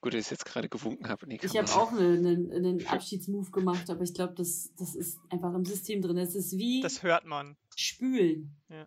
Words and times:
Gut, 0.00 0.14
dass 0.14 0.26
ich 0.26 0.30
jetzt 0.30 0.44
gerade 0.44 0.68
gewunken 0.68 1.08
habe. 1.08 1.26
Ich 1.28 1.56
habe 1.56 1.70
auch 1.72 1.92
einen, 1.92 2.52
einen 2.52 2.86
Abschiedsmove 2.86 3.50
gemacht, 3.50 3.90
aber 3.90 4.02
ich 4.02 4.14
glaube, 4.14 4.34
das, 4.34 4.72
das 4.76 4.94
ist 4.94 5.18
einfach 5.28 5.52
im 5.54 5.64
System 5.64 6.02
drin. 6.02 6.18
Es 6.18 6.34
ist 6.36 6.56
wie. 6.56 6.80
Das 6.80 7.02
hört 7.02 7.24
man. 7.24 7.56
Spülen. 7.74 8.56
Ja. 8.68 8.86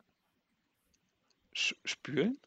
Spülen? 1.54 2.40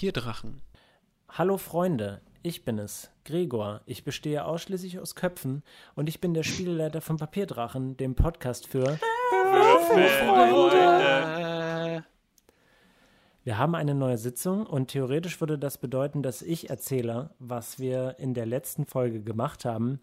Papierdrachen. 0.00 0.62
Hallo 1.28 1.58
Freunde, 1.58 2.22
ich 2.42 2.64
bin 2.64 2.78
es, 2.78 3.10
Gregor. 3.26 3.82
Ich 3.84 4.02
bestehe 4.02 4.46
ausschließlich 4.46 4.98
aus 4.98 5.14
Köpfen 5.14 5.62
und 5.94 6.08
ich 6.08 6.22
bin 6.22 6.32
der 6.32 6.42
Spieleleiter 6.42 7.02
von 7.02 7.18
Papierdrachen, 7.18 7.98
dem 7.98 8.14
Podcast 8.14 8.66
für 8.66 8.98
Freunde. 10.30 12.06
Wir 13.44 13.58
haben 13.58 13.74
eine 13.74 13.94
neue 13.94 14.16
Sitzung 14.16 14.64
und 14.66 14.88
theoretisch 14.88 15.38
würde 15.38 15.58
das 15.58 15.76
bedeuten, 15.76 16.22
dass 16.22 16.40
ich 16.40 16.70
erzähle, 16.70 17.28
was 17.38 17.78
wir 17.78 18.16
in 18.18 18.32
der 18.32 18.46
letzten 18.46 18.86
Folge 18.86 19.20
gemacht 19.20 19.66
haben. 19.66 20.00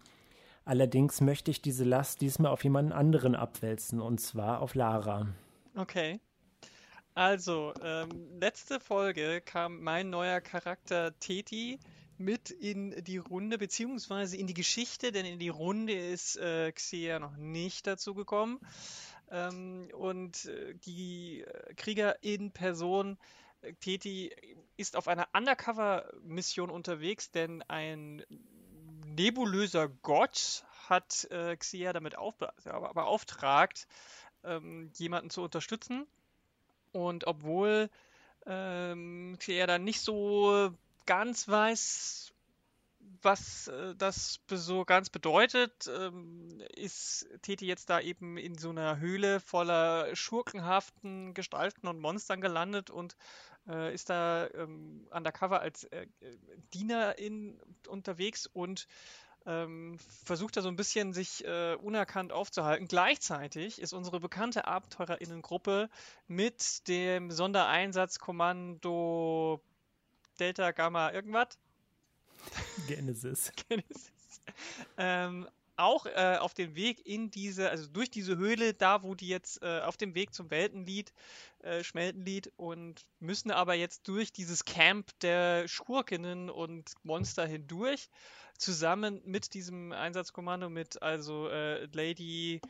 Allerdings 0.64 1.20
möchte 1.20 1.50
ich 1.50 1.60
diese 1.60 1.82
Last 1.82 2.20
diesmal 2.20 2.52
auf 2.52 2.62
jemanden 2.62 2.92
anderen 2.92 3.34
abwälzen 3.34 4.00
und 4.00 4.20
zwar 4.20 4.62
auf 4.62 4.76
Lara. 4.76 5.26
Okay. 5.74 6.20
Also, 7.18 7.74
ähm, 7.82 8.38
letzte 8.38 8.78
Folge 8.78 9.40
kam 9.40 9.82
mein 9.82 10.08
neuer 10.08 10.40
Charakter 10.40 11.18
Teti 11.18 11.80
mit 12.16 12.50
in 12.50 13.02
die 13.02 13.16
Runde, 13.16 13.58
beziehungsweise 13.58 14.36
in 14.36 14.46
die 14.46 14.54
Geschichte, 14.54 15.10
denn 15.10 15.26
in 15.26 15.40
die 15.40 15.48
Runde 15.48 15.94
ist 15.94 16.36
äh, 16.36 16.70
Xia 16.70 17.18
noch 17.18 17.36
nicht 17.36 17.88
dazu 17.88 18.14
gekommen. 18.14 18.60
Ähm, 19.32 19.88
und 19.94 20.44
äh, 20.44 20.74
die 20.74 21.40
äh, 21.40 21.74
Kriegerin 21.74 22.52
Person 22.52 23.18
äh, 23.62 23.72
Teti 23.80 24.30
ist 24.76 24.94
auf 24.94 25.08
einer 25.08 25.26
Undercover-Mission 25.32 26.70
unterwegs, 26.70 27.32
denn 27.32 27.62
ein 27.62 28.22
nebulöser 29.06 29.88
Gott 29.88 30.64
hat 30.88 31.26
äh, 31.32 31.56
Xia 31.56 31.92
damit 31.92 32.14
beauftragt, 32.14 33.88
ähm, 34.44 34.92
jemanden 34.94 35.30
zu 35.30 35.42
unterstützen. 35.42 36.06
Und 36.92 37.26
obwohl 37.26 37.90
ähm, 38.46 39.36
er 39.46 39.66
dann 39.66 39.84
nicht 39.84 40.00
so 40.00 40.70
ganz 41.06 41.48
weiß, 41.48 42.32
was 43.22 43.68
äh, 43.68 43.94
das 43.96 44.40
so 44.48 44.84
ganz 44.84 45.10
bedeutet, 45.10 45.88
ähm, 45.88 46.62
ist 46.74 47.26
Teti 47.42 47.66
jetzt 47.66 47.90
da 47.90 48.00
eben 48.00 48.36
in 48.36 48.56
so 48.56 48.70
einer 48.70 48.98
Höhle 48.98 49.40
voller 49.40 50.14
schurkenhaften 50.14 51.34
Gestalten 51.34 51.86
und 51.88 52.00
Monstern 52.00 52.40
gelandet 52.40 52.90
und 52.90 53.16
äh, 53.68 53.92
ist 53.94 54.10
da 54.10 54.48
ähm, 54.54 55.06
undercover 55.10 55.60
als 55.60 55.84
äh, 55.84 56.06
Dienerin 56.74 57.60
unterwegs 57.88 58.46
und 58.46 58.86
ähm, 59.48 59.98
versucht 60.24 60.56
er 60.56 60.62
so 60.62 60.68
ein 60.68 60.76
bisschen 60.76 61.12
sich 61.14 61.44
äh, 61.44 61.74
unerkannt 61.74 62.32
aufzuhalten. 62.32 62.86
Gleichzeitig 62.86 63.80
ist 63.80 63.94
unsere 63.94 64.20
bekannte 64.20 64.66
Abenteurerinnengruppe 64.66 65.88
mit 66.26 66.86
dem 66.86 67.30
Sondereinsatzkommando 67.30 69.62
Delta 70.38 70.72
Gamma 70.72 71.10
irgendwas. 71.12 71.56
Genesis. 72.86 73.50
Genesis. 73.68 74.12
Ähm, 74.98 75.48
auch 75.78 76.06
äh, 76.06 76.36
auf 76.40 76.54
dem 76.54 76.74
Weg 76.74 77.06
in 77.06 77.30
diese, 77.30 77.70
also 77.70 77.86
durch 77.86 78.10
diese 78.10 78.36
Höhle, 78.36 78.74
da 78.74 79.02
wo 79.02 79.14
die 79.14 79.28
jetzt 79.28 79.62
äh, 79.62 79.80
auf 79.80 79.96
dem 79.96 80.14
Weg 80.14 80.34
zum 80.34 80.50
Weltenlied, 80.50 81.12
äh, 81.60 81.84
Schmeltenlied 81.84 82.52
und 82.56 83.06
müssen 83.20 83.50
aber 83.50 83.74
jetzt 83.74 84.08
durch 84.08 84.32
dieses 84.32 84.64
Camp 84.64 85.10
der 85.20 85.68
Schurkinnen 85.68 86.50
und 86.50 86.92
Monster 87.02 87.46
hindurch 87.46 88.08
zusammen 88.58 89.20
mit 89.24 89.54
diesem 89.54 89.92
Einsatzkommando, 89.92 90.68
mit 90.68 91.00
also 91.00 91.48
äh, 91.48 91.86
Lady 91.92 92.60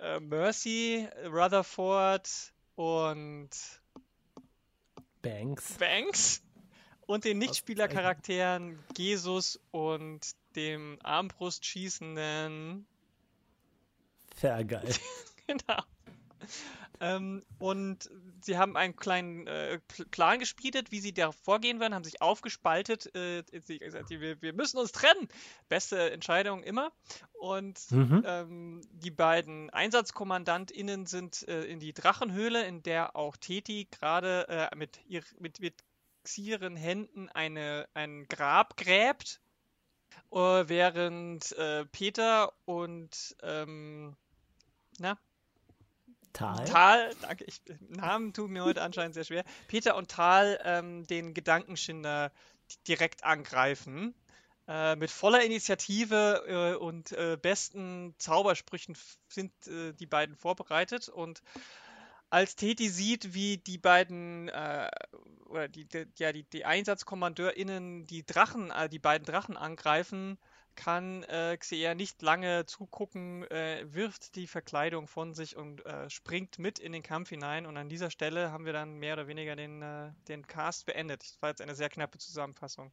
äh, 0.00 0.18
Mercy, 0.20 1.08
Rutherford 1.24 2.28
und 2.74 3.50
Banks. 5.22 5.72
Banks 5.78 6.42
und 7.06 7.24
den 7.24 7.38
Nichtspielercharakteren 7.38 8.78
Jesus 8.96 9.58
und 9.70 10.20
dem 10.58 10.98
Armbrust 11.04 11.64
schießenden 11.64 12.84
Vergeil. 14.34 14.92
genau. 15.46 15.82
Ähm, 17.00 17.44
und 17.58 18.10
sie 18.40 18.58
haben 18.58 18.76
einen 18.76 18.96
kleinen 18.96 19.46
äh, 19.46 19.78
Plan 20.10 20.40
gespielt, 20.40 20.90
wie 20.90 20.98
sie 20.98 21.14
da 21.14 21.30
vorgehen 21.30 21.78
werden, 21.78 21.94
haben 21.94 22.02
sich 22.02 22.20
aufgespaltet. 22.20 23.14
Äh, 23.14 23.44
sie 23.64 23.78
gesagt, 23.78 24.10
wir, 24.10 24.42
wir, 24.42 24.52
müssen 24.52 24.78
uns 24.78 24.90
trennen. 24.90 25.28
Beste 25.68 26.10
Entscheidung 26.10 26.64
immer. 26.64 26.90
Und 27.34 27.78
mhm. 27.92 28.24
ähm, 28.26 28.80
die 28.90 29.12
beiden 29.12 29.70
EinsatzkommandantInnen 29.70 31.06
sind 31.06 31.46
äh, 31.46 31.64
in 31.66 31.78
die 31.78 31.92
Drachenhöhle, 31.92 32.66
in 32.66 32.82
der 32.82 33.14
auch 33.14 33.36
Teti 33.36 33.86
gerade 33.92 34.48
äh, 34.48 34.76
mit, 34.76 34.98
mit, 35.38 35.60
mit 35.60 35.74
ihren 36.36 36.76
Händen 36.76 37.28
eine, 37.28 37.88
ein 37.94 38.26
Grab 38.28 38.76
gräbt. 38.76 39.40
Uh, 40.30 40.68
während 40.68 41.52
äh, 41.52 41.86
Peter 41.86 42.52
und 42.66 43.36
ähm, 43.42 44.14
na, 44.98 45.18
Tal. 46.32 46.64
Tal, 46.66 47.14
danke, 47.22 47.44
ich, 47.44 47.60
Namen 47.88 48.32
tun 48.32 48.52
mir 48.52 48.64
heute 48.64 48.82
anscheinend 48.82 49.14
sehr 49.14 49.24
schwer. 49.24 49.44
Peter 49.66 49.96
und 49.96 50.10
Tal 50.10 50.60
ähm, 50.64 51.06
den 51.06 51.34
Gedankenschinder 51.34 52.30
direkt 52.86 53.24
angreifen. 53.24 54.14
Äh, 54.68 54.96
mit 54.96 55.10
voller 55.10 55.42
Initiative 55.42 56.44
äh, 56.46 56.76
und 56.76 57.12
äh, 57.12 57.38
besten 57.40 58.14
Zaubersprüchen 58.18 58.96
sind 59.28 59.50
äh, 59.66 59.94
die 59.94 60.06
beiden 60.06 60.36
vorbereitet 60.36 61.08
und 61.08 61.42
als 62.30 62.56
Teti 62.56 62.88
sieht, 62.88 63.34
wie 63.34 63.58
die 63.58 63.78
beiden 63.78 64.48
äh, 64.48 64.88
oder 65.46 65.68
die, 65.68 65.86
die, 65.86 66.06
ja, 66.16 66.32
die, 66.32 66.44
die 66.44 66.64
EinsatzkommandeurInnen 66.64 68.06
die 68.06 68.24
Drachen, 68.24 68.70
äh, 68.70 68.88
die 68.88 68.98
beiden 68.98 69.24
Drachen 69.24 69.56
angreifen, 69.56 70.38
kann 70.78 71.24
äh, 71.24 71.56
Xeer 71.56 71.96
nicht 71.96 72.22
lange 72.22 72.64
zugucken, 72.66 73.42
äh, 73.50 73.84
wirft 73.92 74.36
die 74.36 74.46
Verkleidung 74.46 75.08
von 75.08 75.34
sich 75.34 75.56
und 75.56 75.84
äh, 75.84 76.08
springt 76.08 76.60
mit 76.60 76.78
in 76.78 76.92
den 76.92 77.02
Kampf 77.02 77.30
hinein. 77.30 77.66
Und 77.66 77.76
an 77.76 77.88
dieser 77.88 78.10
Stelle 78.10 78.52
haben 78.52 78.64
wir 78.64 78.72
dann 78.72 78.94
mehr 78.94 79.14
oder 79.14 79.26
weniger 79.26 79.56
den, 79.56 79.82
äh, 79.82 80.12
den 80.28 80.46
Cast 80.46 80.86
beendet. 80.86 81.22
Das 81.22 81.42
war 81.42 81.48
jetzt 81.48 81.60
eine 81.60 81.74
sehr 81.74 81.88
knappe 81.88 82.18
Zusammenfassung. 82.18 82.92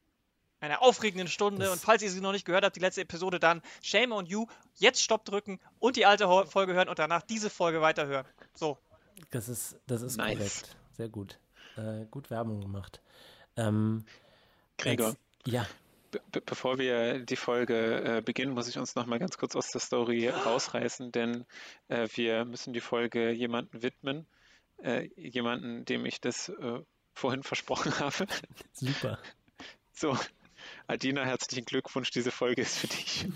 Eine 0.62 0.82
aufregende 0.82 1.28
Stunde. 1.28 1.66
Das 1.66 1.74
und 1.74 1.80
falls 1.80 2.02
ihr 2.02 2.10
sie 2.10 2.22
noch 2.22 2.32
nicht 2.32 2.46
gehört 2.46 2.66
habt, 2.66 2.76
die 2.76 2.80
letzte 2.80 3.02
Episode, 3.02 3.40
dann 3.40 3.62
Shame 3.84 4.14
on 4.14 4.26
you. 4.26 4.48
Jetzt 4.74 5.04
Stopp 5.04 5.24
drücken 5.24 5.60
und 5.78 5.96
die 5.96 6.08
alte 6.08 6.28
Folge 6.48 6.74
hören 6.74 6.90
und 6.90 6.98
danach 6.98 7.22
diese 7.22 7.52
Folge 7.52 7.82
weiterhören. 7.82 8.26
So. 8.56 8.80
Das 9.32 9.50
ist, 9.50 9.78
das 9.88 10.02
ist 10.02 10.18
nice. 10.18 10.38
korrekt. 10.38 10.76
Sehr 10.98 11.10
gut. 11.10 11.40
Äh, 11.78 12.06
gut 12.12 12.30
Werbung 12.30 12.62
gemacht. 12.62 13.02
Ähm, 13.58 14.06
Gregor. 14.78 15.08
Als, 15.08 15.18
ja 15.46 15.66
be 16.32 16.42
bevor 16.42 16.78
wir 16.78 17.20
die 17.20 17.36
Folge 17.36 18.18
äh, 18.18 18.22
beginnen, 18.22 18.54
muss 18.54 18.68
ich 18.68 18.78
uns 18.78 18.96
noch 18.96 19.06
mal 19.06 19.20
ganz 19.20 19.38
kurz 19.38 19.56
aus 19.56 19.72
der 19.72 19.82
Story 19.82 20.28
rausreißen, 20.30 21.12
denn 21.12 21.46
äh, 21.88 22.08
wir 22.16 22.46
müssen 22.46 22.74
die 22.74 22.82
Folge 22.82 23.32
jemanden 23.32 23.82
widmen, 23.82 24.26
äh, 24.84 25.10
jemanden, 25.16 25.86
dem 25.86 26.06
ich 26.06 26.22
das 26.22 26.50
äh, 26.50 26.80
vorhin 27.14 27.44
versprochen 27.44 27.98
habe. 28.00 28.28
Super. 28.74 29.20
So, 29.94 30.18
Adina, 30.88 31.24
herzlichen 31.24 31.66
Glückwunsch, 31.66 32.12
diese 32.12 32.32
Folge 32.32 32.62
ist 32.62 32.78
für 32.78 32.88
dich. 32.88 33.28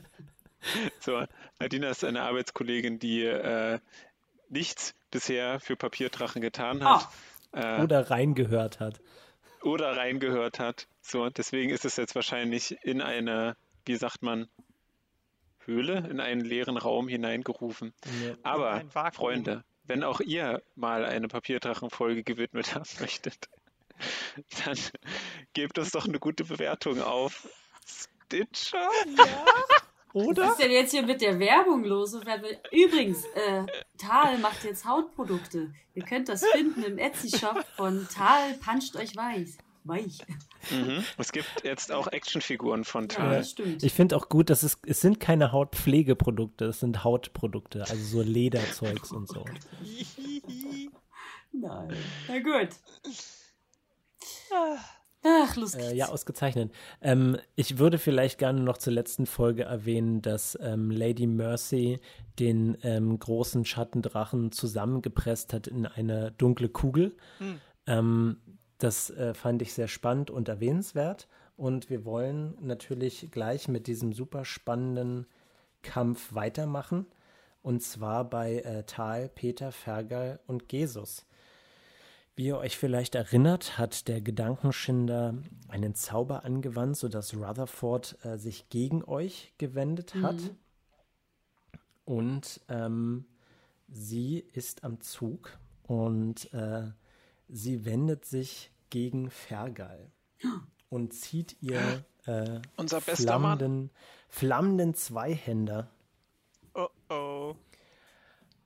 so, 1.00 1.24
Adina 1.58 1.90
ist 1.90 2.04
eine 2.04 2.22
Arbeitskollegin, 2.22 2.98
die 2.98 3.24
äh, 3.24 3.78
nichts 4.50 4.94
bisher 5.10 5.60
für 5.60 5.76
Papierdrachen 5.76 6.42
getan 6.42 6.84
hat. 6.84 7.08
Oh. 7.52 7.82
Oder 7.82 8.10
reingehört 8.10 8.78
hat 8.78 9.00
oder 9.62 9.96
reingehört 9.96 10.58
hat. 10.58 10.86
So, 11.02 11.28
deswegen 11.28 11.70
ist 11.70 11.84
es 11.84 11.96
jetzt 11.96 12.14
wahrscheinlich 12.14 12.76
in 12.82 13.00
eine, 13.00 13.56
wie 13.84 13.96
sagt 13.96 14.22
man, 14.22 14.48
Höhle, 15.64 16.08
in 16.10 16.20
einen 16.20 16.40
leeren 16.40 16.76
Raum 16.76 17.08
hineingerufen. 17.08 17.92
Ja, 18.24 18.34
Aber, 18.42 18.82
Freunde, 19.12 19.64
wenn 19.84 20.02
auch 20.04 20.20
ihr 20.20 20.62
mal 20.74 21.04
eine 21.04 21.28
Papierdrachenfolge 21.28 22.22
gewidmet 22.22 22.74
haben 22.74 22.88
möchtet, 23.00 23.48
dann 24.64 24.78
gebt 25.52 25.78
uns 25.78 25.90
doch 25.90 26.06
eine 26.06 26.18
gute 26.18 26.44
Bewertung 26.44 27.02
auf 27.02 27.46
Stitcher. 27.86 28.88
Ja. 29.16 29.44
Oder? 30.12 30.44
Was 30.44 30.52
ist 30.52 30.62
denn 30.62 30.72
jetzt 30.72 30.90
hier 30.90 31.02
mit 31.02 31.20
der 31.20 31.38
Werbung 31.38 31.84
los? 31.84 32.14
Übrigens, 32.72 33.24
äh, 33.26 33.64
Tal 33.98 34.38
macht 34.38 34.64
jetzt 34.64 34.84
Hautprodukte. 34.84 35.72
Ihr 35.94 36.04
könnt 36.04 36.28
das 36.28 36.44
finden 36.46 36.82
im 36.82 36.98
Etsy-Shop 36.98 37.64
von 37.76 38.08
Tal 38.12 38.54
Puncht 38.54 38.96
euch 38.96 39.16
weiß. 39.16 39.58
weich. 39.84 40.18
Mhm. 40.70 41.04
Es 41.16 41.32
gibt 41.32 41.64
jetzt 41.64 41.90
auch 41.90 42.08
Actionfiguren 42.08 42.84
von 42.84 43.08
Tal. 43.08 43.36
Ja, 43.36 43.44
stimmt. 43.44 43.82
Ich 43.82 43.92
finde 43.92 44.16
auch 44.16 44.28
gut, 44.28 44.50
dass 44.50 44.62
es, 44.62 44.78
es 44.86 45.00
sind 45.00 45.20
keine 45.20 45.52
Hautpflegeprodukte, 45.52 46.66
es 46.66 46.80
sind 46.80 47.02
Hautprodukte, 47.02 47.80
also 47.82 48.02
so 48.02 48.22
Lederzeugs 48.22 49.10
und 49.10 49.28
so. 49.28 49.44
Nein. 51.52 51.96
Na 52.28 52.38
gut. 52.40 52.68
Ach, 55.22 55.54
lustig. 55.56 55.82
Äh, 55.82 55.96
ja, 55.96 56.08
ausgezeichnet. 56.08 56.72
Ähm, 57.02 57.36
ich 57.54 57.78
würde 57.78 57.98
vielleicht 57.98 58.38
gerne 58.38 58.60
noch 58.60 58.78
zur 58.78 58.94
letzten 58.94 59.26
Folge 59.26 59.64
erwähnen, 59.64 60.22
dass 60.22 60.58
ähm, 60.60 60.90
Lady 60.90 61.26
Mercy 61.26 62.00
den 62.38 62.78
ähm, 62.82 63.18
großen 63.18 63.64
Schattendrachen 63.64 64.50
zusammengepresst 64.50 65.52
hat 65.52 65.66
in 65.66 65.86
eine 65.86 66.32
dunkle 66.32 66.68
Kugel. 66.68 67.16
Hm. 67.38 68.36
das 68.78 69.10
äh, 69.10 69.34
fand 69.34 69.62
ich 69.62 69.74
sehr 69.74 69.88
spannend 69.88 70.30
und 70.30 70.48
erwähnenswert. 70.48 71.28
Und 71.56 71.90
wir 71.90 72.04
wollen 72.04 72.56
natürlich 72.60 73.30
gleich 73.30 73.68
mit 73.68 73.86
diesem 73.86 74.12
super 74.12 74.44
spannenden 74.44 75.26
Kampf 75.82 76.32
weitermachen. 76.34 77.06
Und 77.62 77.82
zwar 77.82 78.24
bei 78.24 78.60
äh, 78.60 78.84
Tal, 78.84 79.28
Peter, 79.28 79.70
Fergal 79.72 80.40
und 80.46 80.72
Jesus. 80.72 81.26
Wie 82.36 82.46
ihr 82.46 82.58
euch 82.58 82.78
vielleicht 82.78 83.14
erinnert, 83.14 83.76
hat 83.76 84.08
der 84.08 84.20
Gedankenschinder 84.20 85.34
einen 85.68 85.94
Zauber 85.94 86.44
angewandt, 86.44 86.96
sodass 86.96 87.34
Rutherford 87.34 88.24
äh, 88.24 88.38
sich 88.38 88.68
gegen 88.70 89.04
euch 89.04 89.52
gewendet 89.58 90.14
hat. 90.14 90.40
Mhm. 90.40 90.56
Und 92.04 92.60
ähm, 92.68 93.26
sie 93.88 94.38
ist 94.38 94.84
am 94.84 95.00
Zug 95.00 95.58
und 95.82 96.52
äh, 96.54 96.90
sie 97.48 97.84
wendet 97.84 98.24
sich 98.24 98.72
gegen 98.90 99.30
Fergal 99.30 100.10
und 100.88 101.12
zieht 101.12 101.56
ihr 101.60 102.04
äh, 102.26 102.60
Unser 102.76 103.00
flammenden, 103.00 103.90
flammenden 104.28 104.94
Zweihänder. 104.94 105.90
Oh 106.74 106.88
oh. 107.08 107.54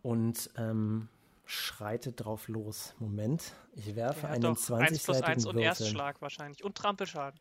Und 0.02 0.50
ähm, 0.56 1.08
schreitet 1.44 2.25
drauf 2.25 2.49
los. 2.49 2.94
Moment, 2.99 3.52
ich 3.75 3.94
werfe 3.96 4.29
einen 4.29 4.56
20 4.56 4.88
1 4.88 5.02
plus 5.02 5.23
1 5.23 5.46
und 5.46 5.58
Erstschlag 5.58 6.20
wahrscheinlich 6.23 6.64
und 6.64 6.75
Trampelschaden. 6.76 7.38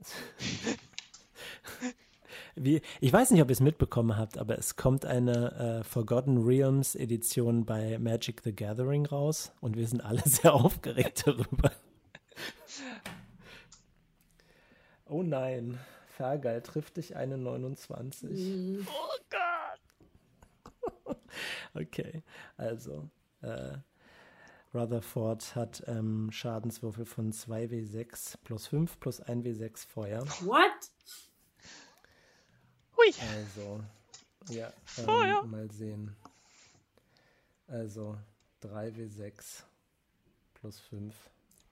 Wie, 2.56 2.82
ich 3.00 3.12
weiß 3.12 3.30
nicht, 3.32 3.42
ob 3.42 3.48
ihr 3.48 3.52
es 3.52 3.60
mitbekommen 3.60 4.16
habt, 4.16 4.38
aber 4.38 4.58
es 4.58 4.76
kommt 4.76 5.04
eine 5.04 5.80
äh, 5.80 5.84
Forgotten 5.84 6.44
Realms 6.44 6.94
Edition 6.94 7.64
bei 7.64 7.98
Magic 7.98 8.42
the 8.42 8.54
Gathering 8.54 9.06
raus 9.06 9.52
und 9.60 9.76
wir 9.76 9.86
sind 9.88 10.04
alle 10.04 10.22
sehr 10.24 10.54
aufgeregt 10.54 11.26
darüber. 11.26 11.72
oh 15.06 15.22
nein, 15.22 15.78
Fergal 16.08 16.62
trifft 16.62 16.96
dich 16.96 17.16
eine 17.16 17.38
29. 17.38 18.86
Oh 18.86 19.08
Gott! 19.30 19.53
okay, 21.74 22.22
also 22.56 23.08
äh, 23.42 23.78
Rutherford 24.74 25.54
hat 25.54 25.84
ähm, 25.86 26.30
Schadenswürfel 26.32 27.04
von 27.04 27.32
2w6 27.32 28.38
plus 28.42 28.66
5 28.66 28.98
plus 28.98 29.22
1w6 29.22 29.86
Feuer. 29.86 30.26
What? 30.40 30.90
Hui. 32.96 33.12
Also, 33.36 33.80
ja, 34.48 34.72
ähm, 34.98 35.04
Feuer. 35.04 35.42
mal 35.44 35.70
sehen. 35.70 36.16
Also 37.68 38.18
3w6 38.62 39.62
plus 40.54 40.80
5. 40.80 41.14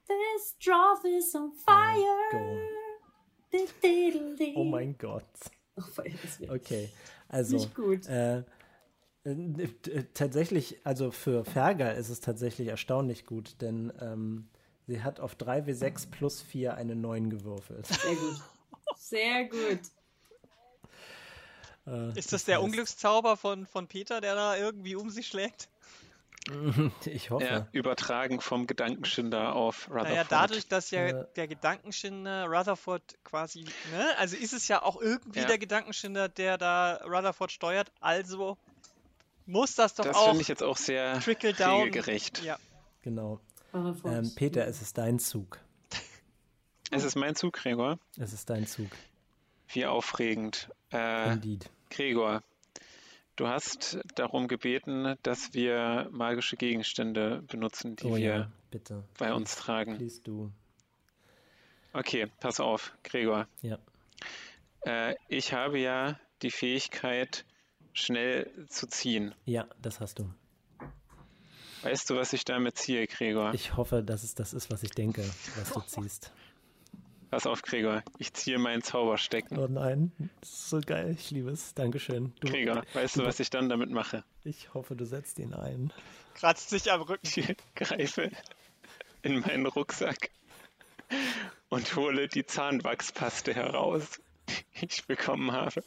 This 0.06 0.56
dwarf 0.58 1.04
is 1.04 1.34
on 1.34 1.52
fire. 1.52 2.30
Go. 2.30 2.58
Oh 4.54 4.64
mein 4.64 4.96
Gott. 4.96 5.24
Oh, 5.76 5.82
okay, 6.50 6.90
also 7.28 7.56
Nicht 7.56 7.74
gut. 7.74 8.06
Äh, 8.06 8.38
äh, 8.38 8.44
tatsächlich, 10.14 10.84
also 10.84 11.10
für 11.10 11.44
Fergal 11.44 11.96
ist 11.96 12.08
es 12.08 12.20
tatsächlich 12.20 12.68
erstaunlich 12.68 13.24
gut, 13.24 13.60
denn 13.60 13.92
ähm, 14.00 14.48
sie 14.86 15.02
hat 15.02 15.20
auf 15.20 15.36
3w6 15.36 16.10
plus 16.10 16.42
4 16.42 16.74
eine 16.74 16.96
9 16.96 17.30
gewürfelt. 17.30 17.86
Sehr 17.86 18.14
gut. 18.14 18.40
Sehr 18.96 19.44
gut. 19.44 19.80
Äh, 21.86 22.18
ist 22.18 22.32
das 22.32 22.44
der 22.44 22.56
heißt, 22.56 22.64
Unglückszauber 22.64 23.36
von, 23.36 23.66
von 23.66 23.86
Peter, 23.86 24.20
der 24.20 24.34
da 24.34 24.56
irgendwie 24.56 24.96
um 24.96 25.10
sich 25.10 25.28
schlägt? 25.28 25.68
Ich 27.04 27.30
hoffe. 27.30 27.44
Ja, 27.44 27.68
übertragen 27.70 28.40
vom 28.40 28.66
Gedankenschinder 28.66 29.54
auf 29.54 29.88
Rutherford. 29.88 30.08
Naja, 30.08 30.24
dadurch, 30.28 30.66
dass 30.66 30.90
ja 30.90 31.06
äh, 31.06 31.26
der 31.36 31.46
Gedankenschinder 31.46 32.46
Rutherford 32.46 33.02
quasi, 33.22 33.64
ne, 33.92 34.18
also 34.18 34.36
ist 34.36 34.52
es 34.52 34.66
ja 34.66 34.82
auch 34.82 35.00
irgendwie 35.00 35.40
ja. 35.40 35.46
der 35.46 35.58
Gedankenschinder, 35.58 36.28
der 36.28 36.58
da 36.58 36.96
Rutherford 37.04 37.52
steuert, 37.52 37.92
also 38.00 38.58
muss 39.52 39.74
das 39.74 39.94
doch 39.94 40.04
das 40.04 40.16
auch. 40.16 40.20
Das 40.20 40.28
finde 40.30 40.42
ich 40.42 40.48
jetzt 40.48 40.62
auch 40.62 40.76
sehr 40.76 41.26
regelgerecht. 41.26 42.42
Ja. 42.42 42.58
Genau. 43.02 43.40
Ähm, 43.74 44.32
Peter, 44.34 44.66
es 44.66 44.82
ist 44.82 44.98
dein 44.98 45.18
Zug. 45.18 45.58
Es 46.90 47.04
ist 47.04 47.16
mein 47.16 47.34
Zug, 47.34 47.54
Gregor. 47.54 47.98
Es 48.18 48.34
ist 48.34 48.50
dein 48.50 48.66
Zug. 48.66 48.90
Wie 49.68 49.86
aufregend. 49.86 50.68
Äh, 50.92 51.32
Indeed. 51.32 51.70
Gregor, 51.88 52.42
du 53.36 53.48
hast 53.48 53.98
darum 54.14 54.46
gebeten, 54.46 55.16
dass 55.22 55.54
wir 55.54 56.08
magische 56.10 56.56
Gegenstände 56.58 57.42
benutzen, 57.46 57.96
die 57.96 58.04
oh, 58.04 58.16
wir 58.16 58.18
ja, 58.18 58.52
bitte. 58.70 59.04
bei 59.16 59.26
please, 59.26 59.34
uns 59.34 59.56
tragen. 59.56 59.96
Please 59.96 60.20
du. 60.22 60.52
Okay, 61.94 62.26
pass 62.40 62.60
auf, 62.60 62.92
Gregor. 63.04 63.46
Ja. 63.62 63.78
Äh, 64.82 65.14
ich 65.28 65.54
habe 65.54 65.78
ja 65.78 66.18
die 66.42 66.50
Fähigkeit, 66.50 67.46
schnell 67.92 68.50
zu 68.68 68.86
ziehen. 68.86 69.34
Ja, 69.44 69.66
das 69.80 70.00
hast 70.00 70.18
du. 70.18 70.32
Weißt 71.82 72.08
du, 72.10 72.16
was 72.16 72.32
ich 72.32 72.44
damit 72.44 72.78
ziehe, 72.78 73.06
Gregor? 73.06 73.52
Ich 73.54 73.76
hoffe, 73.76 74.02
dass 74.02 74.22
es 74.22 74.34
das 74.34 74.52
ist, 74.54 74.70
was 74.70 74.82
ich 74.82 74.92
denke, 74.92 75.22
was 75.56 75.72
du 75.72 75.80
ziehst. 75.80 76.32
Pass 77.30 77.46
auf, 77.46 77.62
Gregor. 77.62 78.02
Ich 78.18 78.32
ziehe 78.34 78.58
meinen 78.58 78.82
Zauberstecken. 78.82 79.58
Oh 79.58 79.66
nein, 79.66 80.12
das 80.40 80.50
ist 80.50 80.70
so 80.70 80.80
geil. 80.80 81.16
Ich 81.18 81.30
liebe 81.30 81.50
es. 81.50 81.74
Dankeschön. 81.74 82.34
Du, 82.40 82.48
Gregor, 82.48 82.84
weißt 82.92 83.16
du, 83.16 83.24
was 83.24 83.40
ich 83.40 83.50
dann 83.50 83.68
damit 83.68 83.90
mache? 83.90 84.22
Ich 84.44 84.74
hoffe, 84.74 84.94
du 84.94 85.06
setzt 85.06 85.38
ihn 85.38 85.54
ein. 85.54 85.92
Kratzt 86.34 86.70
sich 86.70 86.92
am 86.92 87.02
Rücken. 87.02 87.26
Ich 87.26 87.56
greife 87.74 88.30
in 89.22 89.40
meinen 89.40 89.66
Rucksack 89.66 90.30
und 91.68 91.96
hole 91.96 92.28
die 92.28 92.44
Zahnwachspaste 92.44 93.54
heraus, 93.54 94.20
die 94.48 94.86
ich 94.86 95.06
bekommen 95.06 95.52
habe 95.52 95.82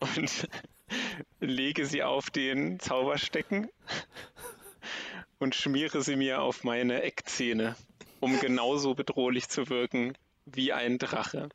und 0.00 0.48
lege 1.40 1.86
sie 1.86 2.02
auf 2.02 2.30
den 2.30 2.80
Zauberstecken 2.80 3.68
und 5.38 5.54
schmiere 5.54 6.02
sie 6.02 6.16
mir 6.16 6.42
auf 6.42 6.64
meine 6.64 7.02
Eckzähne, 7.02 7.76
um 8.20 8.38
genauso 8.40 8.94
bedrohlich 8.94 9.48
zu 9.48 9.68
wirken 9.68 10.16
wie 10.46 10.72
ein 10.72 10.98
Drache. 10.98 11.48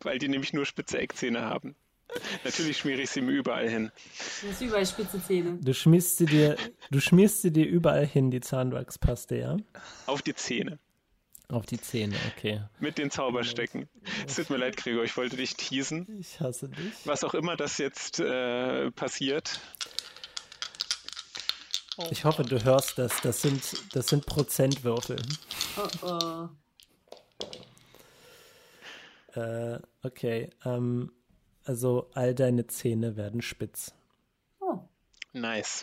Weil 0.00 0.18
die 0.18 0.28
nämlich 0.28 0.52
nur 0.52 0.66
spitze 0.66 0.98
Eckzähne 0.98 1.42
haben. 1.42 1.74
Natürlich 2.44 2.78
schmiere 2.78 3.02
ich 3.02 3.10
sie 3.10 3.20
mir 3.20 3.32
überall 3.32 3.68
hin. 3.68 3.90
Du 4.40 4.48
hast 4.48 4.62
überall 4.62 4.86
spitze 4.86 5.22
Zähne. 5.22 5.58
Du 5.60 5.74
schmierst 5.74 6.16
sie 6.18 6.26
dir, 6.26 6.56
du 6.90 7.00
schmierst 7.00 7.42
sie 7.42 7.52
dir 7.52 7.66
überall 7.66 8.06
hin, 8.06 8.30
die 8.30 8.40
Zahnwachspaste, 8.40 9.36
ja? 9.36 9.56
Auf 10.06 10.22
die 10.22 10.34
Zähne. 10.34 10.78
Auf 11.48 11.64
die 11.64 11.80
Zähne, 11.80 12.16
okay. 12.36 12.60
Mit 12.80 12.98
den 12.98 13.10
Zauberstecken. 13.10 13.88
Es 14.26 14.34
tut 14.34 14.50
mir 14.50 14.56
leid, 14.56 14.76
Gregor, 14.76 15.04
ich 15.04 15.16
wollte 15.16 15.36
dich 15.36 15.54
teasen. 15.54 16.06
Ich 16.18 16.40
hasse 16.40 16.68
dich. 16.68 16.92
Was 17.04 17.22
auch 17.22 17.34
immer 17.34 17.56
das 17.56 17.78
jetzt 17.78 18.18
äh, 18.18 18.90
passiert. 18.90 19.60
Ich 22.10 22.24
hoffe, 22.24 22.42
du 22.42 22.62
hörst 22.62 22.98
das. 22.98 23.20
Das 23.20 23.40
sind, 23.42 23.94
das 23.94 24.08
sind 24.08 24.26
Prozentwürfel. 24.26 25.16
Oh 26.02 26.48
oh. 29.34 29.40
Äh, 29.40 29.78
okay. 30.02 30.50
Ähm, 30.64 31.12
also 31.64 32.10
all 32.14 32.34
deine 32.34 32.66
Zähne 32.66 33.16
werden 33.16 33.40
spitz. 33.40 33.94
Oh. 34.60 34.80
Nice. 35.32 35.82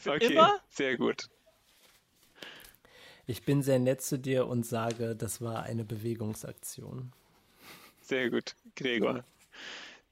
Für 0.00 0.12
okay, 0.14 0.32
immer? 0.32 0.60
sehr 0.68 0.96
gut. 0.96 1.28
Ich 3.26 3.44
bin 3.44 3.62
sehr 3.62 3.78
nett 3.78 4.02
zu 4.02 4.18
dir 4.18 4.46
und 4.46 4.66
sage, 4.66 5.16
das 5.16 5.40
war 5.40 5.62
eine 5.62 5.84
Bewegungsaktion. 5.84 7.12
Sehr 8.02 8.28
gut, 8.28 8.54
Gregor. 8.76 9.24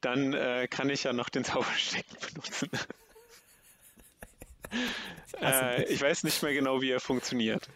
Dann 0.01 0.33
äh, 0.33 0.67
kann 0.69 0.89
ich 0.89 1.05
ja 1.05 1.13
noch 1.13 1.29
den 1.29 1.45
Zauberstecken 1.45 2.17
benutzen. 2.29 2.71
äh, 5.43 5.85
ich 5.85 6.01
weiß 6.01 6.25
nicht 6.25 6.43
mehr 6.43 6.55
genau, 6.55 6.81
wie 6.81 6.91
er 6.91 7.01
funktioniert. 7.01 7.69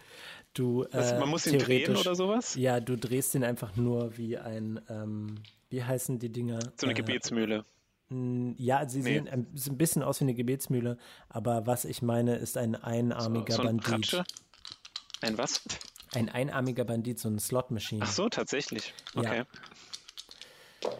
Du, 0.54 0.84
äh, 0.84 1.18
man 1.18 1.28
muss 1.28 1.46
ihn 1.46 1.58
drehen 1.58 1.94
oder 1.96 2.14
sowas? 2.14 2.54
Ja, 2.54 2.80
du 2.80 2.96
drehst 2.96 3.34
ihn 3.34 3.44
einfach 3.44 3.76
nur 3.76 4.16
wie 4.16 4.38
ein, 4.38 4.80
ähm, 4.88 5.42
wie 5.68 5.84
heißen 5.84 6.18
die 6.18 6.30
Dinger? 6.30 6.60
So 6.76 6.86
eine 6.86 6.92
äh, 6.92 6.96
Gebetsmühle. 6.96 7.66
Ja, 8.08 8.88
sie 8.88 8.98
nee. 8.98 9.04
sehen 9.04 9.28
ein, 9.28 9.46
ein, 9.52 9.76
bisschen 9.78 10.04
aus 10.04 10.20
wie 10.20 10.24
eine 10.24 10.34
Gebetsmühle, 10.34 10.96
aber 11.28 11.66
was 11.66 11.84
ich 11.84 12.02
meine, 12.02 12.36
ist 12.36 12.56
ein 12.56 12.76
einarmiger 12.76 13.54
so, 13.54 13.62
so 13.62 13.68
ein 13.68 13.78
Bandit. 13.78 14.10
Pratsche? 14.10 14.24
Ein 15.22 15.38
was? 15.38 15.60
Ein 16.14 16.28
einarmiger 16.28 16.84
Bandit, 16.84 17.18
so 17.18 17.28
ein 17.28 17.40
Slot-Machine. 17.40 18.02
Ach 18.04 18.12
so, 18.12 18.28
tatsächlich. 18.28 18.94
Okay. 19.16 19.44
Ja. 20.82 20.90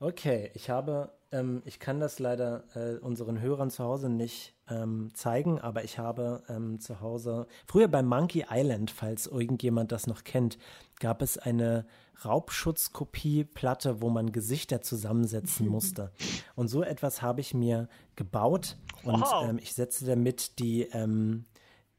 Okay, 0.00 0.50
ich 0.54 0.68
habe, 0.68 1.15
ähm, 1.32 1.62
ich 1.64 1.78
kann 1.78 2.00
das 2.00 2.18
leider 2.18 2.64
äh, 2.74 2.98
unseren 2.98 3.40
Hörern 3.40 3.70
zu 3.70 3.84
Hause 3.84 4.08
nicht 4.08 4.54
ähm, 4.68 5.10
zeigen, 5.14 5.60
aber 5.60 5.84
ich 5.84 5.98
habe 5.98 6.42
ähm, 6.48 6.80
zu 6.80 7.00
Hause, 7.00 7.46
früher 7.66 7.88
bei 7.88 8.02
Monkey 8.02 8.46
Island, 8.50 8.90
falls 8.90 9.26
irgendjemand 9.26 9.92
das 9.92 10.06
noch 10.06 10.24
kennt, 10.24 10.58
gab 10.98 11.22
es 11.22 11.38
eine 11.38 11.86
Raubschutzkopie-Platte, 12.24 14.00
wo 14.00 14.08
man 14.08 14.32
Gesichter 14.32 14.82
zusammensetzen 14.82 15.68
musste. 15.68 16.12
Und 16.54 16.68
so 16.68 16.82
etwas 16.82 17.22
habe 17.22 17.40
ich 17.40 17.54
mir 17.54 17.88
gebaut 18.14 18.76
und 19.02 19.20
wow. 19.20 19.48
Ähm, 19.48 19.58
ich 19.58 19.74
setze 19.74 20.06
damit 20.06 20.58
die, 20.58 20.82
ähm, 20.92 21.44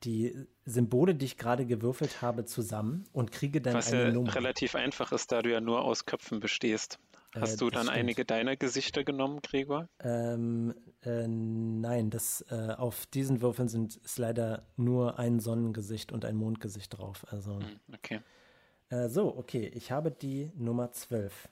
die 0.03 0.35
Symbole, 0.65 1.15
die 1.15 1.25
ich 1.25 1.37
gerade 1.37 1.65
gewürfelt 1.65 2.21
habe, 2.21 2.45
zusammen 2.45 3.05
und 3.13 3.31
kriege 3.31 3.61
dann 3.61 3.75
Was 3.75 3.91
eine 3.91 4.05
ja 4.05 4.11
Nummer. 4.11 4.35
relativ 4.35 4.75
einfach 4.75 5.11
ist, 5.11 5.31
da 5.31 5.41
du 5.41 5.51
ja 5.51 5.61
nur 5.61 5.83
aus 5.83 6.05
Köpfen 6.05 6.39
bestehst. 6.39 6.99
Hast 7.35 7.55
äh, 7.55 7.57
du 7.57 7.69
dann 7.69 7.83
stimmt. 7.83 7.97
einige 7.97 8.25
deiner 8.25 8.55
Gesichter 8.55 9.03
genommen, 9.03 9.41
Gregor? 9.41 9.89
Ähm, 9.99 10.73
äh, 11.03 11.27
nein, 11.27 12.09
das, 12.09 12.45
äh, 12.49 12.73
auf 12.77 13.05
diesen 13.07 13.41
Würfeln 13.41 13.67
sind, 13.67 13.97
ist 13.97 14.17
leider 14.17 14.65
nur 14.75 15.19
ein 15.19 15.39
Sonnengesicht 15.39 16.11
und 16.11 16.25
ein 16.25 16.35
Mondgesicht 16.35 16.97
drauf. 16.97 17.25
Also, 17.29 17.59
hm, 17.59 17.79
okay. 17.93 18.21
Äh, 18.89 19.09
so, 19.09 19.37
okay, 19.37 19.71
ich 19.73 19.91
habe 19.91 20.11
die 20.11 20.51
Nummer 20.55 20.91
12. 20.91 21.49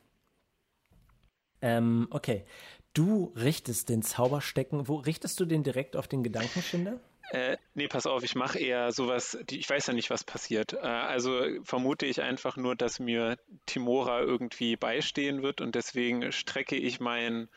Ähm, 1.61 2.07
okay, 2.11 2.45
du 2.93 3.33
richtest 3.35 3.89
den 3.89 4.01
Zauberstecken. 4.01 4.87
Wo 4.87 4.95
richtest 4.95 5.39
du 5.39 5.45
den 5.45 5.63
direkt 5.63 5.95
auf 5.95 6.07
den 6.07 6.23
Gedankenschinder? 6.23 6.99
Äh, 7.29 7.57
nee, 7.73 7.87
pass 7.87 8.05
auf, 8.05 8.23
ich 8.23 8.35
mache 8.35 8.59
eher 8.59 8.91
sowas, 8.91 9.37
die, 9.49 9.59
ich 9.59 9.69
weiß 9.69 9.87
ja 9.87 9.93
nicht, 9.93 10.09
was 10.09 10.23
passiert. 10.23 10.73
Äh, 10.73 10.77
also 10.77 11.41
vermute 11.63 12.05
ich 12.05 12.21
einfach 12.21 12.55
nur, 12.57 12.75
dass 12.75 12.99
mir 12.99 13.37
Timora 13.65 14.21
irgendwie 14.21 14.75
beistehen 14.75 15.41
wird 15.41 15.61
und 15.61 15.75
deswegen 15.75 16.31
strecke 16.31 16.75
ich 16.75 16.99
meinen 16.99 17.49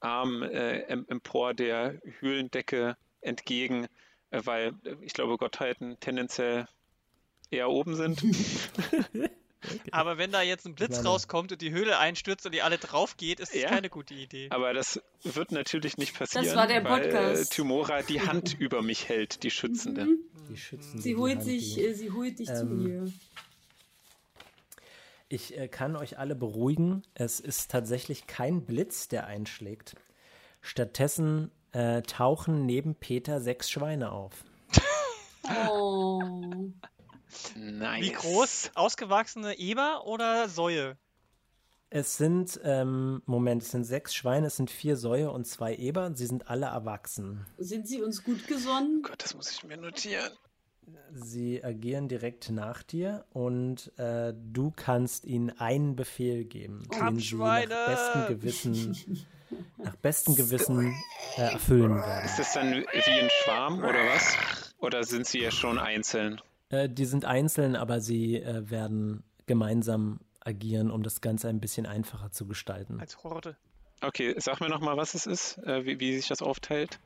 Arm 0.00 0.42
äh, 0.42 0.80
empor 0.82 1.54
der 1.54 2.00
Höhlendecke 2.18 2.96
entgegen, 3.20 3.86
äh, 4.30 4.40
weil 4.44 4.74
ich 5.02 5.12
glaube, 5.12 5.36
Gottheiten 5.36 5.98
tendenziell 6.00 6.66
eher 7.50 7.70
oben 7.70 7.94
sind. 7.94 8.22
Okay. 9.64 9.90
Aber 9.92 10.18
wenn 10.18 10.32
da 10.32 10.42
jetzt 10.42 10.66
ein 10.66 10.74
Blitz 10.74 11.04
rauskommt 11.04 11.52
und 11.52 11.62
die 11.62 11.70
Höhle 11.70 11.98
einstürzt 11.98 12.44
und 12.46 12.52
die 12.52 12.62
alle 12.62 12.78
drauf 12.78 13.16
geht, 13.16 13.40
ist 13.40 13.54
das 13.54 13.62
ja, 13.62 13.68
keine 13.68 13.90
gute 13.90 14.14
Idee. 14.14 14.48
Aber 14.50 14.74
das 14.74 15.00
wird 15.22 15.52
natürlich 15.52 15.96
nicht 15.98 16.18
passieren, 16.18 16.46
das 16.46 16.56
war 16.56 16.66
der 16.66 16.84
weil 16.84 17.02
Podcast. 17.02 17.52
Timora 17.52 18.02
die 18.02 18.20
Hand 18.20 18.54
über 18.58 18.82
mich 18.82 19.08
hält, 19.08 19.42
die 19.42 19.50
Schützende. 19.50 20.06
Mhm. 20.06 20.18
Die 20.50 20.56
Schützende 20.56 21.02
sie, 21.02 21.16
holt 21.16 21.42
sich, 21.42 21.78
äh, 21.78 21.94
sie 21.94 22.10
holt 22.10 22.38
dich 22.38 22.48
ähm, 22.48 22.56
zu 22.56 22.88
ihr. 22.88 23.12
Ich 25.28 25.56
äh, 25.56 25.68
kann 25.68 25.96
euch 25.96 26.18
alle 26.18 26.34
beruhigen, 26.34 27.04
es 27.14 27.40
ist 27.40 27.70
tatsächlich 27.70 28.26
kein 28.26 28.66
Blitz, 28.66 29.08
der 29.08 29.26
einschlägt. 29.26 29.94
Stattdessen 30.60 31.50
äh, 31.72 32.02
tauchen 32.02 32.66
neben 32.66 32.94
Peter 32.94 33.40
sechs 33.40 33.70
Schweine 33.70 34.12
auf. 34.12 34.44
Oh. 35.68 36.22
Nice. 37.56 38.02
Wie 38.02 38.12
groß? 38.12 38.70
Ausgewachsene 38.74 39.58
Eber 39.58 40.06
oder 40.06 40.48
Säue? 40.48 40.96
Es 41.94 42.16
sind, 42.16 42.58
ähm, 42.64 43.22
Moment, 43.26 43.62
es 43.62 43.70
sind 43.70 43.84
sechs 43.84 44.14
Schweine, 44.14 44.46
es 44.46 44.56
sind 44.56 44.70
vier 44.70 44.96
Säue 44.96 45.30
und 45.30 45.46
zwei 45.46 45.76
Eber. 45.76 46.10
Sie 46.14 46.26
sind 46.26 46.48
alle 46.48 46.66
erwachsen. 46.66 47.44
Sind 47.58 47.86
sie 47.86 48.00
uns 48.00 48.24
gut 48.24 48.46
gesonnen? 48.46 49.02
Oh 49.04 49.08
Gott, 49.08 49.22
das 49.22 49.34
muss 49.34 49.50
ich 49.50 49.62
mir 49.64 49.76
notieren. 49.76 50.32
Sie 51.12 51.62
agieren 51.62 52.08
direkt 52.08 52.50
nach 52.50 52.82
dir 52.82 53.26
und 53.30 53.92
äh, 53.98 54.32
du 54.34 54.72
kannst 54.74 55.26
ihnen 55.26 55.50
einen 55.50 55.94
Befehl 55.94 56.44
geben, 56.44 56.82
oh, 56.90 57.04
den 57.04 57.18
sie 57.18 57.36
nach 57.36 57.66
bestem 57.86 58.26
Gewissen, 58.28 59.26
nach 59.76 59.96
bestem 59.96 60.34
Gewissen 60.34 60.94
äh, 61.36 61.52
erfüllen 61.52 61.96
werden. 61.96 62.24
Ist 62.24 62.38
das 62.38 62.54
dann 62.54 62.72
wie 62.72 63.20
ein 63.20 63.28
Schwarm 63.30 63.80
oder 63.80 64.06
was? 64.14 64.74
Oder 64.78 65.04
sind 65.04 65.26
sie 65.26 65.40
ja 65.40 65.50
schon 65.50 65.78
einzeln? 65.78 66.40
Äh, 66.72 66.88
die 66.88 67.04
sind 67.04 67.24
einzeln, 67.24 67.76
aber 67.76 68.00
sie 68.00 68.36
äh, 68.36 68.68
werden 68.68 69.22
gemeinsam 69.46 70.20
agieren, 70.40 70.90
um 70.90 71.02
das 71.02 71.20
Ganze 71.20 71.48
ein 71.48 71.60
bisschen 71.60 71.86
einfacher 71.86 72.32
zu 72.32 72.46
gestalten. 72.46 72.98
Als 72.98 73.22
Horde. 73.22 73.56
Okay, 74.00 74.34
sag 74.38 74.60
mir 74.60 74.68
nochmal, 74.68 74.96
was 74.96 75.14
es 75.14 75.26
ist, 75.26 75.58
äh, 75.58 75.84
wie, 75.84 76.00
wie 76.00 76.16
sich 76.16 76.26
das 76.26 76.42
aufteilt. 76.42 76.98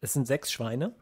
Es 0.00 0.12
sind 0.12 0.26
sechs 0.26 0.52
Schweine. 0.52 0.94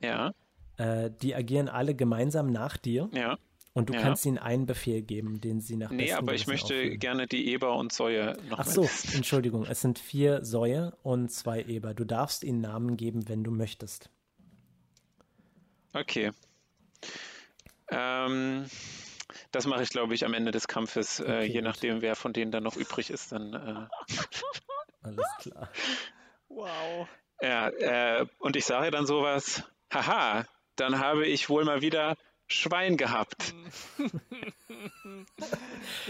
Ja. 0.00 0.32
Äh, 0.78 1.10
die 1.22 1.34
agieren 1.34 1.68
alle 1.68 1.94
gemeinsam 1.94 2.50
nach 2.50 2.76
dir. 2.76 3.08
Ja. 3.12 3.38
Und 3.74 3.88
du 3.88 3.94
ja. 3.94 4.00
kannst 4.00 4.26
ihnen 4.26 4.38
einen 4.38 4.66
Befehl 4.66 5.02
geben, 5.02 5.40
den 5.40 5.60
sie 5.60 5.76
nach 5.76 5.90
Nee, 5.90 6.12
aber 6.12 6.34
ich 6.34 6.46
möchte 6.46 6.74
auffüllen. 6.74 6.98
gerne 6.98 7.26
die 7.26 7.48
Eber 7.48 7.76
und 7.76 7.92
Säue 7.92 8.36
noch 8.50 8.58
Ach 8.58 8.66
so, 8.66 8.88
Entschuldigung, 9.14 9.64
es 9.64 9.80
sind 9.80 9.98
vier 9.98 10.44
Säue 10.44 10.94
und 11.02 11.30
zwei 11.30 11.62
Eber. 11.62 11.94
Du 11.94 12.04
darfst 12.04 12.44
ihnen 12.44 12.60
Namen 12.60 12.96
geben, 12.96 13.28
wenn 13.28 13.44
du 13.44 13.50
möchtest. 13.50 14.10
Okay. 15.94 16.32
Ähm, 17.92 18.66
das 19.50 19.66
mache 19.66 19.82
ich, 19.82 19.90
glaube 19.90 20.14
ich, 20.14 20.24
am 20.24 20.34
Ende 20.34 20.50
des 20.50 20.68
Kampfes, 20.68 21.20
äh, 21.20 21.22
okay, 21.22 21.32
äh, 21.32 21.44
je 21.44 21.54
gut. 21.54 21.64
nachdem, 21.64 22.02
wer 22.02 22.16
von 22.16 22.32
denen 22.32 22.50
dann 22.50 22.62
noch 22.62 22.76
übrig 22.76 23.10
ist. 23.10 23.32
Dann, 23.32 23.54
äh... 23.54 24.14
Alles 25.02 25.26
klar. 25.40 25.68
Wow. 26.48 27.08
Ja, 27.40 27.68
äh, 27.68 28.26
und 28.38 28.56
ich 28.56 28.64
sage 28.64 28.90
dann 28.90 29.06
sowas, 29.06 29.64
haha, 29.92 30.44
dann 30.76 30.98
habe 31.00 31.26
ich 31.26 31.48
wohl 31.48 31.64
mal 31.64 31.82
wieder 31.82 32.16
Schwein 32.46 32.96
gehabt. 32.96 33.54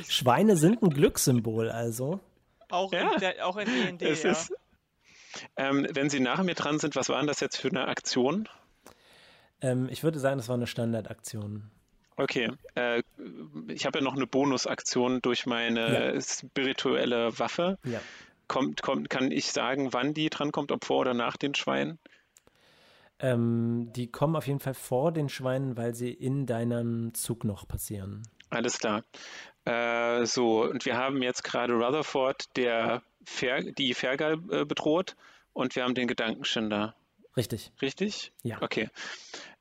Schweine 0.09 0.57
sind 0.57 0.83
ein 0.83 0.91
Glückssymbol, 0.91 1.71
also. 1.71 2.21
Auch 2.69 2.93
ja. 2.93 3.13
in, 3.13 3.21
der, 3.21 3.47
auch 3.47 3.57
in 3.57 3.67
D&D, 3.99 4.05
ja. 4.05 4.31
Ist, 4.31 4.53
ähm, 5.57 5.87
wenn 5.91 6.11
Sie 6.11 6.21
nach 6.21 6.43
mir 6.43 6.55
dran 6.55 6.79
sind, 6.79 6.97
was 6.97 7.09
war 7.09 7.19
denn 7.19 7.27
das 7.27 7.41
jetzt 7.41 7.57
für 7.57 7.69
eine 7.69 7.87
Aktion? 7.89 8.49
Ähm, 9.63 9.89
ich 9.91 10.03
würde 10.03 10.19
sagen, 10.19 10.37
das 10.37 10.49
war 10.49 10.57
eine 10.57 10.67
Standardaktion. 10.67 11.71
Okay, 12.17 12.51
äh, 12.75 13.03
ich 13.69 13.87
habe 13.87 14.01
ja 14.01 14.05
noch 14.05 14.15
eine 14.15 14.27
Bonusaktion 14.27 15.23
durch 15.23 15.47
meine 15.47 16.15
ja. 16.15 16.21
spirituelle 16.21 17.39
Waffe. 17.39 17.79
Ja. 17.85 18.01
Kommt, 18.49 18.83
kommt, 18.83 19.09
kann 19.09 19.31
ich 19.31 19.51
sagen, 19.51 19.95
wann 19.95 20.13
die 20.13 20.29
drankommt, 20.29 20.73
ob 20.73 20.85
vor 20.85 21.01
oder 21.01 21.15
nach 21.15 21.39
den 21.39 21.55
Schweinen? 21.55 21.99
Ähm, 23.19 23.91
die 23.95 24.09
kommen 24.09 24.37
auf 24.37 24.47
jeden 24.47 24.61
Fall 24.61 24.75
vor 24.75 25.13
den 25.13 25.29
Schweinen, 25.29 25.77
weil 25.77 25.95
sie 25.95 26.13
in 26.13 26.45
deinem 26.45 27.15
Zug 27.15 27.45
noch 27.45 27.67
passieren. 27.67 28.23
Alles 28.51 28.79
klar. 28.79 29.05
Äh, 29.65 30.27
so, 30.27 30.65
und 30.65 30.85
wir 30.85 30.97
haben 30.97 31.23
jetzt 31.23 31.45
gerade 31.45 31.73
Rutherford, 31.73 32.57
der 32.57 33.03
Fer 33.25 33.63
die 33.63 33.95
Fergal 33.95 34.35
äh, 34.51 34.65
bedroht, 34.65 35.17
und 35.53 35.77
wir 35.77 35.85
haben 35.85 35.95
den 35.95 36.09
Gedankenschinder. 36.09 36.95
Richtig. 37.37 37.73
Richtig? 37.81 38.33
Ja. 38.43 38.61
Okay. 38.61 38.91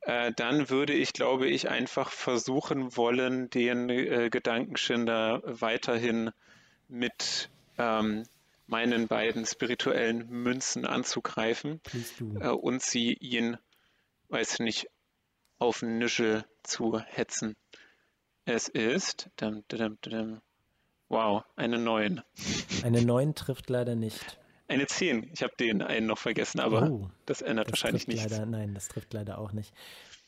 Äh, 0.02 0.32
dann 0.36 0.70
würde 0.70 0.94
ich, 0.94 1.14
glaube 1.14 1.48
ich, 1.48 1.70
einfach 1.70 2.12
versuchen 2.12 2.96
wollen, 2.98 3.50
den 3.50 3.90
äh, 3.90 4.30
Gedankenschinder 4.30 5.42
weiterhin 5.46 6.32
mit 6.88 7.50
ähm, 7.78 8.24
meinen 8.68 9.08
beiden 9.08 9.46
spirituellen 9.46 10.28
Münzen 10.30 10.86
anzugreifen 10.86 11.82
äh, 12.40 12.48
und 12.48 12.82
sie 12.82 13.14
ihn, 13.14 13.58
weiß 14.30 14.60
nicht, 14.60 14.88
auf 15.60 15.84
Nischel 15.84 16.46
zu 16.64 17.00
hetzen. 17.00 17.56
Es 18.46 18.68
ist, 18.68 19.30
dum, 19.36 19.64
dum, 19.68 19.98
dum, 20.02 20.42
wow, 21.10 21.44
eine 21.56 21.78
9. 21.78 22.22
Eine 22.84 23.04
9 23.04 23.36
trifft 23.36 23.70
leider 23.70 23.96
nicht. 23.96 24.40
Eine 24.72 24.88
10. 24.88 25.32
Ich 25.34 25.44
habe 25.44 25.54
den 25.60 25.82
einen 25.82 26.08
noch 26.08 26.18
vergessen, 26.18 26.62
aber 26.62 26.90
oh, 26.90 27.10
das 27.26 27.42
ändert 27.42 27.68
das 27.68 27.74
wahrscheinlich 27.74 28.08
nichts. 28.08 28.30
Leider, 28.30 28.46
nein, 28.46 28.74
das 28.74 28.88
trifft 28.88 29.14
leider 29.14 29.38
auch 29.38 29.52
nicht. 29.52 29.74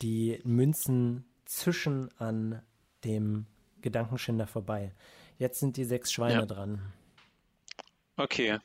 Die 0.02 0.42
Münzen 0.44 1.24
zischen 1.46 2.10
an 2.18 2.62
dem 3.06 3.46
Gedankenschinder 3.82 4.46
vorbei. 4.46 4.92
Jetzt 5.38 5.62
sind 5.62 5.78
die 5.78 5.86
sechs 5.86 6.12
Schweine 6.12 6.42
ja. 6.42 6.46
dran. 6.46 6.92
Okay. 8.18 8.60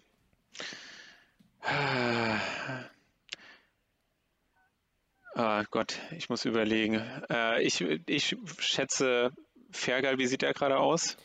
Oh 5.36 5.62
Gott, 5.70 6.00
ich 6.10 6.28
muss 6.28 6.44
überlegen. 6.44 7.00
Äh, 7.30 7.62
ich, 7.62 7.80
ich 7.80 8.36
schätze, 8.58 9.30
Fergal, 9.70 10.18
wie 10.18 10.26
sieht 10.26 10.42
der 10.42 10.54
gerade 10.54 10.78
aus? 10.78 11.16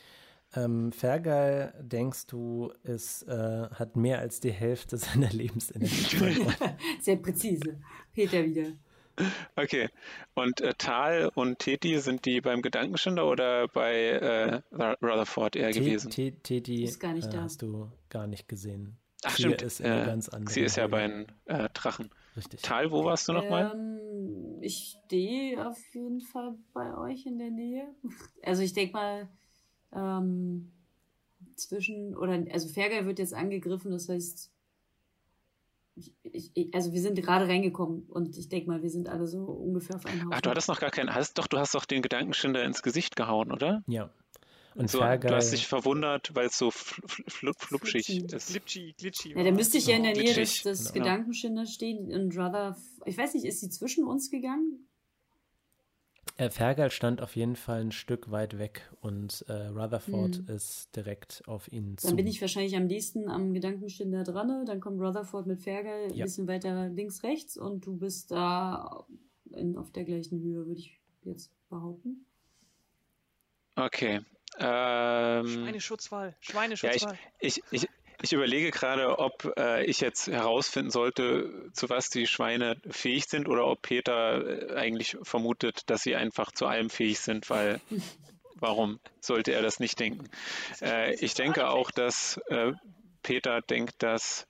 Ähm, 0.55 0.91
Fergal, 0.91 1.73
denkst 1.81 2.27
du, 2.27 2.71
es 2.83 3.23
äh, 3.23 3.67
hat 3.71 3.95
mehr 3.95 4.19
als 4.19 4.39
die 4.39 4.51
Hälfte 4.51 4.97
seiner 4.97 5.29
Lebensenergie. 5.31 6.47
Sehr 7.01 7.15
präzise. 7.15 7.81
Peter 8.13 8.43
wieder. 8.43 8.73
Okay. 9.55 9.89
Und 10.33 10.61
äh, 10.61 10.73
Tal 10.77 11.31
und 11.35 11.59
Teti, 11.59 11.99
sind 11.99 12.25
die 12.25 12.41
beim 12.41 12.61
Gedankenschinder 12.61 13.27
oder 13.27 13.67
bei 13.67 13.93
äh, 13.93 14.61
Rutherford 15.01 15.55
eher 15.55 15.71
T 15.71 15.79
gewesen? 15.79 16.11
T 16.11 16.31
Teti 16.31 16.83
äh, 16.83 17.37
hast 17.37 17.61
du 17.61 17.91
gar 18.09 18.27
nicht 18.27 18.47
gesehen. 18.47 18.97
Ach, 19.23 19.37
stimmt. 19.37 19.61
ist 19.61 19.79
äh, 19.79 20.05
ganz. 20.05 20.29
Sie 20.47 20.61
ist 20.61 20.77
ja 20.77 20.87
bei 20.87 21.07
den 21.07 21.27
äh, 21.45 21.69
Drachen. 21.73 22.09
Richtig. 22.35 22.61
Tal, 22.61 22.91
wo 22.91 23.03
warst 23.05 23.27
du 23.27 23.33
nochmal? 23.33 23.71
Ähm, 23.73 24.57
ich 24.61 24.97
stehe 25.05 25.67
auf 25.67 25.77
jeden 25.93 26.21
Fall 26.21 26.55
bei 26.73 26.97
euch 26.97 27.25
in 27.25 27.37
der 27.37 27.51
Nähe. 27.51 27.87
Also 28.43 28.63
ich 28.63 28.73
denke 28.73 28.93
mal, 28.93 29.29
ähm, 29.95 30.71
zwischen, 31.55 32.15
oder 32.15 32.43
also 32.51 32.67
Fergal 32.67 33.05
wird 33.05 33.19
jetzt 33.19 33.33
angegriffen, 33.33 33.91
das 33.91 34.09
heißt, 34.09 34.51
ich, 35.95 36.15
ich, 36.23 36.73
also 36.73 36.91
wir 36.91 37.01
sind 37.01 37.21
gerade 37.21 37.47
reingekommen 37.47 38.03
und 38.09 38.35
ich 38.37 38.49
denke 38.49 38.67
mal, 38.67 38.81
wir 38.81 38.89
sind 38.89 39.09
alle 39.09 39.27
so 39.27 39.43
ungefähr 39.43 39.95
auf 39.97 40.05
einen 40.05 40.21
Haufen. 40.21 40.33
Ach, 40.33 40.41
du 40.41 40.49
hattest 40.49 40.67
noch 40.67 40.79
gar 40.79 40.89
keinen, 40.89 41.13
hast 41.13 41.37
doch, 41.37 41.47
du 41.47 41.57
hast 41.57 41.75
doch 41.75 41.85
den 41.85 42.01
Gedankenschinder 42.01 42.63
ins 42.63 42.81
Gesicht 42.81 43.15
gehauen, 43.15 43.51
oder? 43.51 43.83
Ja. 43.87 44.09
Und 44.75 44.89
so, 44.89 44.99
Fergal... 44.99 45.29
du 45.29 45.35
hast 45.35 45.51
dich 45.51 45.67
verwundert, 45.67 46.35
weil 46.35 46.47
es 46.47 46.57
so 46.57 46.71
fl 46.71 47.03
fl 47.07 47.51
flupschig 47.55 48.09
ist. 48.09 48.49
Glitchy, 48.49 48.95
glitchy. 48.97 49.33
Ja, 49.37 49.43
da 49.43 49.51
müsste 49.51 49.77
ich 49.77 49.85
ja 49.85 49.97
in 49.97 50.03
der 50.03 50.13
Nähe 50.13 50.33
des, 50.33 50.63
des 50.63 50.93
genau. 50.93 51.05
Gedankenschinders 51.05 51.71
stehen 51.71 52.11
und 52.11 52.35
Ruther, 52.35 52.75
ich 53.05 53.15
weiß 53.15 53.35
nicht, 53.35 53.45
ist 53.45 53.61
sie 53.61 53.69
zwischen 53.69 54.03
uns 54.03 54.31
gegangen? 54.31 54.87
Äh, 56.35 56.49
Fergal 56.49 56.89
stand 56.89 57.21
auf 57.21 57.35
jeden 57.35 57.55
Fall 57.55 57.81
ein 57.81 57.91
Stück 57.91 58.31
weit 58.31 58.57
weg 58.57 58.89
und 59.01 59.45
äh, 59.47 59.67
Rutherford 59.67 60.37
hm. 60.37 60.47
ist 60.47 60.95
direkt 60.95 61.43
auf 61.45 61.71
ihn 61.71 61.97
zu. 61.97 62.07
Dann 62.07 62.15
bin 62.15 62.25
ich 62.25 62.41
wahrscheinlich 62.41 62.75
am 62.75 62.87
nächsten 62.87 63.29
am 63.29 63.53
Gedankenständer 63.53 64.23
dran. 64.23 64.65
Dann 64.65 64.79
kommt 64.79 64.99
Rutherford 64.99 65.45
mit 65.45 65.61
Fergal 65.61 66.11
ein 66.11 66.17
bisschen 66.17 66.47
weiter 66.47 66.89
links, 66.89 67.21
rechts 67.23 67.55
und 67.55 67.85
du 67.85 67.97
bist 67.97 68.31
da 68.31 69.05
in, 69.51 69.77
auf 69.77 69.91
der 69.91 70.05
gleichen 70.05 70.41
Höhe, 70.41 70.65
würde 70.65 70.79
ich 70.79 70.99
jetzt 71.23 71.51
behaupten. 71.69 72.25
Okay. 73.75 74.21
Ähm, 74.59 75.47
Schweineschutzwall. 75.47 76.35
Schweineschutzwall. 76.39 77.13
Ja, 77.13 77.19
ich, 77.39 77.61
ich, 77.71 77.83
ich, 77.83 77.89
ich 78.23 78.31
überlege 78.31 78.71
gerade, 78.71 79.19
ob 79.19 79.53
äh, 79.57 79.83
ich 79.83 79.99
jetzt 79.99 80.27
herausfinden 80.27 80.91
sollte, 80.91 81.69
zu 81.73 81.89
was 81.89 82.09
die 82.09 82.25
Schweine 82.25 82.77
fähig 82.89 83.25
sind 83.25 83.49
oder 83.49 83.67
ob 83.67 83.81
Peter 83.81 84.71
äh, 84.71 84.75
eigentlich 84.75 85.17
vermutet, 85.23 85.89
dass 85.89 86.03
sie 86.03 86.15
einfach 86.15 86.53
zu 86.53 86.65
allem 86.65 86.89
fähig 86.89 87.19
sind, 87.19 87.49
weil 87.49 87.81
warum 88.55 89.01
sollte 89.19 89.51
er 89.51 89.61
das 89.61 89.81
nicht 89.81 89.99
denken? 89.99 90.29
Äh, 90.81 91.15
ich 91.15 91.33
denke 91.33 91.67
auch, 91.67 91.91
dass 91.91 92.37
äh, 92.47 92.71
Peter 93.23 93.61
denkt, 93.61 94.01
dass. 94.01 94.47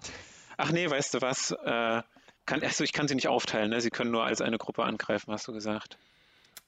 Ach 0.56 0.72
nee, 0.72 0.88
weißt 0.88 1.15
du 1.15 1.22
was? 1.22 1.50
Äh, 1.50 2.03
kann, 2.46 2.63
achso, 2.63 2.84
ich 2.84 2.94
kann 2.94 3.08
sie 3.08 3.15
nicht 3.15 3.27
aufteilen, 3.27 3.72
ne? 3.72 3.82
Sie 3.82 3.89
können 3.89 4.12
nur 4.12 4.24
als 4.24 4.42
eine 4.42 4.60
Gruppe 4.60 4.84
angreifen, 4.84 5.34
hast 5.34 5.48
du 5.48 5.53
gesagt. 5.53 5.98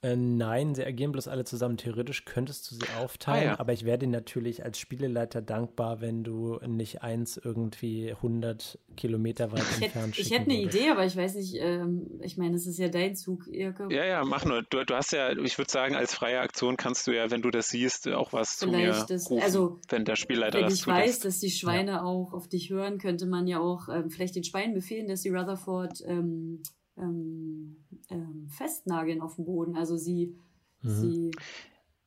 Äh, 0.02 0.14
nein, 0.14 0.74
sie 0.74 0.84
agieren 0.84 1.12
bloß 1.12 1.26
alle 1.26 1.44
zusammen. 1.44 1.78
Theoretisch 1.78 2.26
könntest 2.26 2.70
du 2.70 2.74
sie 2.74 2.86
aufteilen, 3.00 3.48
ah, 3.48 3.52
ja. 3.52 3.60
aber 3.60 3.72
ich 3.72 3.84
wäre 3.84 3.96
dir 3.96 4.08
natürlich 4.08 4.62
als 4.62 4.78
Spieleleiter 4.78 5.40
dankbar, 5.40 6.02
wenn 6.02 6.22
du 6.22 6.58
nicht 6.66 7.02
eins 7.02 7.38
irgendwie 7.38 8.10
100 8.10 8.78
Kilometer 8.96 9.52
weit 9.52 9.62
ich 9.62 9.82
entfernt 9.84 10.14
hätte, 10.14 10.20
Ich 10.20 10.30
hätte 10.30 10.50
eine 10.50 10.60
Idee, 10.60 10.90
aber 10.90 11.06
ich 11.06 11.16
weiß 11.16 11.36
nicht, 11.36 11.56
ähm, 11.58 12.20
ich 12.20 12.36
meine, 12.36 12.56
es 12.56 12.66
ist 12.66 12.78
ja 12.78 12.88
dein 12.88 13.16
Zug, 13.16 13.46
Irke. 13.48 13.88
Ja, 13.90 14.04
ja, 14.04 14.22
mach 14.24 14.44
nur. 14.44 14.62
Du, 14.64 14.84
du, 14.84 14.94
hast 14.94 15.12
ja, 15.12 15.32
ich 15.32 15.56
würde 15.56 15.70
sagen, 15.70 15.96
als 15.96 16.14
freie 16.14 16.40
Aktion 16.40 16.76
kannst 16.76 17.06
du 17.06 17.12
ja, 17.12 17.30
wenn 17.30 17.40
du 17.40 17.50
das 17.50 17.68
siehst, 17.68 18.06
auch 18.08 18.34
was 18.34 18.56
Vielleicht 18.56 18.94
zu 18.94 19.00
mir 19.00 19.06
das, 19.08 19.30
rufen, 19.30 19.42
also, 19.42 19.80
wenn 19.88 20.04
der 20.04 20.16
Spielleiter 20.16 20.58
wenn 20.58 20.64
das 20.64 20.74
ich 20.74 20.86
weiß, 20.86 21.20
dass 21.20 21.40
die 21.40 21.50
Schweine 21.50 21.92
ja. 21.92 22.02
auch 22.02 22.34
auf 22.34 22.48
dich 22.48 22.68
hören, 22.68 22.98
könnte 22.98 23.24
man 23.24 23.46
ja 23.46 23.60
auch 23.60 23.88
ähm, 23.88 24.10
vielleicht 24.10 24.36
den 24.36 24.44
Schweinen 24.44 24.74
befehlen, 24.74 25.08
dass 25.08 25.22
sie 25.22 25.30
Rutherford 25.30 26.02
ähm, 26.06 26.62
ähm, 26.98 27.76
ähm, 28.10 28.48
festnageln 28.48 29.20
auf 29.20 29.36
dem 29.36 29.44
Boden. 29.44 29.76
Also 29.76 29.96
sie, 29.96 30.36
mhm. 30.82 30.90
sie 30.90 31.30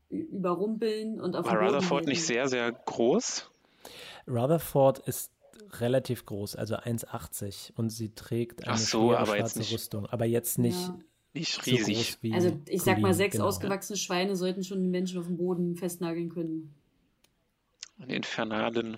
überrumpeln 0.10 1.20
und 1.20 1.36
auf 1.36 1.46
War 1.46 1.62
Rutherford 1.62 2.08
nicht 2.08 2.24
sehr, 2.24 2.48
sehr 2.48 2.72
groß? 2.72 3.50
Rutherford 4.28 5.00
ist 5.00 5.32
relativ 5.72 6.26
groß, 6.26 6.56
also 6.56 6.76
1,80 6.76 7.74
und 7.76 7.90
sie 7.90 8.14
trägt 8.16 8.68
eine 8.68 8.78
so, 8.78 9.12
schwarze 9.12 9.60
nicht, 9.60 9.74
Rüstung, 9.74 10.06
aber 10.08 10.26
jetzt 10.26 10.58
nicht, 10.58 10.80
ja. 10.80 11.00
nicht 11.34 11.66
riesig. 11.66 12.18
So 12.22 12.34
also 12.34 12.60
ich 12.68 12.82
sag 12.82 13.00
mal, 13.00 13.14
sechs 13.14 13.34
genau. 13.34 13.46
ausgewachsene 13.46 13.98
Schweine 13.98 14.36
sollten 14.36 14.64
schon 14.64 14.82
den 14.82 14.92
Menschen 14.92 15.20
auf 15.20 15.28
dem 15.28 15.38
Boden 15.38 15.76
festnageln 15.76 16.30
können. 16.30 16.74
Einen 18.00 18.12
infernalen 18.12 18.98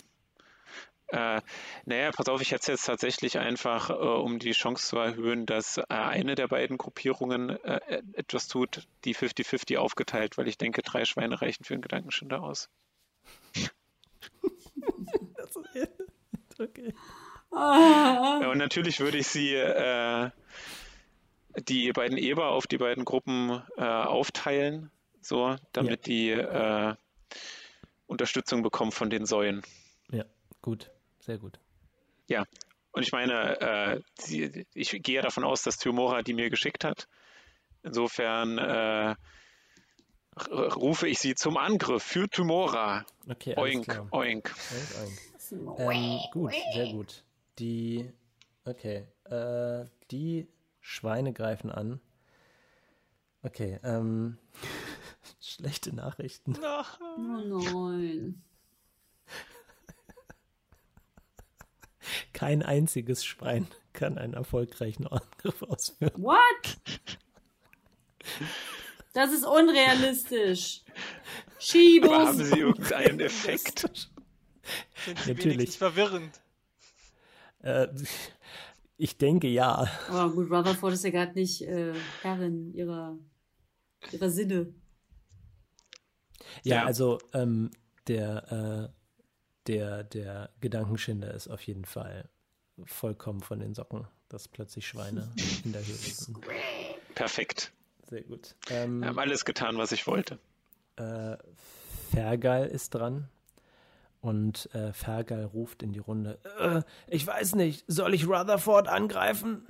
äh, 1.11 1.41
naja, 1.85 2.11
pass 2.11 2.29
auf, 2.29 2.41
ich 2.41 2.51
hätte 2.51 2.61
es 2.61 2.67
jetzt 2.67 2.85
tatsächlich 2.85 3.37
einfach, 3.37 3.89
äh, 3.89 3.93
um 3.93 4.39
die 4.39 4.51
Chance 4.51 4.87
zu 4.87 4.97
erhöhen, 4.97 5.45
dass 5.45 5.77
äh, 5.77 5.83
eine 5.89 6.35
der 6.35 6.47
beiden 6.47 6.77
Gruppierungen 6.77 7.49
äh, 7.49 8.01
etwas 8.13 8.47
tut, 8.47 8.87
die 9.03 9.13
50-50 9.13 9.77
aufgeteilt, 9.77 10.37
weil 10.37 10.47
ich 10.47 10.57
denke, 10.57 10.81
drei 10.81 11.03
Schweine 11.03 11.41
reichen 11.41 11.65
für 11.65 11.73
einen 11.73 11.81
Gedankenschinder 11.81 12.41
aus. 12.41 12.69
okay. 16.57 16.93
Und 17.51 18.57
natürlich 18.57 19.01
würde 19.01 19.17
ich 19.17 19.27
sie, 19.27 19.53
äh, 19.53 20.29
die 21.67 21.91
beiden 21.91 22.17
Eber 22.17 22.51
auf 22.51 22.67
die 22.67 22.77
beiden 22.77 23.03
Gruppen 23.03 23.61
äh, 23.75 23.81
aufteilen, 23.81 24.89
so, 25.19 25.57
damit 25.73 26.07
ja. 26.07 26.93
die 26.93 26.95
Unterstützung 28.07 28.61
bekommen 28.61 28.93
von 28.93 29.09
den 29.09 29.25
Säulen. 29.25 29.61
Ja, 30.09 30.23
gut 30.61 30.89
sehr 31.21 31.37
gut. 31.37 31.59
Ja, 32.27 32.45
und 32.91 33.03
ich 33.03 33.11
meine, 33.11 33.59
äh, 33.61 34.01
sie, 34.19 34.65
ich 34.73 34.91
gehe 35.03 35.21
davon 35.21 35.43
aus, 35.43 35.63
dass 35.63 35.77
Thyomora 35.77 36.21
die 36.21 36.33
mir 36.33 36.49
geschickt 36.49 36.83
hat. 36.83 37.07
Insofern 37.83 38.57
äh, 38.57 39.15
rufe 40.51 41.07
ich 41.07 41.19
sie 41.19 41.35
zum 41.35 41.57
Angriff 41.57 42.03
für 42.03 42.29
Tymora. 42.29 43.05
Okay, 43.29 43.55
oink, 43.57 43.87
oink, 44.11 44.11
oink. 44.11 44.55
oink. 45.01 45.79
Ähm, 45.79 46.19
gut, 46.31 46.53
sehr 46.73 46.91
gut. 46.91 47.23
Die, 47.59 48.11
okay, 48.65 49.07
äh, 49.25 49.85
die 50.11 50.47
Schweine 50.79 51.33
greifen 51.33 51.71
an. 51.71 51.99
Okay, 53.43 53.79
ähm, 53.83 54.37
schlechte 55.41 55.95
Nachrichten. 55.95 56.55
Oh 56.61 57.83
nein. 57.89 58.41
Kein 62.41 62.63
einziges 62.63 63.23
Schwein 63.23 63.67
kann 63.93 64.17
einen 64.17 64.33
erfolgreichen 64.33 65.05
Angriff 65.05 65.61
ausführen. 65.61 66.13
What? 66.15 66.79
Das 69.13 69.31
ist 69.31 69.45
unrealistisch. 69.45 70.81
Schiebus. 71.59 72.09
Aber 72.09 72.25
haben 72.25 72.43
Sie 72.43 72.59
irgendeinen 72.59 73.19
Effekt? 73.19 74.09
Natürlich. 75.27 75.77
verwirrend. 75.77 76.41
Äh, 77.59 77.89
ich 78.97 79.19
denke 79.19 79.47
ja. 79.47 79.87
Aber 80.09 80.33
gut, 80.33 80.49
Rutherford 80.49 80.93
ist 80.93 81.03
ja 81.03 81.11
gerade 81.11 81.33
nicht 81.33 81.61
äh, 81.61 81.93
Herrin 82.23 82.73
ihrer, 82.73 83.19
ihrer 84.11 84.29
Sinne. 84.31 84.73
Ja, 86.63 86.77
ja. 86.77 86.85
also 86.85 87.19
ähm, 87.33 87.69
der 88.07 88.91
äh, 88.91 89.00
der, 89.67 90.03
der 90.03 90.49
Gedankenschinder 90.59 91.33
ist 91.33 91.47
auf 91.47 91.61
jeden 91.61 91.85
Fall 91.85 92.29
vollkommen 92.85 93.41
von 93.41 93.59
den 93.59 93.73
Socken, 93.73 94.07
dass 94.29 94.47
plötzlich 94.47 94.87
Schweine 94.87 95.31
in 95.63 95.73
der 95.73 95.85
Höhe 95.85 95.93
sind. 95.93 96.37
Perfekt. 97.15 97.71
Sehr 98.09 98.21
gut. 98.23 98.55
Ähm, 98.69 99.01
Wir 99.01 99.07
haben 99.09 99.19
alles 99.19 99.45
getan, 99.45 99.77
was 99.77 99.91
ich 99.91 100.07
wollte. 100.07 100.39
Äh, 100.97 101.37
Fergal 102.11 102.67
ist 102.67 102.89
dran. 102.91 103.29
Und 104.19 104.69
äh, 104.75 104.93
Fergal 104.93 105.45
ruft 105.45 105.81
in 105.81 105.93
die 105.93 105.99
Runde: 105.99 106.37
äh, 106.59 106.81
Ich 107.07 107.25
weiß 107.25 107.55
nicht, 107.55 107.83
soll 107.87 108.13
ich 108.13 108.27
Rutherford 108.27 108.87
angreifen? 108.87 109.67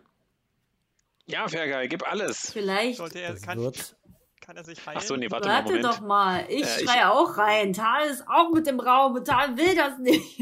Ja, 1.26 1.48
Fergal, 1.48 1.88
gib 1.88 2.06
alles. 2.06 2.52
Vielleicht. 2.52 2.98
Sollte 2.98 3.20
er, 3.20 3.34
das 3.34 3.48
wird 3.56 3.96
kann 4.42 4.58
er 4.58 4.64
sich 4.64 4.86
heilen? 4.86 4.98
Achso, 4.98 5.16
nee, 5.16 5.30
warte, 5.32 5.48
warte 5.48 5.74
mal, 5.74 5.82
doch 5.82 6.02
mal. 6.02 6.46
Ich 6.50 6.64
äh, 6.64 6.86
schreie 6.86 7.12
auch 7.12 7.38
rein. 7.38 7.74
Tal 7.74 8.10
ist 8.10 8.28
auch 8.28 8.52
mit 8.52 8.68
dem 8.68 8.80
Raum 8.80 9.16
und 9.16 9.26
Tal 9.26 9.56
will 9.56 9.76
das 9.76 9.98
nicht. 10.00 10.40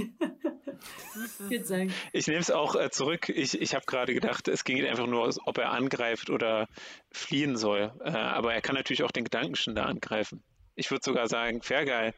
ich 2.13 2.27
nehme 2.27 2.39
es 2.39 2.49
auch 2.49 2.75
äh, 2.75 2.89
zurück. 2.89 3.29
Ich, 3.29 3.59
ich 3.59 3.75
habe 3.75 3.85
gerade 3.85 4.13
gedacht, 4.13 4.47
es 4.47 4.63
ging 4.63 4.83
einfach 4.85 5.07
nur, 5.07 5.33
ob 5.45 5.57
er 5.57 5.71
angreift 5.71 6.29
oder 6.29 6.67
fliehen 7.11 7.57
soll. 7.57 7.93
Äh, 8.03 8.11
aber 8.11 8.53
er 8.53 8.61
kann 8.61 8.75
natürlich 8.75 9.03
auch 9.03 9.11
den 9.11 9.25
Gedankenschinder 9.25 9.85
angreifen. 9.85 10.43
Ich 10.75 10.89
würde 10.91 11.03
sogar 11.03 11.27
sagen, 11.27 11.61
Fergal, 11.61 12.13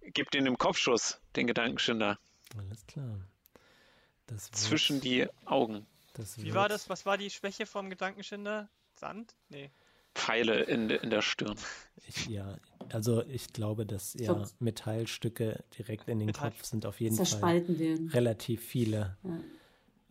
gib 0.00 0.30
den 0.30 0.46
im 0.46 0.56
Kopfschuss, 0.56 1.20
den 1.34 1.46
Gedankenschinder. 1.46 2.18
Alles 2.56 2.86
klar. 2.86 3.20
Zwischen 4.52 5.00
die 5.00 5.26
Augen. 5.44 5.86
Wie 6.36 6.54
war 6.54 6.68
das? 6.68 6.88
Was 6.88 7.04
war 7.04 7.18
die 7.18 7.30
Schwäche 7.30 7.66
vom 7.66 7.90
Gedankenschinder? 7.90 8.68
Sand? 8.94 9.34
Nee. 9.50 9.70
Pfeile 10.16 10.62
in, 10.62 10.90
in 10.90 11.10
der 11.10 11.22
Stirn. 11.22 11.56
Ich, 12.08 12.26
ja, 12.26 12.56
also 12.92 13.22
ich 13.24 13.52
glaube, 13.52 13.86
dass 13.86 14.14
ja 14.14 14.44
Metallstücke 14.58 15.62
direkt 15.78 16.08
in 16.08 16.18
den 16.18 16.26
Metall. 16.26 16.50
Kopf 16.50 16.64
sind 16.64 16.86
auf 16.86 17.00
jeden 17.00 17.24
Fall 17.24 17.66
werden. 17.78 18.08
relativ 18.08 18.64
viele. 18.64 19.16
Ja. 19.22 19.40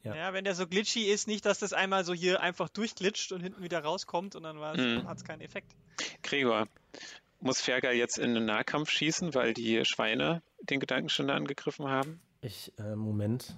Ja. 0.03 0.15
ja. 0.15 0.33
wenn 0.33 0.43
der 0.43 0.55
so 0.55 0.67
glitchy 0.67 1.05
ist, 1.05 1.27
nicht, 1.27 1.45
dass 1.45 1.59
das 1.59 1.73
einmal 1.73 2.05
so 2.05 2.13
hier 2.13 2.41
einfach 2.41 2.69
durchglitscht 2.69 3.31
und 3.31 3.41
hinten 3.41 3.63
wieder 3.63 3.79
rauskommt 3.79 4.35
und 4.35 4.43
dann 4.43 4.57
mhm. 4.57 5.07
hat 5.07 5.17
es 5.17 5.23
keinen 5.23 5.41
Effekt. 5.41 5.71
Gregor, 6.21 6.67
muss 7.39 7.61
Fergal 7.61 7.95
jetzt 7.95 8.17
in 8.17 8.33
den 8.35 8.45
Nahkampf 8.45 8.89
schießen, 8.89 9.33
weil 9.33 9.53
die 9.53 9.83
Schweine 9.85 10.41
den 10.61 10.79
Gedankenständer 10.79 11.33
angegriffen 11.33 11.87
haben? 11.87 12.19
Ich, 12.41 12.71
äh, 12.77 12.95
Moment. 12.95 13.57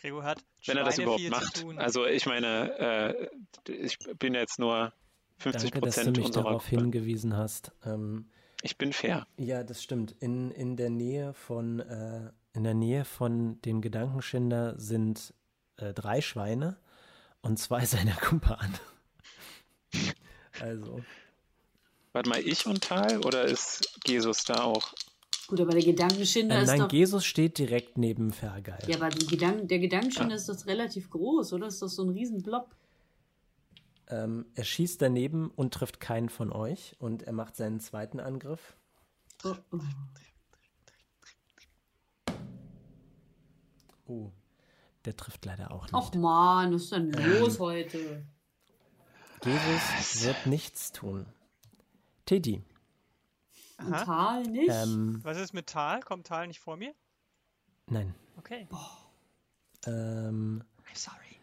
Gregor 0.00 0.24
hat 0.24 0.44
wenn 0.66 0.76
er 0.76 0.84
das 0.84 0.98
überhaupt 0.98 1.28
macht. 1.30 1.64
Also 1.76 2.06
ich 2.06 2.26
meine, 2.26 3.28
äh, 3.66 3.72
ich 3.72 3.98
bin 4.18 4.34
jetzt 4.34 4.58
nur 4.58 4.92
50 5.38 5.70
Danke, 5.70 5.86
dass 5.86 5.96
du 5.96 6.10
mich 6.10 6.30
darauf 6.30 6.64
Gruppe. 6.68 6.82
hingewiesen 6.82 7.36
hast. 7.36 7.72
Ähm, 7.84 8.28
ich 8.62 8.76
bin 8.76 8.92
fair. 8.92 9.26
Ja, 9.36 9.62
das 9.62 9.82
stimmt. 9.82 10.12
In, 10.20 10.50
in 10.50 10.76
der 10.76 10.90
Nähe 10.90 11.32
von 11.34 11.80
äh, 11.80 12.30
in 12.52 12.64
der 12.64 12.74
Nähe 12.74 13.04
von 13.04 13.60
dem 13.62 13.80
Gedankenschinder 13.80 14.78
sind 14.78 15.32
äh, 15.76 15.94
drei 15.94 16.20
Schweine 16.20 16.76
und 17.40 17.58
zwei 17.58 17.84
seiner 17.86 18.16
Kumpanen. 18.16 18.78
also. 20.60 21.00
Warte 22.12 22.30
mal, 22.30 22.40
ich 22.40 22.66
und 22.66 22.82
Tal 22.82 23.18
oder 23.18 23.44
ist 23.44 24.00
Jesus 24.06 24.42
da 24.44 24.62
auch? 24.64 24.92
Gut, 25.48 25.60
aber 25.60 25.72
der 25.72 25.82
Gedankenschinder 25.82 26.58
äh, 26.58 26.62
ist 26.62 26.68
nein, 26.68 26.78
doch... 26.78 26.88
Nein, 26.88 26.96
Jesus 26.96 27.24
steht 27.24 27.58
direkt 27.58 27.98
neben 27.98 28.32
Fergal. 28.32 28.78
Ja, 28.86 28.96
aber 28.96 29.08
Gedank 29.08 29.68
der 29.68 29.78
Gedankenschinder 29.78 30.34
ah. 30.34 30.36
ist 30.36 30.48
doch 30.48 30.66
relativ 30.66 31.10
groß, 31.10 31.54
oder? 31.54 31.66
Ist 31.66 31.82
doch 31.82 31.88
so 31.88 32.04
ein 32.04 32.10
Riesenblob. 32.10 32.68
Ähm, 34.08 34.46
er 34.54 34.64
schießt 34.64 35.02
daneben 35.02 35.50
und 35.56 35.74
trifft 35.74 36.00
keinen 36.00 36.28
von 36.28 36.52
euch 36.52 36.96
und 36.98 37.22
er 37.22 37.32
macht 37.32 37.56
seinen 37.56 37.80
zweiten 37.80 38.20
Angriff. 38.20 38.76
Oh, 39.44 39.54
oh. 39.72 39.78
oh 44.06 44.32
der 45.08 45.16
trifft 45.16 45.46
leider 45.46 45.70
auch 45.70 45.84
nicht. 45.84 45.94
Ach 45.94 46.12
man, 46.14 46.74
was 46.74 46.82
ist 46.82 46.92
denn 46.92 47.10
los 47.12 47.54
ähm, 47.54 47.60
heute? 47.60 48.26
Jesus 49.42 50.24
wird 50.24 50.46
nichts 50.46 50.92
tun. 50.92 51.24
Teddy. 52.26 52.62
Aha. 53.78 54.04
Tal 54.04 54.42
nicht? 54.44 54.70
Ähm, 54.70 55.20
was 55.22 55.38
ist 55.38 55.54
mit 55.54 55.68
Tal? 55.68 56.00
Kommt 56.00 56.26
Tal 56.26 56.46
nicht 56.46 56.60
vor 56.60 56.76
mir? 56.76 56.94
Nein. 57.86 58.14
Okay. 58.36 58.66
Ähm, 59.86 60.62
I'm 60.86 60.98
sorry. 60.98 61.38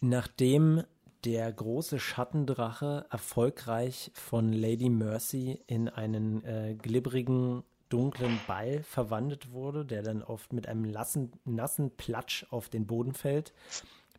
Nachdem 0.00 0.84
der 1.24 1.52
große 1.52 1.98
Schattendrache 1.98 3.06
erfolgreich 3.10 4.10
von 4.14 4.52
Lady 4.52 4.88
Mercy 4.88 5.60
in 5.66 5.88
einen 5.88 6.44
äh, 6.44 6.74
glibberigen, 6.74 7.64
dunklen 7.88 8.38
Ball 8.46 8.82
verwandelt 8.82 9.50
wurde, 9.50 9.84
der 9.84 10.02
dann 10.02 10.22
oft 10.22 10.52
mit 10.52 10.68
einem 10.68 10.84
lassen, 10.84 11.32
nassen 11.44 11.96
Platsch 11.96 12.44
auf 12.50 12.68
den 12.68 12.86
Boden 12.86 13.14
fällt, 13.14 13.52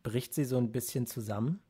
bricht 0.04 0.34
sie 0.34 0.46
so 0.46 0.58
ein 0.58 0.72
bisschen 0.72 1.06
zusammen. 1.06 1.62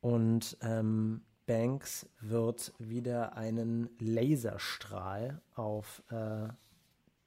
Und 0.00 0.56
ähm, 0.62 1.22
Banks 1.48 2.06
wird 2.20 2.74
wieder 2.78 3.34
einen 3.34 3.88
Laserstrahl 3.98 5.40
auf 5.54 6.02
äh, 6.10 6.48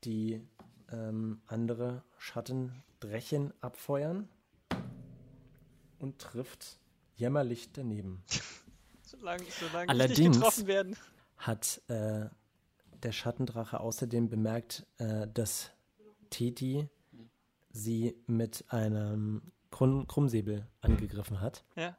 die 0.04 0.48
ähm, 0.92 1.42
andere 1.48 2.04
Schattendrechen 2.20 3.52
abfeuern 3.62 4.30
und 5.98 6.20
trifft 6.20 6.78
jämmerlich 7.16 7.72
daneben. 7.72 8.24
solange, 9.02 9.44
solange 9.60 9.90
Allerdings 9.90 10.38
getroffen 10.38 10.68
werden. 10.68 10.96
hat 11.38 11.82
äh, 11.88 12.30
der 13.02 13.12
Schattendrache 13.12 13.80
außerdem 13.80 14.30
bemerkt, 14.30 14.86
äh, 15.00 15.28
dass 15.34 15.72
Titi 16.30 16.88
sie 17.72 18.16
mit 18.28 18.66
einem 18.68 19.52
Krumm 19.72 20.06
Krummsäbel 20.06 20.68
angegriffen 20.82 21.42
hat. 21.42 21.66
Ja. 21.76 21.98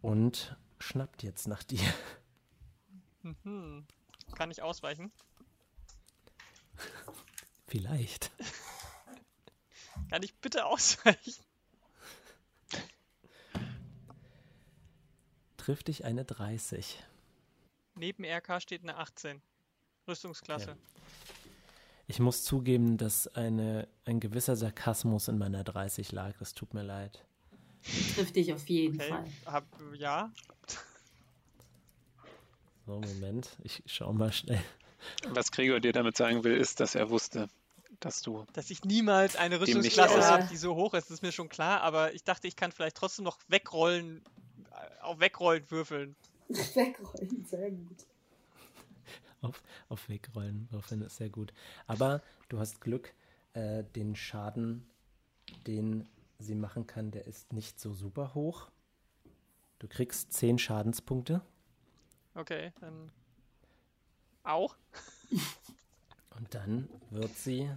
Und 0.00 0.56
schnappt 0.80 1.22
jetzt 1.22 1.46
nach 1.46 1.62
dir. 1.62 1.80
Mhm. 3.22 3.86
Kann 4.34 4.50
ich 4.50 4.62
ausweichen? 4.62 5.12
Vielleicht. 7.66 8.30
Kann 10.10 10.22
ich 10.22 10.34
bitte 10.36 10.66
ausweichen? 10.66 11.44
trifft 15.70 15.88
dich 15.88 16.04
eine 16.04 16.24
30. 16.24 17.00
Neben 17.94 18.24
RK 18.24 18.60
steht 18.60 18.82
eine 18.82 18.96
18. 18.96 19.40
Rüstungsklasse. 20.08 20.70
Okay. 20.70 20.80
Ich 22.08 22.18
muss 22.18 22.42
zugeben, 22.42 22.96
dass 22.96 23.28
eine, 23.28 23.86
ein 24.04 24.18
gewisser 24.18 24.56
Sarkasmus 24.56 25.28
in 25.28 25.38
meiner 25.38 25.62
30 25.62 26.10
lag. 26.10 26.36
Das 26.38 26.54
tut 26.54 26.74
mir 26.74 26.82
leid. 26.82 27.24
Trifft 28.14 28.36
dich 28.36 28.52
auf 28.52 28.68
jeden 28.68 29.00
okay. 29.00 29.08
Fall. 29.08 29.24
Hab, 29.46 29.66
ja. 29.94 30.30
So, 32.86 33.00
Moment. 33.00 33.48
Ich 33.62 33.82
schau 33.86 34.12
mal 34.12 34.32
schnell. 34.32 34.62
Was 35.28 35.50
Gregor 35.50 35.80
dir 35.80 35.92
damit 35.92 36.16
sagen 36.16 36.44
will, 36.44 36.56
ist, 36.56 36.80
dass 36.80 36.94
er 36.94 37.10
wusste, 37.10 37.48
dass 38.00 38.22
du. 38.22 38.44
Dass 38.52 38.70
ich 38.70 38.84
niemals 38.84 39.36
eine 39.36 39.60
Rüstungsklasse 39.60 40.26
habe, 40.26 40.46
die 40.50 40.56
so 40.56 40.74
hoch 40.74 40.94
ist, 40.94 41.10
ist 41.10 41.22
mir 41.22 41.32
schon 41.32 41.48
klar, 41.48 41.80
aber 41.82 42.14
ich 42.14 42.24
dachte, 42.24 42.48
ich 42.48 42.56
kann 42.56 42.72
vielleicht 42.72 42.96
trotzdem 42.96 43.24
noch 43.24 43.38
wegrollen, 43.48 44.22
auf 45.02 45.20
Wegrollen 45.20 45.70
würfeln. 45.70 46.16
Wegrollen, 46.48 47.44
sehr 47.44 47.70
gut. 47.70 48.06
Auf, 49.42 49.62
auf 49.88 50.08
Wegrollen 50.08 50.68
würfeln 50.70 51.02
ist 51.02 51.16
sehr 51.16 51.30
gut. 51.30 51.52
Aber 51.86 52.22
du 52.48 52.58
hast 52.58 52.80
Glück, 52.80 53.14
äh, 53.54 53.84
den 53.94 54.16
Schaden, 54.16 54.86
den 55.66 56.08
sie 56.44 56.54
machen 56.54 56.86
kann, 56.86 57.10
der 57.10 57.26
ist 57.26 57.52
nicht 57.52 57.80
so 57.80 57.94
super 57.94 58.34
hoch. 58.34 58.70
Du 59.78 59.88
kriegst 59.88 60.32
10 60.32 60.58
Schadenspunkte. 60.58 61.40
Okay, 62.34 62.72
dann 62.80 63.10
auch. 64.42 64.76
Und 66.36 66.54
dann 66.54 66.88
wird 67.10 67.34
sie. 67.36 67.70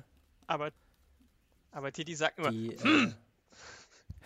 Aber, 0.48 0.72
aber 1.72 1.92
Titi 1.92 2.16
sagt 2.16 2.40
nur. 2.40 2.52
Die, 2.52 2.78
hm. 2.78 3.14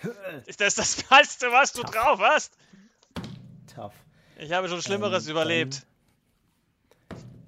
äh, 0.04 0.42
ist 0.46 0.62
das 0.62 0.76
das 0.76 1.04
Beste, 1.04 1.52
was 1.52 1.74
du 1.74 1.84
drauf 1.84 2.20
hast? 2.20 2.58
tough. 3.78 3.94
Ich 4.40 4.52
habe 4.52 4.68
schon 4.68 4.82
Schlimmeres 4.82 5.26
ähm, 5.26 5.32
überlebt. 5.32 5.86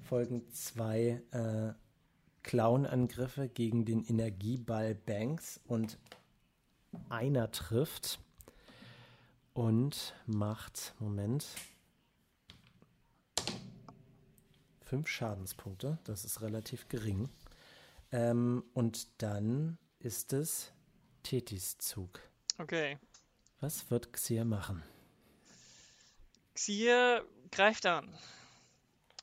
Folgen 0.08 0.48
zwei 0.52 1.22
äh, 1.32 1.72
Clown-Angriffe 2.42 3.48
gegen 3.48 3.84
den 3.84 4.04
Energieball 4.04 4.94
Banks 4.94 5.60
und 5.66 5.98
einer 7.08 7.50
trifft 7.50 8.20
und 9.52 10.14
macht, 10.26 10.94
Moment, 10.98 11.46
fünf 14.82 15.08
Schadenspunkte. 15.08 15.98
Das 16.04 16.24
ist 16.24 16.40
relativ 16.40 16.88
gering. 16.88 17.28
Ähm, 18.12 18.64
und 18.74 19.22
dann 19.22 19.78
ist 20.00 20.32
es 20.32 20.72
Tetis 21.22 21.78
Zug. 21.78 22.20
Okay. 22.58 22.98
Was 23.60 23.90
wird 23.90 24.12
Xia 24.12 24.44
machen? 24.44 24.82
Xir 26.54 27.24
greift 27.50 27.86
an. 27.86 28.12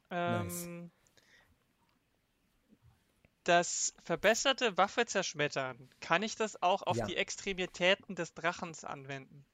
Ähm, 0.09 0.47
nice. 0.47 0.91
Das 3.47 3.93
verbesserte 4.03 4.77
Waffe 4.77 5.05
zerschmettern, 5.05 5.89
kann 6.01 6.21
ich 6.21 6.35
das 6.35 6.61
auch 6.61 6.81
auf 6.83 6.97
ja. 6.97 7.05
die 7.05 7.15
Extremitäten 7.15 8.13
des 8.13 8.33
Drachens 8.33 8.83
anwenden? 8.83 9.45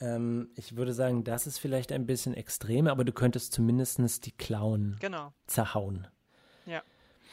Ähm, 0.00 0.48
ich 0.56 0.74
würde 0.74 0.94
sagen, 0.94 1.24
das 1.24 1.46
ist 1.46 1.58
vielleicht 1.58 1.92
ein 1.92 2.06
bisschen 2.06 2.32
extrem, 2.32 2.86
aber 2.86 3.04
du 3.04 3.12
könntest 3.12 3.52
zumindest 3.52 4.24
die 4.24 4.32
Klauen 4.32 4.96
genau. 4.98 5.34
zerhauen. 5.46 6.08
Ja, 6.64 6.82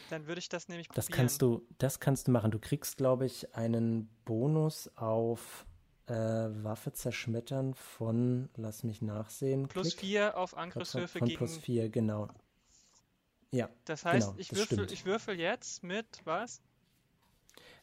dann 0.09 0.27
würde 0.27 0.39
ich 0.39 0.49
das 0.49 0.67
nämlich 0.67 0.89
probieren. 0.89 1.07
Das 1.07 1.15
kannst 1.15 1.41
du, 1.41 1.65
das 1.77 2.01
kannst 2.01 2.27
du 2.27 2.31
machen. 2.31 2.51
Du 2.51 2.59
kriegst, 2.59 2.97
glaube 2.97 3.25
ich, 3.25 3.55
einen 3.55 4.09
Bonus 4.25 4.89
auf 4.97 5.65
äh, 6.07 6.13
Waffe 6.13 6.91
zerschmettern 6.91 7.73
von, 7.73 8.49
lass 8.57 8.83
mich 8.83 9.01
nachsehen. 9.01 9.69
Plus 9.69 9.93
4 9.93 10.37
auf 10.37 10.57
Angriffshöfe 10.57 11.19
von 11.19 11.27
gegen. 11.29 11.37
Plus 11.37 11.55
4, 11.55 11.87
genau. 11.87 12.27
Ja. 13.51 13.69
Das 13.85 14.05
heißt, 14.05 14.29
genau, 14.29 14.39
ich, 14.39 14.47
das 14.49 14.57
würfel, 14.57 14.91
ich 14.91 15.05
würfel 15.05 15.39
jetzt 15.39 15.83
mit 15.83 16.21
was? 16.23 16.61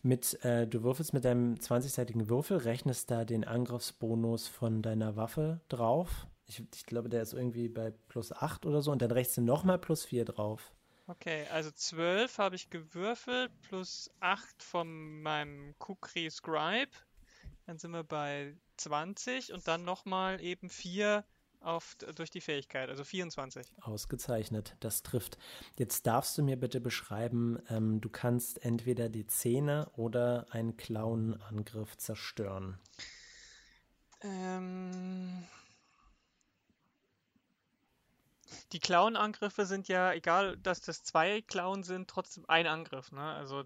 Mit, 0.02 0.42
äh, 0.44 0.66
du 0.66 0.82
würfelst 0.82 1.12
mit 1.12 1.24
deinem 1.24 1.56
20-seitigen 1.56 2.28
Würfel, 2.28 2.58
rechnest 2.58 3.10
da 3.10 3.24
den 3.24 3.44
Angriffsbonus 3.44 4.48
von 4.48 4.80
deiner 4.80 5.16
Waffe 5.16 5.60
drauf. 5.68 6.26
Ich, 6.46 6.62
ich 6.74 6.86
glaube, 6.86 7.08
der 7.08 7.22
ist 7.22 7.34
irgendwie 7.34 7.68
bei 7.68 7.92
plus 8.08 8.32
8 8.32 8.64
oder 8.64 8.80
so 8.80 8.92
und 8.92 9.02
dann 9.02 9.10
rechnest 9.10 9.36
du 9.38 9.42
nochmal 9.42 9.78
plus 9.78 10.04
4 10.04 10.24
drauf. 10.24 10.72
Okay, 11.06 11.46
also 11.52 11.70
12 11.70 12.38
habe 12.38 12.56
ich 12.56 12.70
gewürfelt, 12.70 13.50
plus 13.62 14.10
8 14.20 14.62
von 14.62 15.22
meinem 15.22 15.74
Kukri 15.78 16.30
Scribe 16.30 16.92
dann 17.68 17.76
sind 17.76 17.90
wir 17.90 18.02
bei 18.02 18.56
20 18.78 19.52
und 19.52 19.68
dann 19.68 19.84
nochmal 19.84 20.40
eben 20.40 20.70
4 20.70 21.22
auf, 21.60 21.96
durch 22.14 22.30
die 22.30 22.40
Fähigkeit, 22.40 22.88
also 22.88 23.04
24. 23.04 23.66
Ausgezeichnet, 23.82 24.76
das 24.80 25.02
trifft. 25.02 25.38
Jetzt 25.76 26.06
darfst 26.06 26.38
du 26.38 26.42
mir 26.42 26.58
bitte 26.58 26.80
beschreiben, 26.80 27.58
ähm, 27.68 28.00
du 28.00 28.08
kannst 28.08 28.64
entweder 28.64 29.08
die 29.08 29.26
Zähne 29.26 29.90
oder 29.96 30.46
einen 30.50 30.76
Klauenangriff 30.76 31.96
zerstören. 31.96 32.78
Ähm, 34.20 35.46
die 38.72 38.80
Klauenangriffe 38.80 39.66
sind 39.66 39.88
ja, 39.88 40.12
egal 40.12 40.56
dass 40.58 40.80
das 40.80 41.02
zwei 41.02 41.42
Klauen 41.42 41.82
sind, 41.82 42.08
trotzdem 42.08 42.44
ein 42.48 42.66
Angriff. 42.66 43.12
Ne? 43.12 43.20
Also 43.20 43.64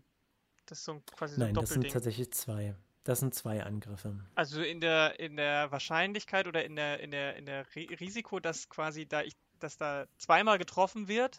Das 0.66 0.78
ist 0.78 0.84
so 0.84 1.00
quasi 1.16 1.34
so 1.34 1.40
Nein, 1.40 1.54
das 1.54 1.70
sind 1.70 1.90
tatsächlich 1.90 2.32
zwei. 2.32 2.74
Das 3.04 3.20
sind 3.20 3.34
zwei 3.34 3.62
Angriffe. 3.64 4.16
Also 4.34 4.62
in 4.62 4.80
der, 4.80 5.18
in 5.18 5.36
der 5.36 5.70
Wahrscheinlichkeit 5.72 6.46
oder 6.46 6.64
in 6.64 6.76
der, 6.76 7.00
in 7.00 7.10
der, 7.10 7.36
in 7.36 7.46
der 7.46 7.66
Risiko, 7.74 8.38
dass 8.38 8.68
quasi 8.68 9.06
da 9.06 9.22
ich, 9.22 9.34
dass 9.58 9.76
da 9.76 10.06
zweimal 10.18 10.58
getroffen 10.58 11.08
wird, 11.08 11.38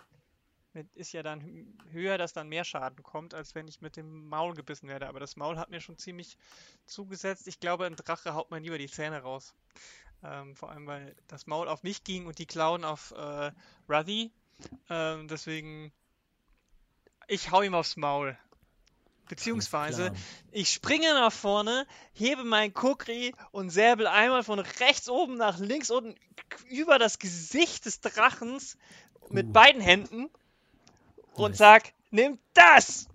ist 0.95 1.11
ja 1.13 1.23
dann 1.23 1.77
höher, 1.91 2.17
dass 2.17 2.33
dann 2.33 2.49
mehr 2.49 2.63
Schaden 2.63 3.03
kommt, 3.03 3.33
als 3.33 3.53
wenn 3.55 3.67
ich 3.67 3.81
mit 3.81 3.95
dem 3.95 4.27
Maul 4.27 4.53
gebissen 4.55 4.87
werde. 4.87 5.07
Aber 5.07 5.19
das 5.19 5.35
Maul 5.35 5.57
hat 5.57 5.69
mir 5.69 5.81
schon 5.81 5.97
ziemlich 5.97 6.37
zugesetzt. 6.85 7.47
Ich 7.47 7.59
glaube, 7.59 7.85
ein 7.85 7.95
Drache 7.95 8.33
haut 8.33 8.51
mir 8.51 8.59
lieber 8.59 8.77
die 8.77 8.89
Zähne 8.89 9.21
raus. 9.21 9.53
Ähm, 10.23 10.55
vor 10.55 10.71
allem, 10.71 10.87
weil 10.87 11.15
das 11.27 11.47
Maul 11.47 11.67
auf 11.67 11.83
mich 11.83 12.03
ging 12.03 12.25
und 12.25 12.39
die 12.39 12.45
Klauen 12.45 12.83
auf 12.83 13.11
äh, 13.11 13.51
Ruthy. 13.87 14.31
Ähm, 14.89 15.27
deswegen, 15.27 15.91
ich 17.27 17.51
hau 17.51 17.61
ihm 17.61 17.75
aufs 17.75 17.95
Maul. 17.95 18.37
Beziehungsweise, 19.29 20.11
ich 20.51 20.69
springe 20.69 21.13
nach 21.13 21.31
vorne, 21.31 21.87
hebe 22.13 22.43
meinen 22.43 22.73
Kukri 22.73 23.33
und 23.51 23.69
säbel 23.69 24.07
einmal 24.07 24.43
von 24.43 24.59
rechts 24.59 25.09
oben 25.09 25.37
nach 25.37 25.59
links 25.59 25.89
unten 25.89 26.15
über 26.69 26.99
das 26.99 27.19
Gesicht 27.19 27.85
des 27.85 28.01
Drachens 28.01 28.77
mit 29.29 29.47
uh. 29.47 29.51
beiden 29.51 29.81
Händen 29.81 30.29
und 31.33 31.51
nice. 31.51 31.57
sag, 31.57 31.93
nimm 32.11 32.37
das! 32.53 33.07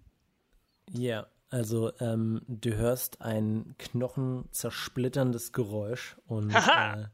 Ja, 0.91 1.27
also 1.51 1.93
ähm, 2.01 2.43
du 2.47 2.75
hörst 2.75 3.21
ein 3.21 3.75
knochenzersplitterndes 3.79 5.53
Geräusch 5.53 6.17
und 6.27 6.55
äh, 6.55 7.07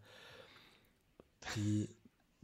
die 1.56 1.88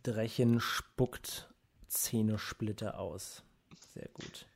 Drechin 0.03 0.61
spuckt 0.61 1.53
Zähnesplitter 1.89 2.99
aus. 2.99 3.43
Sehr 3.95 4.09
gut. 4.09 4.47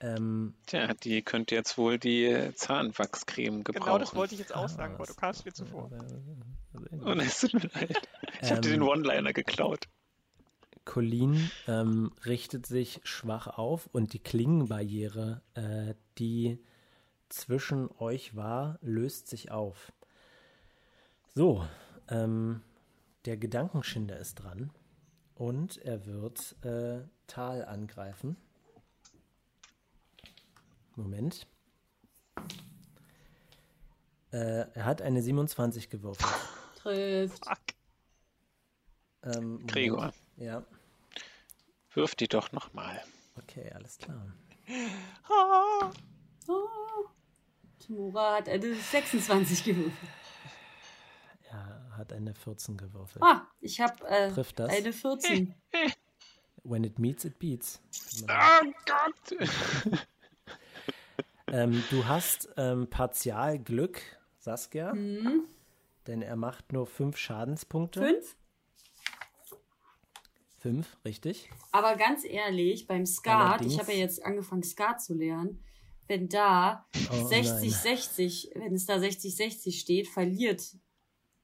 Ähm, 0.00 0.54
Tja, 0.66 0.94
die 0.94 1.22
könnte 1.22 1.54
jetzt 1.54 1.76
wohl 1.76 1.98
die 1.98 2.50
Zahnwachscreme 2.54 3.64
gebrauchen. 3.64 3.84
Genau, 3.84 3.98
das 3.98 4.14
wollte 4.14 4.34
ich 4.34 4.40
jetzt 4.40 4.54
auch 4.54 4.68
sagen, 4.68 4.94
aber 4.94 5.06
du 5.06 5.14
kamst 5.14 5.44
mir 5.44 5.52
zuvor. 5.52 5.90
Oh, 7.04 7.10
es 7.12 7.40
tut 7.40 7.54
mir 7.54 7.70
leid. 7.74 8.08
Ich 8.40 8.48
ähm, 8.48 8.50
habe 8.50 8.60
dir 8.62 8.70
den 8.70 8.82
One-Liner 8.82 9.32
geklaut. 9.32 9.88
Colleen 10.86 11.50
ähm, 11.68 12.12
richtet 12.24 12.66
sich 12.66 13.00
schwach 13.04 13.46
auf 13.46 13.88
und 13.92 14.14
die 14.14 14.18
Klingenbarriere, 14.18 15.42
äh, 15.54 15.94
die 16.18 16.58
zwischen 17.28 17.90
euch 17.98 18.34
war, 18.34 18.78
löst 18.80 19.28
sich 19.28 19.50
auf. 19.50 19.92
So, 21.34 21.64
ähm, 22.08 22.62
der 23.24 23.36
Gedankenschinder 23.36 24.18
ist 24.18 24.36
dran 24.36 24.70
und 25.34 25.76
er 25.78 26.06
wird 26.06 26.56
äh, 26.64 27.02
Tal 27.26 27.64
angreifen. 27.64 28.36
Moment. 31.00 31.46
Äh, 34.32 34.66
er 34.74 34.84
hat 34.84 35.02
eine 35.02 35.22
27 35.22 35.90
gewürfelt. 35.90 36.30
Trifft. 36.76 37.44
Ähm, 39.22 39.66
Gregor. 39.66 40.12
Ja. 40.36 40.64
Wirf 41.94 42.14
die 42.14 42.28
doch 42.28 42.52
nochmal. 42.52 43.02
Okay, 43.36 43.70
alles 43.74 43.98
klar. 43.98 44.32
Ah. 45.28 45.90
Oh. 46.48 47.06
Timura 47.80 48.36
hat 48.36 48.48
eine 48.48 48.74
26 48.74 49.64
gewürfelt. 49.64 50.10
Er 51.50 51.96
hat 51.96 52.12
eine 52.12 52.34
14 52.34 52.76
gewürfelt. 52.76 53.22
Ah, 53.24 53.48
ich 53.60 53.80
habe 53.80 54.06
äh, 54.06 54.30
Trifft 54.30 54.60
das? 54.60 54.70
eine 54.70 54.92
14. 54.92 55.54
When 56.62 56.84
it 56.84 56.98
meets, 56.98 57.24
it 57.24 57.38
beats. 57.38 57.80
Oh 58.28 58.72
Gott! 58.86 59.50
ähm, 61.52 61.82
du 61.90 62.06
hast 62.06 62.48
ähm, 62.56 62.88
partial 62.88 63.58
Glück, 63.58 64.00
Saskia. 64.38 64.94
Mhm. 64.94 65.44
Denn 66.06 66.22
er 66.22 66.36
macht 66.36 66.72
nur 66.72 66.86
5 66.86 67.16
Schadenspunkte. 67.16 68.00
5? 68.00 68.36
Fünf, 70.58 70.98
richtig. 71.06 71.48
Aber 71.72 71.96
ganz 71.96 72.24
ehrlich, 72.24 72.86
beim 72.86 73.06
Skat, 73.06 73.52
Allerdings. 73.52 73.72
ich 73.72 73.80
habe 73.80 73.92
ja 73.92 73.98
jetzt 73.98 74.22
angefangen, 74.24 74.62
Skat 74.62 75.02
zu 75.02 75.14
lernen, 75.14 75.64
wenn 76.06 76.28
da 76.28 76.84
60-60, 76.92 78.48
oh, 78.54 78.60
wenn 78.60 78.74
es 78.74 78.84
da 78.84 78.96
60-60 78.96 79.72
steht, 79.72 80.08
verliert 80.08 80.62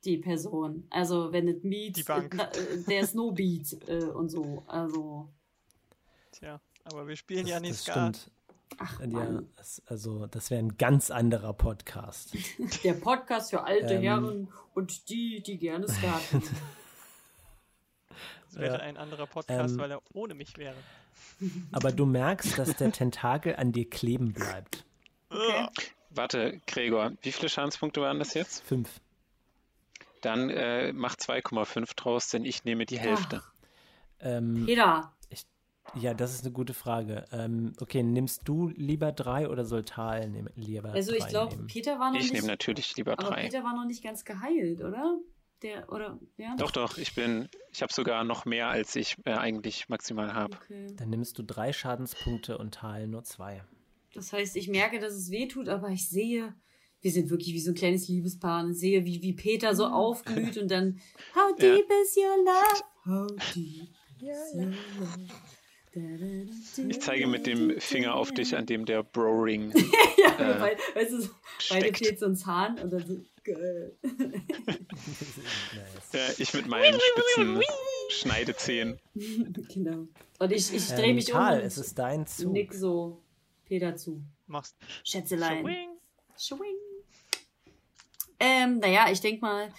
die 0.05 0.19
Person. 0.19 0.87
Also 0.91 1.33
wenn 1.33 1.49
es 1.49 1.63
Meet, 1.63 2.09
äh, 2.09 2.29
der 2.89 3.01
ist 3.01 3.15
No 3.15 3.31
Beat 3.31 3.89
äh, 3.89 4.05
und 4.05 4.29
so. 4.29 4.65
Also. 4.67 5.33
Tja, 6.33 6.61
aber 6.85 7.09
wir 7.09 7.17
spielen 7.17 7.43
das, 7.43 7.51
ja 7.51 7.61
nicht 7.61 7.77
Skat. 7.77 8.17
Stimmt. 8.17 8.36
Ach, 8.79 9.01
ja, 9.01 9.43
das, 9.57 9.83
also 9.87 10.27
das 10.27 10.51
wäre 10.51 10.63
ein 10.63 10.77
ganz 10.77 11.11
anderer 11.11 11.53
Podcast. 11.53 12.37
Der 12.85 12.95
Podcast 12.95 13.51
für 13.51 13.65
alte 13.65 13.95
ähm, 13.95 14.03
Herren 14.03 14.49
und 14.75 15.09
die, 15.09 15.43
die 15.43 15.57
gerne 15.59 15.89
skaten. 15.89 16.43
Das 18.49 18.59
wäre 18.61 18.77
ja. 18.77 18.81
ein 18.81 18.97
anderer 18.97 19.27
Podcast, 19.27 19.75
ähm, 19.75 19.81
weil 19.81 19.91
er 19.91 20.03
ohne 20.13 20.35
mich 20.35 20.57
wäre. 20.57 20.77
Aber 21.73 21.93
du 21.93 22.07
merkst, 22.07 22.59
dass 22.59 22.77
der 22.77 22.93
Tentakel 22.93 23.57
an 23.57 23.73
dir 23.73 23.89
kleben 23.89 24.33
bleibt. 24.33 24.85
Okay. 25.29 25.69
Warte, 26.11 26.61
Gregor, 26.67 27.13
wie 27.23 27.33
viele 27.33 27.49
Schadenspunkte 27.49 28.01
waren 28.01 28.19
das 28.19 28.35
jetzt? 28.35 28.63
Fünf. 28.63 29.01
Dann 30.23 30.49
äh, 30.51 30.93
mach 30.93 31.17
2,5 31.17 31.95
draus, 31.95 32.31
denn 32.31 32.45
ich 32.45 32.65
nehme 32.65 32.87
die 32.87 32.99
Hälfte. 32.99 33.43
Ähm, 34.21 34.65
Peter. 34.65 35.13
Ja, 35.95 36.13
das 36.13 36.35
ist 36.35 36.45
eine 36.45 36.53
gute 36.53 36.75
Frage. 36.75 37.25
Ähm, 37.33 37.73
okay, 37.81 38.03
nimmst 38.03 38.43
du 38.45 38.69
lieber 38.69 39.13
drei 39.13 39.49
oder 39.49 39.65
soll 39.65 39.85
Tal 39.85 40.29
nehm, 40.29 40.49
lieber 40.55 40.93
Also 40.93 41.13
ich 41.13 41.27
glaube, 41.29 41.57
Peter 41.67 41.99
war 41.99 42.11
noch 42.11 42.17
ich 42.17 42.25
nicht... 42.25 42.35
Ich 42.35 42.41
nehme 42.41 42.49
natürlich 42.49 42.97
lieber 42.97 43.17
drei. 43.17 43.27
Aber 43.27 43.37
Peter 43.37 43.65
war 43.65 43.75
noch 43.75 43.87
nicht 43.87 44.03
ganz 44.03 44.25
geheilt, 44.25 44.83
oder? 44.83 45.19
Der, 45.63 45.91
oder, 45.91 46.19
ja? 46.37 46.55
Doch, 46.57 46.71
doch, 46.71 46.99
ich 46.99 47.15
bin, 47.15 47.49
ich 47.73 47.81
habe 47.81 47.93
sogar 47.93 48.25
noch 48.25 48.45
mehr, 48.45 48.69
als 48.69 48.95
ich 48.95 49.17
äh, 49.25 49.33
eigentlich 49.33 49.89
maximal 49.89 50.35
habe. 50.35 50.57
Okay. 50.57 50.89
Dann 50.97 51.09
nimmst 51.09 51.39
du 51.39 51.43
drei 51.43 51.73
Schadenspunkte 51.73 52.59
und 52.59 52.75
Tal 52.75 53.07
nur 53.07 53.25
zwei. 53.25 53.65
Das 54.13 54.35
heißt, 54.35 54.57
ich 54.57 54.69
merke, 54.69 54.99
dass 54.99 55.15
es 55.15 55.31
weh 55.31 55.49
tut, 55.49 55.71
aber 55.71 55.89
ich 55.89 56.09
sehe, 56.09 56.55
wir 57.01 57.11
sind 57.11 57.31
wirklich 57.31 57.55
wie 57.55 57.61
so 57.61 57.71
ein 57.71 57.75
kleines 57.75 58.07
Liebespaar 58.09 58.65
und 58.65 58.75
sehe, 58.75 59.07
wie, 59.07 59.23
wie 59.23 59.33
Peter 59.33 59.75
so 59.75 59.87
aufglüht 59.87 60.59
und 60.59 60.71
dann, 60.71 61.01
how 61.35 61.55
deep 61.57 61.87
ja. 61.89 62.03
is 62.03 62.17
your 62.17 62.37
love? 62.45 62.83
How 63.07 63.55
deep 63.55 63.89
is 64.21 64.55
your 64.55 64.67
love? 64.67 65.29
Ich 66.89 67.01
zeige 67.01 67.27
mit 67.27 67.47
dem 67.47 67.81
Finger 67.81 68.15
auf 68.15 68.33
dich, 68.33 68.55
an 68.55 68.67
dem 68.67 68.85
der 68.85 69.03
Bro-Ring. 69.03 69.73
ja, 70.19 70.39
äh, 70.39 70.61
weil, 70.61 70.77
weißt 70.95 71.13
du, 71.13 71.29
beide 71.71 71.95
fehlt 71.95 72.19
so 72.19 72.27
ein 72.27 72.37
Zahn 72.37 72.79
und 72.79 72.93
dann 72.93 73.07
so, 73.07 73.21
geil. 73.45 73.97
ja, 76.13 76.21
ich 76.37 76.53
mit 76.53 76.67
meinen 76.67 77.01
spitzen 77.01 77.63
Schneidezähnen. 78.11 78.99
genau. 79.15 80.07
Und 80.39 80.53
ich, 80.53 80.73
ich 80.75 80.87
drehe 80.89 81.15
mich 81.15 81.33
um. 81.33 81.41
Und 81.41 81.61
es 81.61 81.79
ist 81.79 81.99
dein 81.99 82.27
Zug. 82.27 82.53
Nick 82.53 82.75
so 82.75 83.23
Peter 83.65 83.97
zu. 83.97 84.23
Machst. 84.47 84.77
Schätzelein. 85.03 85.65
Schwing. 85.65 85.89
Schwing. 86.39 86.77
Ähm, 88.39 88.79
naja, 88.81 89.07
ich 89.11 89.21
denke 89.21 89.41
mal, 89.41 89.73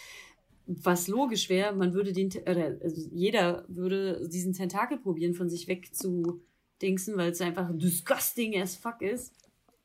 was 0.67 1.07
logisch 1.07 1.49
wäre, 1.49 1.73
man 1.73 1.93
würde 1.93 2.11
den, 2.11 2.29
oder 2.41 2.77
also 2.83 3.09
jeder 3.11 3.63
würde 3.67 4.27
diesen 4.27 4.53
Tentakel 4.53 4.97
probieren, 4.97 5.33
von 5.33 5.49
sich 5.49 5.67
weg 5.67 5.95
zu 5.95 6.41
dingsen, 6.81 7.17
weil 7.17 7.31
es 7.31 7.41
einfach 7.41 7.69
disgusting 7.73 8.59
as 8.61 8.75
fuck 8.75 9.01
ist. 9.01 9.33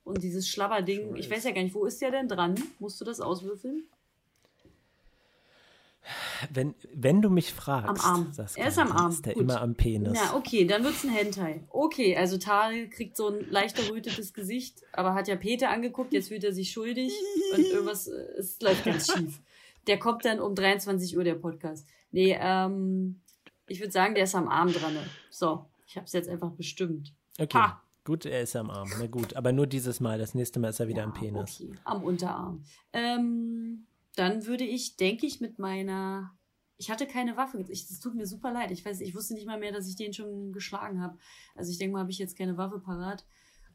Und 0.05 0.23
dieses 0.23 0.49
Schlabberding, 0.49 1.15
ich 1.15 1.31
weiß 1.31 1.45
ja 1.45 1.53
gar 1.53 1.63
nicht, 1.63 1.75
wo 1.75 1.85
ist 1.85 2.03
der 2.03 2.11
denn 2.11 2.27
dran? 2.27 2.57
Musst 2.81 3.01
du 3.01 3.05
das 3.05 3.21
auswürfeln? 3.21 3.85
Wenn, 6.51 6.75
wenn 6.93 7.23
du 7.23 7.31
mich 7.31 7.53
fragst, 7.53 8.05
am 8.05 8.15
Arm. 8.15 8.33
Saskia, 8.33 8.65
er 8.65 8.69
ist 8.71 8.79
am 8.79 8.91
Arm. 8.91 9.13
Ist 9.13 9.25
der 9.25 9.35
Gut. 9.35 9.45
immer 9.45 9.61
am 9.61 9.77
Penis. 9.77 10.19
Ja, 10.19 10.35
okay, 10.35 10.65
dann 10.65 10.83
wird's 10.83 11.05
ein 11.05 11.11
Hentai. 11.11 11.63
Okay, 11.71 12.17
also 12.17 12.39
Tal 12.39 12.89
kriegt 12.89 13.17
so 13.17 13.29
ein 13.29 13.49
leicht 13.49 13.79
errötetes 13.79 14.35
Gesicht, 14.35 14.83
aber 14.93 15.15
hat 15.15 15.29
ja 15.29 15.37
Peter 15.37 15.71
angeguckt, 15.71 16.13
jetzt 16.13 16.29
fühlt 16.29 16.43
er 16.43 16.53
sich 16.53 16.73
schuldig 16.73 17.13
und 17.55 17.61
irgendwas, 17.61 18.09
äh, 18.09 18.21
es 18.37 18.61
läuft 18.61 18.85
ganz 18.85 19.13
schief. 19.13 19.41
Der 19.87 19.99
kommt 19.99 20.25
dann 20.25 20.41
um 20.41 20.55
23 20.55 21.17
Uhr, 21.17 21.25
der 21.25 21.35
Podcast. 21.35 21.87
Nee, 22.11 22.37
ähm, 22.39 23.21
ich 23.67 23.81
würde 23.81 23.93
sagen, 23.93 24.15
der 24.15 24.25
ist 24.25 24.35
am 24.35 24.49
Arm 24.49 24.73
dran. 24.73 24.97
So, 25.31 25.67
ich 25.87 25.97
habe 25.97 26.07
es 26.07 26.13
jetzt 26.13 26.29
einfach 26.29 26.51
bestimmt. 26.53 27.15
Okay. 27.39 27.59
Ha. 27.59 27.83
Gut, 28.05 28.27
er 28.27 28.43
ist 28.43 28.57
am 28.57 28.69
Arm. 28.69 28.91
Na 28.99 29.07
gut, 29.07 29.37
aber 29.37 29.53
nur 29.53 29.67
dieses 29.67 30.01
Mal. 30.01 30.19
Das 30.19 30.35
nächste 30.35 30.59
Mal 30.59 30.71
ist 30.71 30.81
er 30.81 30.89
wieder 30.89 31.03
ja, 31.03 31.05
am 31.05 31.15
Penis. 31.15 31.61
Okay, 31.61 31.73
am 31.85 32.03
Unterarm. 32.03 32.65
Ähm, 32.93 33.87
dann 34.17 34.47
würde 34.47 34.65
ich, 34.65 34.97
denke 34.97 35.27
ich, 35.27 35.41
mit 35.41 35.59
meiner. 35.59 36.35
Ich 36.79 36.91
hatte 36.91 37.07
keine 37.07 37.37
Waffe. 37.37 37.65
Es 37.71 38.01
tut 38.01 38.17
mir 38.17 38.27
super 38.27 38.53
leid. 38.53 38.73
Ich 38.73 38.85
weiß, 38.85 39.01
ich 39.01 39.15
wusste 39.15 39.35
nicht 39.35 39.47
mal 39.47 39.59
mehr, 39.59 39.71
dass 39.71 39.87
ich 39.87 39.95
den 39.95 40.13
schon 40.13 40.53
geschlagen 40.53 41.01
habe. 41.01 41.17
Also 41.55 41.71
ich 41.71 41.79
denke 41.79 41.93
mal, 41.93 42.01
habe 42.01 42.11
ich 42.11 42.19
jetzt 42.19 42.37
keine 42.37 42.57
Waffe 42.57 42.81
parat 42.81 43.25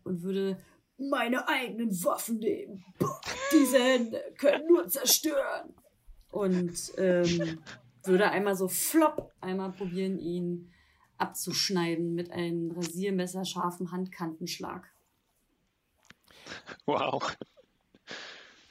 und 0.04 0.24
würde 0.24 0.58
meine 0.98 1.48
eigenen 1.48 1.92
Waffen 2.04 2.40
nehmen. 2.40 2.84
Boah, 3.00 3.22
diese 3.54 3.80
Hände 3.80 4.22
können 4.38 4.68
nur 4.68 4.90
zerstören 4.90 5.74
und 6.32 6.94
ähm, 6.98 7.60
würde 8.04 8.32
einmal 8.32 8.56
so 8.56 8.68
flop 8.68 9.32
einmal 9.42 9.72
probieren, 9.72 10.20
ihn 10.20 10.72
abzuschneiden 11.18 12.14
mit 12.14 12.32
einem 12.32 12.72
Rasiermesser 12.72 13.46
scharfen 13.46 13.92
Handkantenschlag. 13.92 14.92
Wow. 16.86 17.36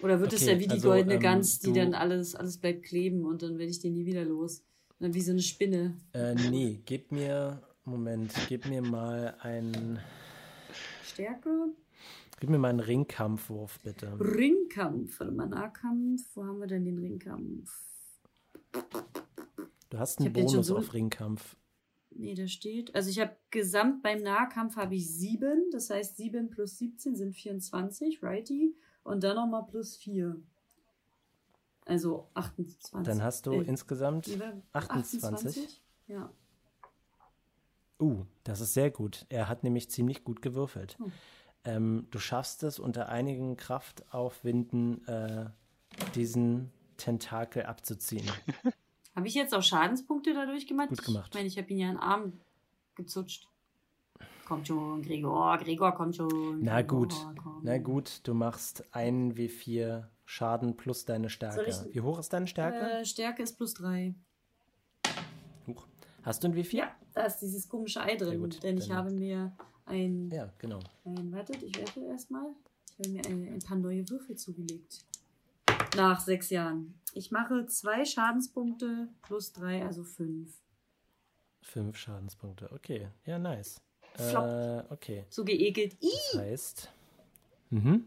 Oder 0.02 0.20
wird 0.20 0.32
okay, 0.32 0.42
es 0.42 0.46
ja 0.48 0.58
wie 0.58 0.66
die 0.66 0.74
also, 0.74 0.88
goldene 0.88 1.14
ähm, 1.14 1.20
Gans, 1.20 1.58
die 1.58 1.72
dann 1.72 1.94
alles, 1.94 2.34
alles 2.34 2.58
bleibt 2.58 2.84
kleben 2.84 3.24
und 3.24 3.42
dann 3.42 3.58
werde 3.58 3.70
ich 3.70 3.80
den 3.80 3.94
nie 3.94 4.06
wieder 4.06 4.24
los. 4.24 4.60
Und 4.98 5.04
dann 5.04 5.14
wie 5.14 5.20
so 5.20 5.32
eine 5.32 5.42
Spinne. 5.42 5.96
Äh, 6.12 6.34
nee, 6.34 6.80
gib 6.84 7.12
mir, 7.12 7.62
Moment, 7.84 8.32
gib 8.48 8.66
mir 8.66 8.82
mal 8.82 9.36
ein. 9.40 9.98
Stärke? 11.04 11.70
Gib 12.38 12.50
mir 12.50 12.58
mal 12.58 12.68
einen 12.68 12.80
Ringkampfwurf, 12.80 13.78
bitte. 13.80 14.18
Ringkampf, 14.20 15.20
warte 15.20 15.32
mal, 15.32 15.48
Nahkampf. 15.48 16.22
Wo 16.34 16.44
haben 16.44 16.60
wir 16.60 16.66
denn 16.66 16.84
den 16.84 16.98
Ringkampf? 16.98 17.70
Du 19.88 19.98
hast 19.98 20.20
einen 20.20 20.32
Bonus 20.32 20.66
so 20.66 20.76
auf 20.76 20.92
Ringkampf. 20.92 21.56
Nee, 22.10 22.34
da 22.34 22.46
steht. 22.46 22.94
Also 22.94 23.10
ich 23.10 23.20
habe 23.20 23.36
gesamt 23.50 24.02
beim 24.02 24.22
Nahkampf 24.22 24.76
habe 24.76 24.94
ich 24.94 25.10
sieben. 25.10 25.70
Das 25.70 25.90
heißt, 25.90 26.16
sieben 26.16 26.50
plus 26.50 26.78
17 26.78 27.16
sind 27.16 27.34
24, 27.34 28.22
righty. 28.22 28.74
Und 29.02 29.22
dann 29.22 29.36
nochmal 29.36 29.64
plus 29.66 29.96
vier. 29.96 30.36
Also 31.84 32.28
28. 32.34 33.04
Dann 33.04 33.22
hast 33.22 33.46
du 33.46 33.52
äh, 33.52 33.62
insgesamt 33.62 34.28
28. 34.72 35.24
28. 35.24 35.82
Ja. 36.08 36.30
Uh, 37.98 38.24
das 38.44 38.60
ist 38.60 38.74
sehr 38.74 38.90
gut. 38.90 39.24
Er 39.28 39.48
hat 39.48 39.62
nämlich 39.62 39.90
ziemlich 39.90 40.24
gut 40.24 40.42
gewürfelt. 40.42 40.98
Oh. 41.00 41.10
Ähm, 41.66 42.06
du 42.10 42.18
schaffst 42.18 42.62
es 42.62 42.78
unter 42.78 43.08
einigen 43.08 43.56
Kraftaufwinden, 43.56 45.06
äh, 45.08 45.46
diesen 46.14 46.70
Tentakel 46.96 47.64
abzuziehen. 47.64 48.30
Habe 49.16 49.26
ich 49.26 49.34
jetzt 49.34 49.54
auch 49.54 49.62
Schadenspunkte 49.62 50.32
dadurch 50.32 50.66
gemacht? 50.66 50.90
Gut 50.90 51.04
gemacht. 51.04 51.28
Ich 51.30 51.34
meine, 51.34 51.48
ich 51.48 51.58
habe 51.58 51.68
ihn 51.70 51.78
ja 51.78 51.88
in 51.88 51.94
den 51.94 52.00
Arm 52.00 52.32
gezutscht. 52.94 53.48
Kommt 54.44 54.68
schon, 54.68 55.02
Gregor, 55.02 55.58
Gregor 55.58 55.92
kommt 55.92 56.16
schon. 56.16 56.62
Na 56.62 56.82
gut, 56.82 57.14
komm. 57.42 57.60
na 57.62 57.78
gut, 57.78 58.20
du 58.24 58.34
machst 58.34 58.84
ein 58.94 59.34
W4 59.34 60.04
Schaden 60.26 60.76
plus 60.76 61.04
deine 61.04 61.30
Stärke. 61.30 61.88
Wie 61.92 62.00
hoch 62.00 62.18
ist 62.18 62.32
deine 62.32 62.46
Stärke? 62.46 63.00
Äh, 63.00 63.04
Stärke 63.04 63.42
ist 63.42 63.56
plus 63.56 63.74
3. 63.74 64.14
Huch. 65.66 65.86
Hast 66.22 66.44
du 66.44 66.48
ein 66.48 66.54
W4? 66.54 66.76
Ja, 66.76 66.94
da 67.14 67.22
ist 67.22 67.38
dieses 67.38 67.68
komische 67.68 68.02
Ei 68.02 68.16
drin, 68.16 68.40
gut, 68.40 68.62
denn 68.62 68.76
ich 68.76 68.90
habe 68.90 69.10
mir 69.10 69.56
ein. 69.86 70.30
Ja, 70.30 70.52
genau. 70.58 70.80
Ein, 71.04 71.32
wartet, 71.32 71.62
ich 71.62 71.76
werfe 71.78 72.00
erstmal. 72.00 72.46
Ich 72.98 72.98
habe 72.98 73.10
mir 73.10 73.24
ein, 73.26 73.54
ein 73.54 73.58
paar 73.60 73.76
neue 73.76 74.08
Würfel 74.08 74.36
zugelegt. 74.36 75.04
Nach 75.96 76.20
sechs 76.20 76.50
Jahren. 76.50 76.94
Ich 77.14 77.30
mache 77.30 77.66
zwei 77.66 78.04
Schadenspunkte 78.04 79.08
plus 79.22 79.52
drei, 79.52 79.84
also 79.84 80.04
fünf. 80.04 80.50
Fünf 81.62 81.96
Schadenspunkte, 81.96 82.70
okay. 82.72 83.08
Ja, 83.24 83.38
nice. 83.38 83.80
Äh, 84.18 84.82
okay. 84.90 85.24
So 85.28 85.44
geekelt. 85.44 85.96
Das 86.00 86.40
heißt. 86.40 86.90
Mhm. 87.70 88.06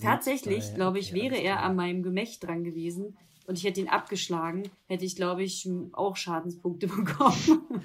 Tatsächlich, 0.00 0.74
glaube 0.74 0.98
ich, 0.98 1.12
okay, 1.12 1.22
wäre 1.22 1.36
er 1.36 1.56
klar. 1.56 1.64
an 1.64 1.76
meinem 1.76 2.02
Gemächt 2.02 2.42
dran 2.42 2.64
gewesen 2.64 3.16
und 3.46 3.58
ich 3.58 3.64
hätte 3.64 3.80
ihn 3.80 3.88
abgeschlagen, 3.88 4.70
hätte 4.86 5.04
ich, 5.04 5.16
glaube 5.16 5.42
ich, 5.42 5.68
auch 5.92 6.16
Schadenspunkte 6.16 6.86
bekommen. 6.88 7.82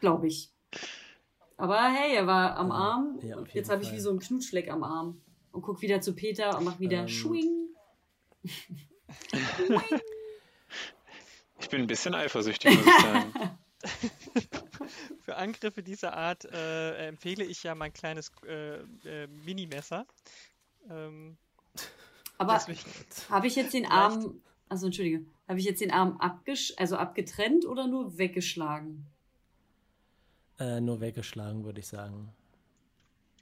glaube 0.00 0.26
ich. 0.26 0.52
Aber 1.58 1.90
hey, 1.90 2.14
er 2.14 2.26
war 2.26 2.56
am 2.56 2.70
Arm. 2.70 3.18
Ja, 3.20 3.36
jetzt 3.52 3.68
habe 3.68 3.82
ich 3.82 3.92
wie 3.92 3.98
so 3.98 4.10
einen 4.10 4.20
Knutschfleck 4.20 4.70
am 4.70 4.84
Arm. 4.84 5.20
Und 5.50 5.62
guck 5.62 5.82
wieder 5.82 6.00
zu 6.00 6.14
Peter 6.14 6.56
und 6.56 6.64
mach 6.64 6.78
wieder 6.78 7.00
ähm, 7.00 7.08
Schwing. 7.08 7.68
Ich 11.60 11.68
bin 11.68 11.82
ein 11.82 11.86
bisschen 11.86 12.14
eifersüchtig, 12.14 12.76
muss 12.76 12.86
ich 12.86 13.02
sagen. 13.02 13.32
Für 15.24 15.36
Angriffe 15.36 15.82
dieser 15.82 16.16
Art 16.16 16.44
äh, 16.44 17.08
empfehle 17.08 17.44
ich 17.44 17.62
ja 17.64 17.74
mein 17.74 17.92
kleines 17.92 18.30
äh, 18.46 18.76
äh, 19.04 19.26
Minimesser. 19.26 20.06
Ähm, 20.88 21.36
Aber 22.38 22.58
habe 23.28 23.46
ich 23.46 23.56
jetzt 23.56 23.74
den 23.74 23.86
Arm, 23.86 24.40
also 24.68 24.86
entschuldige, 24.86 25.26
habe 25.48 25.58
ich 25.58 25.66
jetzt 25.66 25.80
den 25.80 25.90
Arm 25.90 26.16
abgesch 26.18 26.72
also 26.76 26.96
abgetrennt 26.96 27.66
oder 27.66 27.88
nur 27.88 28.16
weggeschlagen? 28.16 29.06
Äh, 30.58 30.80
nur 30.80 31.00
weggeschlagen, 31.00 31.64
würde 31.64 31.80
ich 31.80 31.86
sagen. 31.86 32.32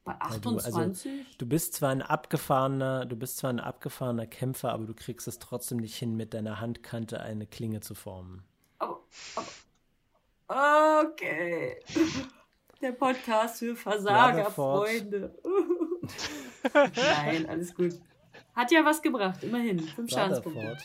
Bei 0.05 0.12
28? 0.20 0.72
Du, 0.72 0.79
also, 0.79 1.09
du 1.38 1.46
bist 1.46 1.74
zwar 1.74 1.90
ein 1.90 2.02
abgefahrener, 2.02 3.07
du 3.07 3.16
bist 3.16 3.38
zwar 3.38 3.50
ein 3.50 3.59
abgefahrener 3.59 4.26
Kämpfer, 4.26 4.72
aber 4.72 4.85
du 4.85 4.94
kriegst 4.94 5.26
es 5.26 5.38
trotzdem 5.38 5.79
nicht 5.79 5.96
hin, 5.96 6.16
mit 6.16 6.33
deiner 6.35 6.61
Handkante 6.61 7.20
eine 7.20 7.46
Klinge 7.46 7.81
zu 7.81 7.94
formen. 7.94 8.44
Aber, 8.79 9.00
aber 10.46 11.11
okay. 11.11 11.81
Der 12.83 12.92
Podcast 12.92 13.61
für 13.61 13.74
Versagerfreunde. 13.74 15.35
Nein, 16.74 17.48
alles 17.48 17.74
gut. 17.74 17.94
Hat 18.55 18.70
ja 18.70 18.85
was 18.85 19.00
gebracht, 19.00 19.42
immerhin. 19.42 19.81
Fünf 19.81 20.11
Schadenspunkte. 20.11 20.76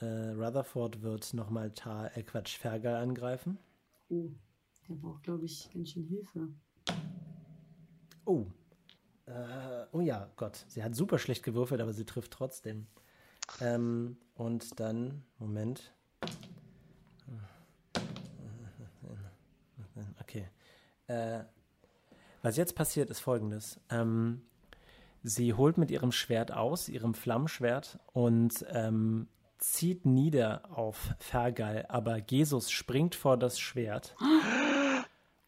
Äh, 0.00 0.30
Rutherford 0.30 1.02
wird 1.02 1.34
nochmal 1.34 1.72
Tal, 1.72 2.10
äh 2.14 2.22
Quatsch, 2.22 2.56
Fergal 2.56 2.96
angreifen. 2.96 3.58
Oh, 4.10 4.28
der 4.88 4.94
braucht, 4.96 5.22
glaube 5.22 5.44
ich, 5.44 5.70
ganz 5.72 5.90
schön 5.90 6.04
Hilfe. 6.04 6.48
Oh. 8.24 8.46
Äh, 9.26 9.86
oh 9.92 10.00
ja, 10.00 10.28
Gott. 10.34 10.64
Sie 10.66 10.82
hat 10.82 10.96
super 10.96 11.18
schlecht 11.18 11.44
gewürfelt, 11.44 11.80
aber 11.80 11.92
sie 11.92 12.04
trifft 12.04 12.32
trotzdem. 12.32 12.88
Ähm, 13.60 14.16
und 14.34 14.80
dann, 14.80 15.22
Moment. 15.38 15.94
Okay. 20.20 20.48
Äh, 21.06 21.44
was 22.42 22.56
jetzt 22.56 22.74
passiert, 22.74 23.10
ist 23.10 23.20
folgendes. 23.20 23.80
Ähm, 23.90 24.42
sie 25.22 25.54
holt 25.54 25.78
mit 25.78 25.90
ihrem 25.90 26.10
Schwert 26.10 26.52
aus, 26.52 26.88
ihrem 26.88 27.14
Flammschwert, 27.14 28.00
und 28.12 28.64
ähm, 28.70 29.28
zieht 29.60 30.06
nieder 30.06 30.68
auf 30.70 31.14
Fergal, 31.18 31.86
aber 31.88 32.18
Jesus 32.18 32.70
springt 32.70 33.14
vor 33.14 33.36
das 33.36 33.60
Schwert 33.60 34.16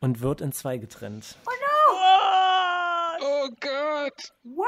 und 0.01 0.20
wird 0.20 0.40
in 0.40 0.53
zwei 0.53 0.79
getrennt. 0.79 1.37
Oh 1.46 1.51
Oh 3.25 3.48
Gott! 3.61 4.33
What? 4.44 4.66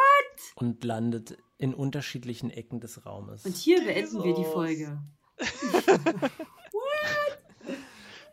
Und 0.57 0.83
landet 0.85 1.39
in 1.59 1.75
unterschiedlichen 1.75 2.51
Ecken 2.51 2.81
des 2.81 3.07
Raumes. 3.07 3.45
Und 3.45 3.57
hier 3.57 3.79
beenden 3.85 4.23
Jesus. 4.23 4.25
wir 4.25 4.35
die 4.35 4.45
Folge. 4.45 5.03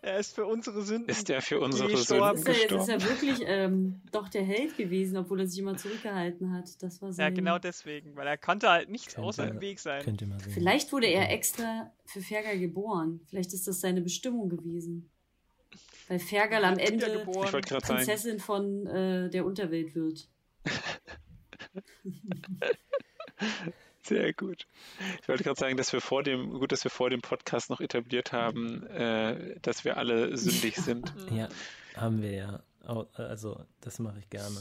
Er 0.04 0.18
ist 0.18 0.34
für 0.34 0.48
unsere 0.48 0.82
Sünden. 0.82 1.10
Ist 1.10 1.30
er 1.30 1.44
für 1.44 1.60
unsere 1.60 1.92
gestorben. 1.92 2.38
Sünden 2.38 2.56
ist 2.56 2.72
er, 2.72 2.80
ist 2.80 2.90
er 2.90 3.04
wirklich 3.04 3.44
ähm, 3.46 4.02
doch 4.12 4.30
der 4.30 4.44
Held 4.44 4.76
gewesen, 4.76 5.16
obwohl 5.18 5.42
er 5.42 5.48
sich 5.48 5.60
immer 5.60 5.78
zurückgehalten 5.78 6.52
hat. 6.54 6.82
Das 6.82 7.04
war 7.04 7.14
sein... 7.14 7.28
Ja, 7.28 7.36
genau 7.36 7.60
deswegen, 7.60 8.16
weil 8.16 8.26
er 8.26 8.38
konnte 8.38 8.70
halt 8.70 8.90
nichts 8.90 9.14
könnte, 9.14 9.28
außer 9.28 9.48
im 9.48 9.62
Weg 9.62 9.80
sein. 9.80 10.04
Könnte 10.04 10.26
man 10.26 10.40
sehen. 10.40 10.54
Vielleicht 10.54 10.92
wurde 10.92 11.06
er 11.06 11.30
extra 11.30 11.92
für 12.06 12.22
Fergal 12.22 12.58
geboren. 12.58 13.22
Vielleicht 13.28 13.54
ist 13.54 13.68
das 13.68 13.80
seine 13.80 14.02
Bestimmung 14.02 14.50
gewesen. 14.50 15.12
Weil 16.08 16.18
Fergal 16.18 16.66
am 16.66 16.80
Ende 16.80 17.24
Prinzessin 17.24 18.40
von 18.40 18.88
äh, 18.88 19.30
der 19.30 19.46
Unterwelt 19.46 19.94
wird. 19.94 20.28
Sehr 24.12 24.34
gut. 24.34 24.68
Ich 25.22 25.30
wollte 25.30 25.46
gerade 25.46 25.58
sagen, 25.58 25.78
dass 25.78 25.94
wir 25.94 26.02
vor 26.02 26.22
dem, 26.22 26.60
gut, 26.60 26.74
dass 26.74 26.84
wir 26.84 26.92
vor 26.92 27.10
dem 27.10 27.22
Podcast 27.22 27.70
noch 27.70 27.80
etabliert 27.80 28.34
haben, 28.34 28.86
äh, 28.88 29.56
dass 29.62 29.86
wir 29.86 29.96
alle 29.96 30.36
sündig 30.38 30.76
sind. 30.76 31.14
Ja, 31.32 31.48
haben 31.96 32.22
wir 32.22 32.32
ja. 32.32 32.64
Also, 33.14 33.64
das 33.80 34.00
mache 34.00 34.20
ich 34.20 34.30
gerne. 34.30 34.58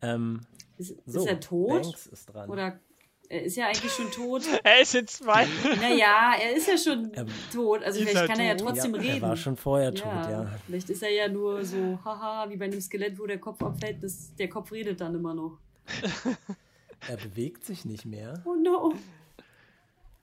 Ähm, 0.00 0.40
ist, 0.78 0.96
so, 1.06 1.20
ist 1.20 1.26
er 1.28 1.38
tot? 1.38 1.82
Banks 1.82 2.06
ist 2.06 2.26
dran. 2.26 2.50
Oder 2.50 2.80
er 3.28 3.42
ist 3.44 3.56
ja 3.56 3.66
eigentlich 3.66 3.92
schon 3.92 4.10
tot. 4.10 4.42
er 4.64 4.80
ist 4.82 4.96
in 4.96 5.06
zwei. 5.06 5.46
Naja, 5.80 6.34
er 6.42 6.56
ist 6.56 6.66
ja 6.66 6.76
schon 6.76 7.12
er, 7.14 7.26
tot. 7.52 7.84
Also 7.84 8.00
vielleicht 8.00 8.26
kann 8.26 8.40
er 8.40 8.46
ja 8.46 8.54
trotzdem 8.56 8.96
ja, 8.96 9.00
reden. 9.00 9.22
Er 9.22 9.28
war 9.28 9.36
schon 9.36 9.56
vorher 9.56 9.94
tot, 9.94 10.06
ja. 10.06 10.30
ja. 10.30 10.58
Vielleicht 10.66 10.90
ist 10.90 11.04
er 11.04 11.10
ja 11.10 11.28
nur 11.28 11.64
so, 11.64 12.00
haha, 12.04 12.50
wie 12.50 12.56
bei 12.56 12.64
einem 12.64 12.80
Skelett, 12.80 13.16
wo 13.16 13.26
der 13.26 13.38
Kopf 13.38 13.62
abfällt, 13.62 14.02
das, 14.02 14.34
der 14.34 14.48
Kopf 14.48 14.72
redet 14.72 15.00
dann 15.00 15.14
immer 15.14 15.34
noch. 15.34 15.58
er 17.08 17.16
bewegt 17.16 17.64
sich 17.64 17.84
nicht 17.84 18.04
mehr. 18.04 18.42
Oh 18.44 18.54
no. 18.54 18.94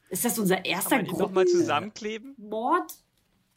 Ist 0.10 0.26
das 0.26 0.40
unser 0.40 0.66
erster 0.66 0.98
Kann 0.98 1.06
man 1.06 1.16
ihn 1.16 1.20
nochmal 1.20 1.46
zusammenkleben? 1.46 2.36
Mord? 2.38 2.94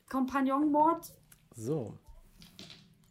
Kompagnon-Mord? 0.08 1.14
So. 1.54 1.98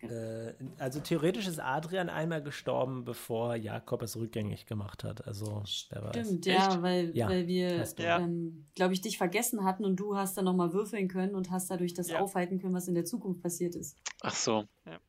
Äh, 0.01 0.53
also 0.79 0.99
theoretisch 0.99 1.47
ist 1.47 1.59
Adrian 1.59 2.09
einmal 2.09 2.41
gestorben, 2.41 3.03
bevor 3.03 3.55
Jakob 3.55 4.01
es 4.01 4.17
rückgängig 4.17 4.65
gemacht 4.65 5.03
hat. 5.03 5.25
Also 5.27 5.63
Stimmt, 5.65 6.45
ja, 6.45 6.81
weil, 6.81 7.15
ja, 7.15 7.29
weil 7.29 7.47
wir, 7.47 7.85
ähm, 7.97 8.67
glaube 8.75 8.93
ich, 8.93 9.01
dich 9.01 9.17
vergessen 9.17 9.63
hatten 9.63 9.85
und 9.85 9.95
du 9.97 10.15
hast 10.15 10.37
dann 10.37 10.45
nochmal 10.45 10.73
würfeln 10.73 11.07
können 11.07 11.35
und 11.35 11.51
hast 11.51 11.69
dadurch 11.69 11.93
das 11.93 12.09
ja. 12.09 12.19
aufhalten 12.19 12.59
können, 12.59 12.73
was 12.73 12.87
in 12.87 12.95
der 12.95 13.05
Zukunft 13.05 13.41
passiert 13.41 13.75
ist. 13.75 13.97
Ach 14.21 14.35
so. 14.35 14.65
Ja. 14.85 14.99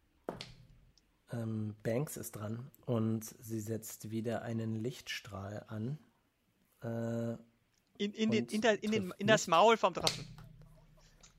Ähm, 1.33 1.75
Banks 1.83 2.17
ist 2.17 2.33
dran 2.33 2.71
und 2.85 3.25
sie 3.41 3.61
setzt 3.61 4.11
wieder 4.11 4.43
einen 4.43 4.77
Lichtstrahl 4.77 5.65
an. 5.69 5.99
Äh, 6.83 7.37
in, 7.99 8.13
in, 8.13 8.31
den, 8.31 8.47
in, 8.47 8.61
der, 8.61 8.83
in, 8.83 8.91
den, 8.91 9.15
in 9.19 9.27
das 9.27 9.47
Maul 9.47 9.77
vom 9.77 9.95
Drachen. 9.95 10.27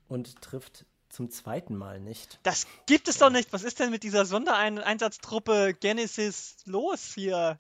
Und 0.08 0.42
trifft 0.42 0.86
zum 1.10 1.30
zweiten 1.30 1.76
Mal 1.76 2.00
nicht. 2.00 2.40
Das 2.44 2.66
gibt 2.88 3.08
es 3.08 3.20
doch 3.20 3.30
nicht. 3.30 3.54
Was 3.54 3.64
ist 3.64 3.80
denn 3.80 3.92
mit 3.92 4.04
dieser 4.04 4.26
Sondereinsatztruppe 4.26 5.76
Genesis 5.80 6.58
los 6.66 7.14
hier? 7.14 7.60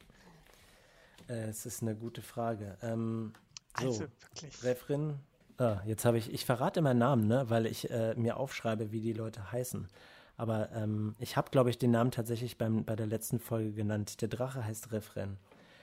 Äh, 1.28 1.50
es 1.50 1.66
ist 1.66 1.82
eine 1.82 1.96
gute 1.96 2.22
Frage. 2.22 2.78
Ähm, 2.82 3.34
so, 3.80 3.88
also, 3.88 4.00
wirklich. 4.00 4.64
Refrin. 4.64 5.20
Ah, 5.58 5.82
jetzt 5.86 6.04
habe 6.04 6.18
ich, 6.18 6.34
ich 6.34 6.46
verrate 6.46 6.80
immer 6.80 6.96
Namen, 6.96 7.28
ne, 7.28 7.50
weil 7.50 7.68
ich 7.68 7.92
äh, 7.92 8.16
mir 8.16 8.38
aufschreibe, 8.38 8.92
wie 8.92 9.02
die 9.02 9.14
Leute 9.14 9.52
heißen. 9.52 9.88
Aber 10.36 10.72
ähm, 10.72 11.16
ich 11.20 11.38
habe, 11.38 11.52
glaube 11.52 11.70
ich, 11.70 11.78
den 11.78 11.92
Namen 11.92 12.12
tatsächlich 12.12 12.58
beim, 12.58 12.86
bei 12.86 12.96
der 12.96 13.08
letzten 13.08 13.40
Folge 13.40 13.74
genannt. 13.74 14.22
Der 14.22 14.28
Drache 14.28 14.66
heißt 14.66 14.92
Refren. 14.92 15.38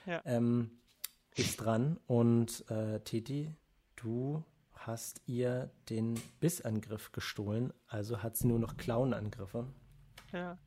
Ja. 0.05 0.21
Ähm, 0.25 0.71
ist 1.35 1.57
dran 1.57 1.97
und 2.07 2.69
äh, 2.69 2.99
Titi, 3.01 3.55
du 3.95 4.43
hast 4.73 5.21
ihr 5.25 5.71
den 5.89 6.21
Bissangriff 6.39 7.11
gestohlen, 7.11 7.71
also 7.87 8.21
hat 8.21 8.35
sie 8.35 8.47
nur 8.47 8.59
noch 8.59 8.77
Klauenangriffe. 8.77 9.67
Ja. 10.33 10.57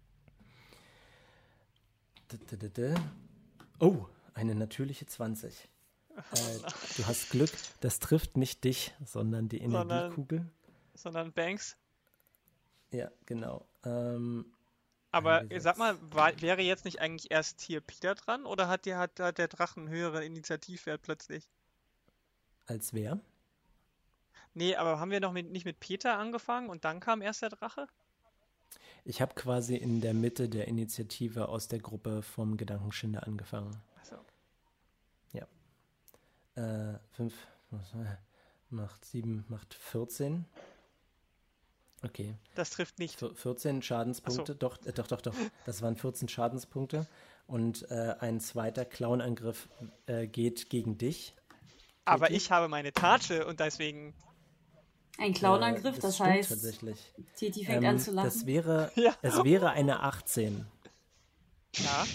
Oh, 3.78 4.06
eine 4.34 4.54
natürliche 4.54 5.06
20. 5.06 5.68
Äh, 6.16 6.58
du 6.96 7.06
hast 7.08 7.30
Glück, 7.30 7.50
das 7.80 7.98
trifft 7.98 8.36
nicht 8.36 8.62
dich, 8.62 8.94
sondern 9.04 9.48
die 9.48 9.58
Energiekugel. 9.58 10.48
Sondern, 10.94 11.32
sondern 11.32 11.32
Banks. 11.32 11.76
Ja, 12.94 13.10
genau. 13.26 13.66
Ähm, 13.84 14.46
aber 15.10 15.44
sag 15.58 15.78
mal, 15.78 15.96
war, 16.12 16.40
wäre 16.40 16.62
jetzt 16.62 16.84
nicht 16.84 17.00
eigentlich 17.00 17.32
erst 17.32 17.60
hier 17.60 17.80
Peter 17.80 18.14
dran 18.14 18.46
oder 18.46 18.68
hat, 18.68 18.84
die, 18.84 18.94
hat, 18.94 19.18
hat 19.18 19.38
der 19.38 19.48
Drachen 19.48 19.88
höheren 19.88 20.22
Initiativwert 20.22 21.02
plötzlich? 21.02 21.48
Als 22.66 22.94
wer? 22.94 23.18
Nee, 24.54 24.76
aber 24.76 25.00
haben 25.00 25.10
wir 25.10 25.18
noch 25.18 25.32
mit, 25.32 25.50
nicht 25.50 25.64
mit 25.64 25.80
Peter 25.80 26.18
angefangen 26.18 26.68
und 26.68 26.84
dann 26.84 27.00
kam 27.00 27.20
erst 27.20 27.42
der 27.42 27.48
Drache? 27.48 27.88
Ich 29.04 29.20
habe 29.20 29.34
quasi 29.34 29.74
in 29.74 30.00
der 30.00 30.14
Mitte 30.14 30.48
der 30.48 30.68
Initiative 30.68 31.48
aus 31.48 31.66
der 31.66 31.80
Gruppe 31.80 32.22
vom 32.22 32.56
Gedankenschinder 32.56 33.26
angefangen. 33.26 33.76
Achso. 34.00 34.16
Ja. 35.32 35.46
Äh, 36.54 36.98
5 37.16 37.34
macht 38.70 39.04
7, 39.04 39.44
macht 39.48 39.74
14. 39.74 40.46
Okay. 42.04 42.34
Das 42.54 42.70
trifft 42.70 42.98
nicht. 42.98 43.18
14 43.18 43.82
Schadenspunkte, 43.82 44.52
so. 44.52 44.58
doch, 44.58 44.78
äh, 44.84 44.92
doch, 44.92 45.06
doch, 45.06 45.22
doch. 45.22 45.34
Das 45.64 45.80
waren 45.80 45.96
14 45.96 46.28
Schadenspunkte. 46.28 47.06
Und 47.46 47.90
äh, 47.90 48.14
ein 48.20 48.40
zweiter 48.40 48.84
Clownangriff 48.84 49.68
äh, 50.06 50.26
geht 50.26 50.70
gegen 50.70 50.98
dich. 50.98 51.34
Aber 52.04 52.30
ich 52.30 52.50
habe 52.50 52.68
meine 52.68 52.92
Tasche 52.92 53.46
und 53.46 53.60
deswegen. 53.60 54.14
Ein 55.16 55.32
Clownangriff, 55.32 55.96
äh, 55.96 56.00
das, 56.00 56.18
das 56.18 56.20
heißt. 56.20 56.50
Tatsächlich. 56.50 57.14
Titi 57.36 57.64
fängt 57.64 57.84
ähm, 57.84 57.90
an 57.90 57.98
zu 57.98 58.12
lachen. 58.12 58.26
Das 58.26 58.46
wäre, 58.46 58.90
ja. 58.96 59.14
Es 59.22 59.42
wäre 59.44 59.70
eine 59.70 60.00
18. 60.00 60.66
Ja. 61.76 62.06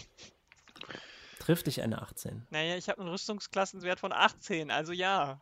Trifft 1.40 1.68
dich 1.68 1.82
eine 1.82 2.02
18? 2.02 2.46
Naja, 2.52 2.76
ich 2.76 2.90
habe 2.90 3.02
einen 3.02 3.10
Rüstungsklassenswert 3.10 4.00
von 4.00 4.14
18, 4.14 4.70
also 4.70 4.92
ja. 4.92 5.42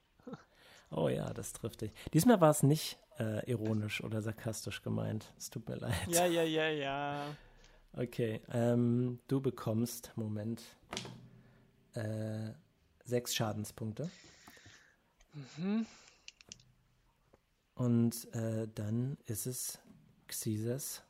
Oh 0.89 1.09
ja, 1.09 1.33
das 1.33 1.51
trifft 1.51 1.81
dich. 1.81 1.91
Diesmal 2.13 2.39
war 2.39 2.51
es 2.51 2.63
nicht 2.63 2.97
äh, 3.19 3.49
ironisch 3.49 4.03
oder 4.03 4.21
sarkastisch 4.21 4.81
gemeint. 4.81 5.33
Es 5.37 5.49
tut 5.49 5.67
mir 5.67 5.75
leid. 5.75 6.07
Ja, 6.07 6.25
ja, 6.25 6.43
ja, 6.43 6.69
ja. 6.69 7.35
Okay, 7.93 8.41
ähm, 8.51 9.19
du 9.27 9.41
bekommst, 9.41 10.11
Moment, 10.15 10.61
äh, 11.93 12.51
sechs 13.03 13.33
Schadenspunkte. 13.35 14.09
Mhm. 15.57 15.85
Und 17.73 18.33
äh, 18.33 18.67
dann 18.73 19.17
ist 19.25 19.45
es 19.45 19.79
Xisas 20.27 21.03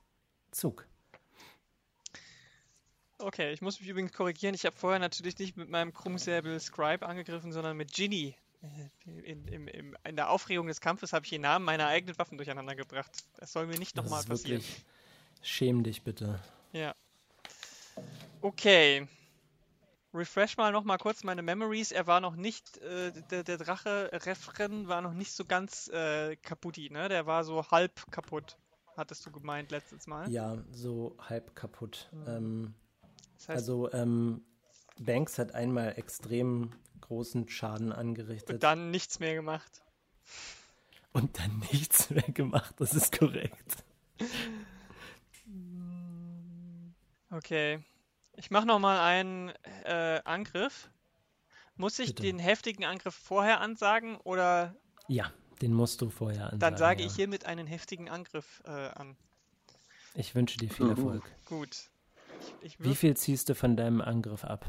Zug. 0.52 0.86
Okay, 3.20 3.52
ich 3.52 3.62
muss 3.62 3.80
mich 3.80 3.90
übrigens 3.90 4.14
korrigieren. 4.14 4.54
Ich 4.54 4.66
habe 4.66 4.76
vorher 4.76 5.00
natürlich 5.00 5.40
nicht 5.40 5.58
mit 5.58 5.70
meinem 5.70 5.92
Krummsäbel 5.92 6.60
Scribe 6.60 7.06
angegriffen, 7.06 7.52
sondern 7.52 7.76
mit 7.76 7.92
Ginny. 7.92 8.36
In, 9.06 9.46
in, 9.46 9.68
in, 9.68 9.96
in, 10.04 10.16
der 10.16 10.30
Aufregung 10.30 10.68
des 10.68 10.82
Kampfes 10.82 11.14
habe 11.14 11.26
ich 11.26 11.30
den 11.30 11.42
Namen 11.42 11.64
meiner 11.64 11.88
eigenen 11.88 12.18
Waffen 12.18 12.38
durcheinander 12.38 12.76
gebracht. 12.76 13.26
Das 13.38 13.54
soll 13.54 13.68
mir 13.68 13.78
nicht 13.78 13.96
nochmal 13.96 14.24
passieren. 14.24 14.62
Wirklich, 14.62 14.86
schäm 15.42 15.84
dich 15.84 16.04
bitte. 16.04 16.40
Ja. 16.74 16.96
Okay. 18.42 19.08
Refresh 20.14 20.58
mal 20.58 20.72
nochmal 20.72 20.98
kurz 20.98 21.24
meine 21.24 21.44
Memories. 21.44 21.92
Er 21.92 22.08
war 22.08 22.20
noch 22.20 22.36
nicht, 22.36 22.78
äh, 22.78 23.12
der, 23.30 23.44
der, 23.44 23.58
Drache 23.58 24.10
Refren 24.14 24.88
war 24.88 25.02
noch 25.02 25.14
nicht 25.14 25.34
so 25.34 25.46
ganz 25.46 25.90
äh, 25.90 26.36
kaputti, 26.38 26.90
ne? 26.90 27.10
Der 27.10 27.26
war 27.28 27.44
so 27.44 27.70
halb 27.70 28.10
kaputt, 28.10 28.58
hattest 28.96 29.26
du 29.26 29.32
gemeint 29.32 29.70
letztes 29.70 30.08
Mal. 30.08 30.30
Ja, 30.32 30.58
so 30.72 31.16
halb 31.20 31.56
kaputt. 31.56 32.10
Mhm. 32.12 32.28
Ähm, 32.28 32.74
das 33.36 33.50
heißt, 33.50 33.58
also 33.58 33.92
ähm, 33.92 34.42
Banks 35.00 35.38
hat 35.38 35.54
einmal 35.54 35.98
extrem 35.98 36.72
großen 37.02 37.48
Schaden 37.50 37.92
angerichtet. 37.92 38.56
Und 38.56 38.64
dann 38.64 38.92
nichts 38.92 39.20
mehr 39.20 39.36
gemacht. 39.36 39.84
Und 41.14 41.40
dann 41.40 41.60
nichts 41.72 42.10
mehr 42.10 42.24
gemacht, 42.24 42.76
das 42.78 42.94
ist 42.94 43.18
korrekt. 43.18 43.84
Okay. 47.32 47.80
Ich 48.36 48.52
mache 48.52 48.68
nochmal 48.68 49.00
einen 49.00 49.52
äh, 49.84 50.22
Angriff. 50.24 50.90
Muss 51.76 52.00
ich 52.00 52.10
Bitte. 52.10 52.24
den 52.24 52.40
heftigen 52.40 52.86
Angriff 52.86 53.16
vorher 53.16 53.62
ansagen 53.62 54.18
oder? 54.18 54.76
Ja, 55.08 55.32
den 55.62 55.74
musst 55.74 56.02
du 56.02 56.10
vorher 56.10 56.46
ansagen. 56.46 56.60
Dann 56.60 56.78
sage 56.78 57.02
ja. 57.02 57.08
ich 57.08 57.16
hiermit 57.16 57.46
einen 57.46 57.68
heftigen 57.68 58.10
Angriff 58.10 58.62
äh, 58.66 58.72
an. 58.72 59.16
Ich 60.14 60.36
wünsche 60.36 60.58
dir 60.58 60.70
viel 60.70 60.90
Erfolg. 60.90 61.24
Gut. 61.46 61.90
Ich, 62.42 62.56
ich 62.62 62.84
Wie 62.84 62.96
viel 62.96 63.16
ziehst 63.16 63.50
du 63.50 63.56
von 63.56 63.76
deinem 63.76 64.02
Angriff 64.02 64.44
ab? 64.44 64.66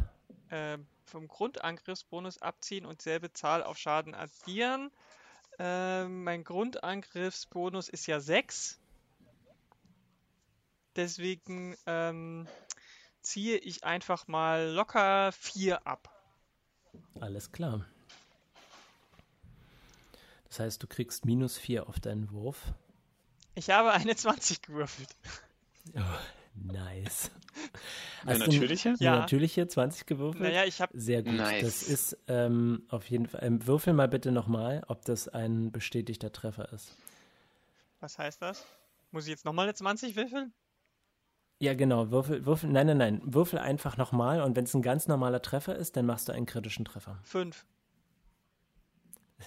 Äh, 0.50 0.78
vom 1.04 1.26
Grundangriffsbonus 1.26 2.38
abziehen 2.42 2.86
und 2.86 3.02
selbe 3.02 3.32
Zahl 3.32 3.62
auf 3.62 3.78
Schaden 3.78 4.14
addieren. 4.14 4.90
Äh, 5.58 6.04
mein 6.04 6.44
Grundangriffsbonus 6.44 7.88
ist 7.88 8.06
ja 8.06 8.20
6. 8.20 8.78
Deswegen 10.96 11.76
ähm, 11.86 12.46
ziehe 13.20 13.56
ich 13.58 13.84
einfach 13.84 14.28
mal 14.28 14.68
locker 14.68 15.32
4 15.32 15.86
ab. 15.86 16.10
Alles 17.20 17.52
klar. 17.52 17.84
Das 20.48 20.60
heißt, 20.60 20.82
du 20.82 20.86
kriegst 20.86 21.24
minus 21.24 21.58
4 21.58 21.88
auf 21.88 22.00
deinen 22.00 22.30
Wurf. 22.30 22.72
Ich 23.54 23.70
habe 23.70 23.92
eine 23.92 24.16
20 24.16 24.62
gewürfelt. 24.62 25.14
Oh, 25.94 26.00
Nice. 26.54 27.30
Eine 28.26 28.40
natürliche? 28.40 28.94
Ja. 28.98 29.12
Eine 29.12 29.20
natürliche 29.20 29.66
20 29.66 30.06
gewürfelt? 30.06 30.42
Naja, 30.42 30.64
ich 30.64 30.80
habe. 30.80 30.98
Sehr 30.98 31.22
gut. 31.22 31.34
Nice. 31.34 31.62
Das 31.62 31.82
ist 31.82 32.18
ähm, 32.26 32.82
auf 32.88 33.08
jeden 33.10 33.26
Fall. 33.26 33.44
Ähm, 33.44 33.66
würfel 33.66 33.92
mal 33.92 34.08
bitte 34.08 34.32
nochmal, 34.32 34.82
ob 34.88 35.04
das 35.04 35.28
ein 35.28 35.72
bestätigter 35.72 36.32
Treffer 36.32 36.72
ist. 36.72 36.96
Was 38.00 38.18
heißt 38.18 38.42
das? 38.42 38.64
Muss 39.10 39.24
ich 39.24 39.30
jetzt 39.30 39.44
nochmal 39.44 39.66
eine 39.66 39.74
20 39.74 40.16
würfeln? 40.16 40.52
Ja, 41.60 41.74
genau. 41.74 42.10
Würfel, 42.10 42.46
würfel, 42.46 42.70
nein, 42.70 42.86
nein, 42.86 42.98
nein. 42.98 43.20
Würfel 43.24 43.58
einfach 43.58 43.96
nochmal 43.96 44.42
und 44.42 44.54
wenn 44.56 44.64
es 44.64 44.74
ein 44.74 44.82
ganz 44.82 45.08
normaler 45.08 45.42
Treffer 45.42 45.74
ist, 45.76 45.96
dann 45.96 46.06
machst 46.06 46.28
du 46.28 46.32
einen 46.32 46.46
kritischen 46.46 46.84
Treffer. 46.84 47.18
Fünf. 47.22 47.66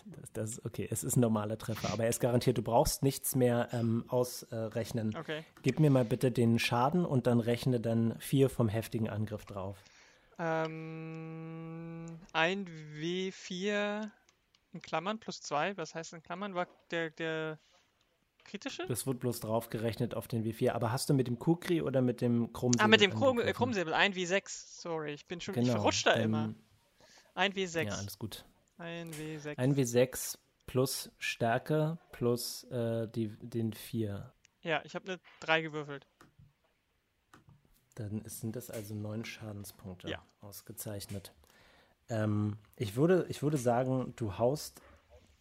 Das, 0.06 0.32
das, 0.32 0.66
okay, 0.66 0.88
es 0.90 1.04
ist 1.04 1.18
ein 1.18 1.20
normaler 1.20 1.58
Treffer, 1.58 1.92
aber 1.92 2.04
er 2.04 2.10
ist 2.10 2.20
garantiert, 2.20 2.58
du 2.58 2.62
brauchst 2.62 3.04
nichts 3.04 3.36
mehr 3.36 3.70
ähm, 3.74 4.06
ausrechnen. 4.08 5.16
Okay. 5.18 5.44
Gib 5.64 5.80
mir 5.80 5.90
mal 5.90 6.06
bitte 6.06 6.32
den 6.32 6.60
Schaden 6.60 7.06
und 7.06 7.28
dann 7.28 7.40
rechne 7.40 7.80
dann 7.80 8.18
vier 8.20 8.50
vom 8.50 8.70
heftigen 8.70 9.10
Angriff 9.10 9.46
drauf. 9.46 9.84
Ähm, 10.40 12.06
ein 12.34 12.66
W4 12.96 14.10
in 14.74 14.82
Klammern 14.82 15.20
plus 15.20 15.42
zwei, 15.42 15.76
was 15.78 15.94
heißt 15.94 16.14
in 16.14 16.24
Klammern, 16.24 16.56
war 16.56 16.68
der, 16.90 17.10
der 17.12 17.60
kritische? 18.46 18.86
Das 18.88 19.06
wird 19.06 19.20
bloß 19.20 19.42
draufgerechnet 19.42 20.16
auf 20.16 20.28
den 20.28 20.44
W4. 20.44 20.72
Aber 20.72 20.92
hast 20.92 21.10
du 21.10 21.14
mit 21.14 21.28
dem 21.28 21.38
Kukri 21.38 21.82
oder 21.82 22.02
mit 22.02 22.22
dem 22.22 22.54
Krummsäbel? 22.54 22.86
Ah, 22.86 22.88
mit 22.88 23.02
dem 23.02 23.14
Krumm, 23.14 23.38
Krummsäbel, 23.38 23.94
ein 23.94 24.14
W6. 24.14 24.82
Sorry, 24.82 25.14
ich 25.14 25.28
bin 25.28 25.42
schon, 25.42 25.54
genau, 25.54 25.68
ich 25.68 25.72
verrutscht 25.74 26.08
da 26.08 26.14
immer. 26.14 26.56
Ein 27.34 27.54
W6. 27.54 27.84
Ja, 27.84 27.94
alles 27.94 28.18
gut. 28.18 28.46
Ein 28.82 29.12
W6. 29.12 29.58
Ein 29.60 29.76
W6 29.76 30.38
plus 30.66 31.12
Stärke 31.20 32.00
plus 32.12 32.64
äh, 32.72 33.08
die, 33.10 33.28
den 33.40 33.74
4. 33.74 34.34
Ja, 34.64 34.82
ich 34.84 34.96
habe 34.96 35.08
eine 35.08 35.20
3 35.42 35.62
gewürfelt. 35.62 36.08
Dann 37.94 38.24
sind 38.26 38.56
das 38.56 38.72
also 38.72 38.96
9 38.96 39.24
Schadenspunkte. 39.24 40.10
Ja. 40.10 40.26
Ausgezeichnet. 40.40 41.32
Ähm, 42.10 42.58
ich, 42.76 42.96
würde, 42.96 43.28
ich 43.30 43.44
würde 43.44 43.58
sagen, 43.58 44.14
du 44.16 44.40
haust, 44.40 44.82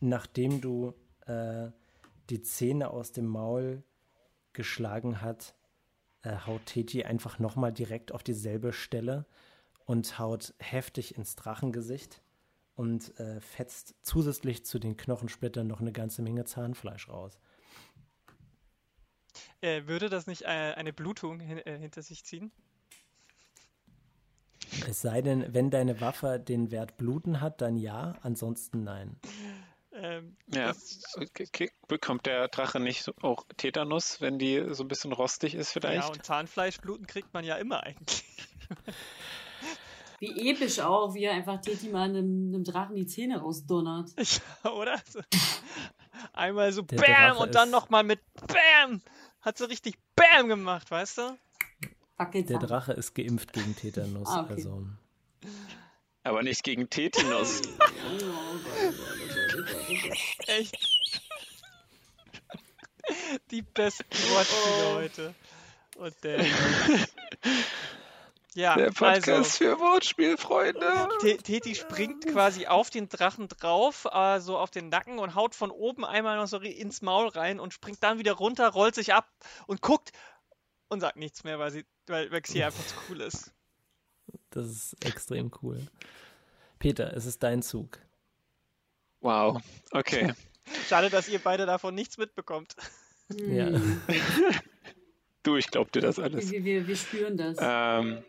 nachdem 0.01 0.61
du 0.61 0.93
äh, 1.25 1.71
die 2.29 2.43
Zähne 2.43 2.91
aus 2.91 3.13
dem 3.13 3.27
Maul 3.27 3.83
geschlagen 4.53 5.23
hat, 5.23 5.55
äh, 6.25 6.37
haut 6.47 6.67
Teti 6.67 7.05
einfach 7.05 7.39
nochmal 7.39 7.73
direkt 7.73 8.13
auf 8.13 8.23
dieselbe 8.23 8.75
Stelle 8.75 9.25
und 9.87 10.19
haut 10.19 10.53
heftig 10.59 11.17
ins 11.17 11.37
Drachengesicht 11.37 12.21
und 12.81 13.15
äh, 13.21 13.43
fetzt 13.43 13.95
zusätzlich 14.01 14.65
zu 14.65 14.79
den 14.79 14.97
Knochensplittern 14.97 15.67
noch 15.67 15.83
eine 15.83 15.93
ganze 15.93 16.23
Menge 16.23 16.47
Zahnfleisch 16.47 17.11
raus. 17.11 17.39
Äh, 19.61 19.83
würde 19.85 20.09
das 20.09 20.27
nicht 20.27 20.43
äh, 20.43 20.47
eine 20.47 20.95
Blutung 20.95 21.41
hin, 21.41 21.59
äh, 21.59 21.77
hinter 21.79 22.01
sich 22.01 22.25
ziehen? 22.25 22.51
Es 24.89 25.03
sei 25.03 25.21
denn, 25.21 25.53
wenn 25.53 25.71
deine 25.71 26.01
Waffe 26.01 26.41
den 26.41 26.71
Wert 26.71 26.97
Bluten 26.97 27.43
hat, 27.43 27.61
dann 27.61 27.77
ja, 27.77 28.15
ansonsten 28.23 28.83
nein. 28.83 29.21
Ähm, 29.93 30.39
ja, 30.47 30.73
bekommt 31.87 32.25
der 32.25 32.49
Drache 32.49 32.81
nicht 32.81 33.13
auch 33.23 33.45
Tetanus, 33.59 34.23
wenn 34.23 34.39
die 34.39 34.73
so 34.73 34.85
ein 34.85 34.89
bisschen 34.89 35.13
rostig 35.13 35.55
ist 35.55 35.73
vielleicht? 35.73 36.05
Ja, 36.05 36.09
und 36.09 36.25
Zahnfleischbluten 36.25 37.07
kriegt 37.07 37.35
man 37.35 37.45
ja 37.45 37.57
immer 37.57 37.83
eigentlich. 37.83 38.25
Wie 40.21 40.51
episch 40.51 40.79
auch, 40.81 41.15
wie 41.15 41.25
er 41.25 41.33
einfach 41.33 41.63
Teti 41.63 41.89
mal 41.89 42.03
einem, 42.03 42.53
einem 42.53 42.63
Drachen 42.63 42.95
die 42.95 43.07
Zähne 43.07 43.41
rausdonnert. 43.41 44.11
Ja, 44.65 44.71
oder? 44.71 45.01
Einmal 46.35 46.73
so 46.73 46.83
der 46.83 46.97
BAM 46.97 47.07
Drache 47.07 47.39
und 47.39 47.55
dann 47.55 47.71
nochmal 47.71 48.05
mit 48.05 48.21
BAM! 48.47 49.01
Hat 49.41 49.57
so 49.57 49.65
richtig 49.65 49.95
BAM 50.15 50.49
gemacht, 50.49 50.91
weißt 50.91 51.17
du? 51.19 51.39
Der 52.35 52.59
Drache 52.59 52.93
ist 52.93 53.15
geimpft 53.15 53.55
gegen 53.55 53.75
Tetanus. 53.75 54.29
Ah, 54.29 54.43
okay. 54.43 54.57
also. 54.57 54.87
Aber 56.23 56.43
nicht 56.43 56.65
gegen 56.65 56.91
Tetanus. 56.91 57.63
Echt. 60.47 60.77
Die 63.51 63.63
besten 63.63 64.05
Wortspiele 64.05 64.85
oh. 64.85 64.97
heute. 64.97 65.35
Und 65.97 66.15
der. 66.23 66.45
Ja, 68.55 68.75
der 68.75 68.87
Podcast 68.87 69.29
also, 69.29 69.51
für 69.51 69.79
Wortspielfreunde. 69.79 71.09
Teti 71.45 71.77
springt 71.77 72.27
quasi 72.27 72.67
auf 72.67 72.91
den 72.91 73.09
Drachen 73.09 73.47
drauf, 73.47 74.09
äh, 74.13 74.41
so 74.41 74.59
auf 74.59 74.71
den 74.71 74.89
Nacken 74.89 75.21
und 75.21 75.37
haut 75.37 75.55
von 75.55 75.71
oben 75.71 76.05
einmal 76.05 76.37
noch 76.37 76.49
so 76.49 76.59
ins 76.59 77.01
Maul 77.01 77.29
rein 77.29 77.61
und 77.61 77.73
springt 77.73 78.03
dann 78.03 78.19
wieder 78.19 78.33
runter, 78.33 78.69
rollt 78.69 78.97
sich 78.97 79.15
ab 79.15 79.31
und 79.67 79.83
guckt 79.83 80.11
und 80.89 81.01
sagt 81.01 81.17
nichts 81.17 81.45
mehr, 81.45 81.61
weil, 81.61 81.71
sie, 81.71 81.85
weil 82.07 82.33
Vexia 82.33 82.67
einfach 82.67 82.85
zu 82.85 82.97
cool 83.09 83.21
ist. 83.21 83.53
Das 84.51 84.67
ist 84.67 85.05
extrem 85.05 85.53
cool. 85.63 85.87
Peter, 86.81 87.15
es 87.17 87.27
ist 87.27 87.43
dein 87.45 87.63
Zug. 87.63 88.01
Wow, 89.21 89.61
okay. 89.93 90.33
Schade, 90.89 91.09
dass 91.09 91.29
ihr 91.29 91.39
beide 91.39 91.67
davon 91.67 91.95
nichts 91.95 92.19
mitbekommt. 92.19 92.75
Ja. 93.29 93.71
du, 95.45 95.57
ich 95.57 95.71
glaub 95.71 95.93
dir 95.93 96.01
das 96.01 96.19
alles. 96.19 96.51
Wir, 96.51 96.65
wir, 96.65 96.87
wir 96.89 96.97
spüren 96.97 97.37
das. 97.37 97.59
Ähm, 97.61 98.25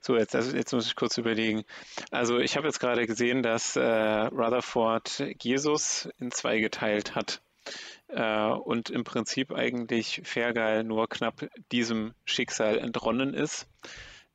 So, 0.00 0.16
jetzt, 0.16 0.34
also 0.34 0.56
jetzt 0.56 0.72
muss 0.72 0.86
ich 0.86 0.96
kurz 0.96 1.18
überlegen. 1.18 1.64
Also 2.10 2.38
ich 2.38 2.56
habe 2.56 2.66
jetzt 2.66 2.80
gerade 2.80 3.06
gesehen, 3.06 3.42
dass 3.42 3.76
äh, 3.76 3.82
Rutherford 3.82 5.24
Jesus 5.40 6.08
in 6.18 6.30
zwei 6.30 6.60
geteilt 6.60 7.14
hat 7.14 7.40
äh, 8.08 8.46
und 8.46 8.90
im 8.90 9.04
Prinzip 9.04 9.52
eigentlich 9.52 10.22
Fergal 10.24 10.84
nur 10.84 11.08
knapp 11.08 11.48
diesem 11.72 12.14
Schicksal 12.24 12.78
entronnen 12.78 13.34
ist. 13.34 13.66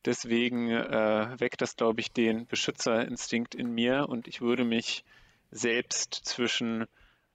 Deswegen 0.05 0.69
äh, 0.69 1.39
weckt 1.39 1.61
das, 1.61 1.77
glaube 1.77 2.01
ich, 2.01 2.11
den 2.11 2.45
Beschützerinstinkt 2.45 3.55
in 3.55 3.71
mir 3.71 4.09
und 4.09 4.27
ich 4.27 4.41
würde 4.41 4.65
mich 4.65 5.05
selbst 5.51 6.13
zwischen 6.13 6.87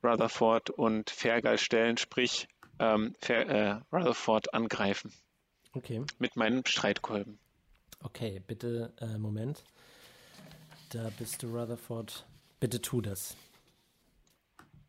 Rutherford 0.05 0.71
und 0.71 1.11
Fergal 1.11 1.59
stellen, 1.59 1.97
sprich 1.97 2.47
ähm, 2.79 3.15
Fer 3.21 3.49
äh, 3.49 3.81
Rutherford 3.93 4.55
angreifen. 4.55 5.13
Okay. 5.73 6.03
Mit 6.19 6.37
meinem 6.37 6.65
Streitkolben. 6.67 7.39
Okay, 8.03 8.41
bitte, 8.47 8.93
äh, 9.01 9.19
Moment. 9.19 9.65
Da 10.91 11.11
bist 11.19 11.43
du, 11.43 11.49
Rutherford. 11.49 12.25
Bitte 12.61 12.81
tu 12.81 13.01
das. 13.01 13.37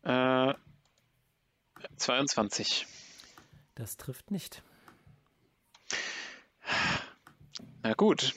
Äh, 0.02 0.54
22. 1.96 2.86
Das 3.74 3.96
trifft 3.96 4.30
nicht. 4.30 4.62
Na 7.82 7.94
gut, 7.94 8.34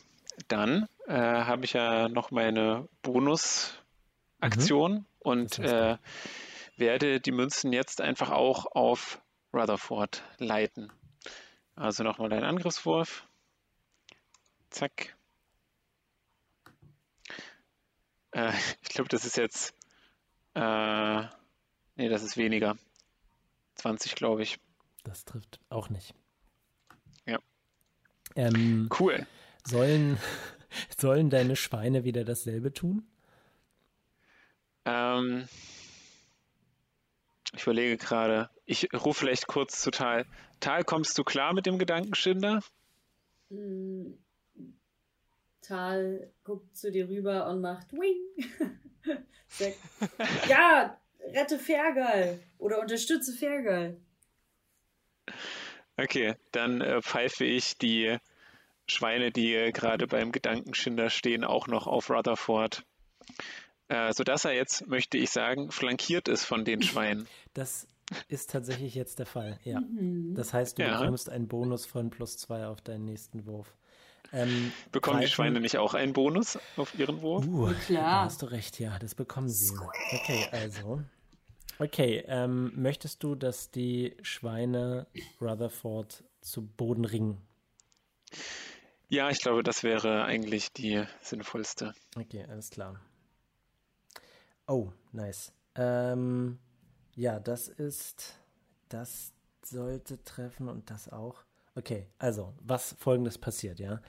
dann 0.47 0.87
äh, 1.07 1.13
habe 1.13 1.65
ich 1.65 1.73
ja 1.73 2.09
noch 2.09 2.31
meine 2.31 2.87
Bonusaktion 3.01 4.93
mhm. 4.93 5.05
und 5.19 5.59
äh, 5.59 5.97
werde 6.77 7.19
die 7.19 7.31
Münzen 7.31 7.73
jetzt 7.73 8.01
einfach 8.01 8.31
auch 8.31 8.65
auf 8.73 9.21
Rutherford 9.53 10.23
leiten. 10.37 10.91
Also 11.75 12.03
nochmal 12.03 12.33
ein 12.33 12.43
Angriffswurf. 12.43 13.27
Zack. 14.73 15.15
Äh, 18.31 18.51
ich 18.81 18.89
glaube, 18.89 19.07
das 19.07 19.23
ist 19.23 19.37
jetzt. 19.37 19.75
Äh, 20.55 21.21
nee, 21.95 22.09
das 22.09 22.23
ist 22.23 22.37
weniger. 22.37 22.75
20, 23.75 24.15
glaube 24.15 24.41
ich. 24.41 24.59
Das 25.03 25.25
trifft 25.25 25.59
auch 25.69 25.89
nicht. 25.89 26.15
Ja. 27.27 27.39
Ähm, 28.35 28.89
cool. 28.99 29.27
Sollen, 29.63 30.17
sollen 30.97 31.29
deine 31.29 31.55
Schweine 31.55 32.03
wieder 32.03 32.23
dasselbe 32.23 32.73
tun? 32.73 33.07
Ähm, 34.85 35.47
ich 37.55 37.61
überlege 37.61 37.97
gerade. 37.97 38.49
Ich 38.65 38.91
rufe 38.91 39.19
vielleicht 39.19 39.45
kurz 39.45 39.81
zu 39.81 39.91
Tal. 39.91 40.25
Tal, 40.59 40.83
kommst 40.83 41.15
du 41.19 41.23
klar 41.23 41.53
mit 41.53 41.67
dem 41.67 41.77
Gedankenschinder? 41.77 42.61
Tal 45.63 46.31
guckt 46.43 46.75
zu 46.77 46.91
dir 46.91 47.09
rüber 47.09 47.47
und 47.47 47.61
macht 47.61 47.91
Wing. 47.93 48.19
ja, 50.49 50.97
rette 51.33 51.57
Fergal 51.57 52.39
oder 52.57 52.79
unterstütze 52.79 53.33
Fergal. 53.33 53.97
Okay, 55.97 56.35
dann 56.51 56.81
äh, 56.81 57.01
pfeife 57.01 57.45
ich 57.45 57.77
die 57.77 58.17
Schweine, 58.87 59.31
die 59.31 59.71
gerade 59.73 60.07
beim 60.07 60.31
Gedankenschinder 60.31 61.09
stehen, 61.09 61.43
auch 61.43 61.67
noch 61.67 61.87
auf 61.87 62.09
Rutherford. 62.09 62.83
Äh, 63.87 64.13
sodass 64.13 64.45
er 64.45 64.53
jetzt, 64.53 64.87
möchte 64.87 65.17
ich 65.17 65.29
sagen, 65.29 65.71
flankiert 65.71 66.27
ist 66.27 66.45
von 66.45 66.65
den 66.65 66.81
Schweinen. 66.81 67.27
Das 67.53 67.87
ist 68.27 68.49
tatsächlich 68.51 68.95
jetzt 68.95 69.19
der 69.19 69.25
Fall, 69.25 69.59
ja. 69.63 69.81
Mhm. 69.81 70.35
Das 70.35 70.53
heißt, 70.53 70.77
du 70.77 70.83
ja. 70.83 70.99
bekommst 70.99 71.29
einen 71.29 71.47
Bonus 71.47 71.85
von 71.85 72.09
plus 72.09 72.37
zwei 72.37 72.67
auf 72.67 72.81
deinen 72.81 73.05
nächsten 73.05 73.45
Wurf. 73.45 73.73
Ähm, 74.33 74.71
bekommen 74.91 75.21
die 75.21 75.27
Schweine 75.27 75.61
nicht 75.61 75.77
auch 75.77 75.93
einen 75.93 76.13
Bonus 76.13 76.57
auf 76.75 76.97
ihren 76.97 77.21
Wurf? 77.21 77.45
Uh, 77.45 77.71
klar. 77.85 78.03
Da 78.03 78.23
hast 78.25 78.41
du 78.41 78.47
recht, 78.47 78.79
ja, 78.79 78.97
das 78.97 79.13
bekommen 79.13 79.47
sie. 79.47 79.71
Okay, 80.11 80.47
also. 80.51 81.01
Okay, 81.77 82.23
ähm, 82.27 82.71
möchtest 82.75 83.23
du, 83.23 83.35
dass 83.35 83.69
die 83.69 84.17
Schweine 84.23 85.05
Rutherford 85.39 86.23
zu 86.41 86.65
Boden 86.65 87.05
ringen? 87.05 87.37
Ja, 89.07 89.29
ich 89.29 89.39
glaube, 89.39 89.61
das 89.61 89.83
wäre 89.83 90.23
eigentlich 90.25 90.73
die 90.73 91.03
sinnvollste. 91.21 91.93
Okay, 92.15 92.45
alles 92.49 92.71
klar. 92.71 92.99
Oh, 94.67 94.91
nice. 95.11 95.53
Ähm, 95.75 96.57
ja, 97.15 97.39
das 97.39 97.67
ist. 97.67 98.39
Das 98.89 99.33
sollte 99.63 100.23
treffen 100.23 100.69
und 100.69 100.89
das 100.89 101.11
auch. 101.11 101.43
Okay, 101.75 102.07
also, 102.19 102.53
was 102.61 102.95
folgendes 102.99 103.37
passiert, 103.37 103.79
ja. 103.79 104.01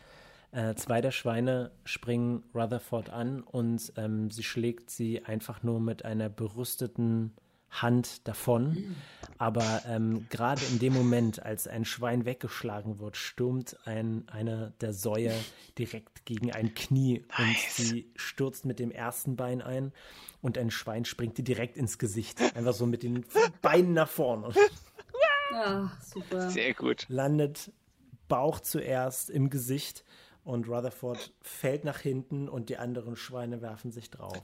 Äh, 0.53 0.75
zwei 0.77 1.01
der 1.01 1.11
Schweine 1.11 1.73
springen 1.85 2.45
Rutherford 2.55 3.11
an 3.11 3.43
und 3.43 3.93
ähm, 3.97 4.31
sie 4.31 4.45
schlägt 4.45 4.91
sie 4.91 5.25
einfach 5.25 5.63
nur 5.63 5.81
mit 5.81 6.05
einer 6.05 6.29
berüsteten 6.29 7.35
Hand 7.71 8.29
davon. 8.29 8.95
Aber 9.37 9.83
ähm, 9.89 10.27
gerade 10.31 10.63
in 10.71 10.79
dem 10.79 10.93
Moment, 10.93 11.43
als 11.43 11.67
ein 11.67 11.85
Schwein 11.85 12.25
weggeschlagen 12.25 13.01
wird, 13.01 13.17
stürmt 13.17 13.77
ein, 13.85 14.29
einer 14.29 14.71
der 14.81 14.93
Säue 14.93 15.33
direkt 15.77 16.25
gegen 16.25 16.53
ein 16.53 16.75
Knie 16.75 17.25
nice. 17.37 17.79
und 17.79 17.87
sie 17.87 18.13
stürzt 18.15 18.65
mit 18.65 18.79
dem 18.79 18.93
ersten 18.93 19.35
Bein 19.35 19.61
ein 19.61 19.93
und 20.41 20.57
ein 20.57 20.71
Schwein 20.71 21.05
springt 21.05 21.39
ihr 21.39 21.45
direkt 21.45 21.77
ins 21.77 21.99
Gesicht. 21.99 22.41
Einfach 22.55 22.75
so 22.75 22.87
mit 22.87 23.03
den 23.03 23.25
Beinen 23.61 23.93
nach 23.93 24.09
vorne. 24.09 24.55
Ja, 25.55 25.91
super. 26.01 26.51
Sehr 26.51 26.75
gut. 26.75 27.07
Landet 27.09 27.71
Bauch 28.27 28.59
zuerst 28.59 29.31
im 29.31 29.51
Gesicht 29.51 30.05
und 30.43 30.69
Rutherford 30.69 31.33
fällt 31.43 31.85
nach 31.85 32.01
hinten 32.01 32.49
und 32.49 32.69
die 32.71 32.77
anderen 32.77 33.15
Schweine 33.15 33.63
werfen 33.63 33.93
sich 33.93 34.11
drauf. 34.11 34.43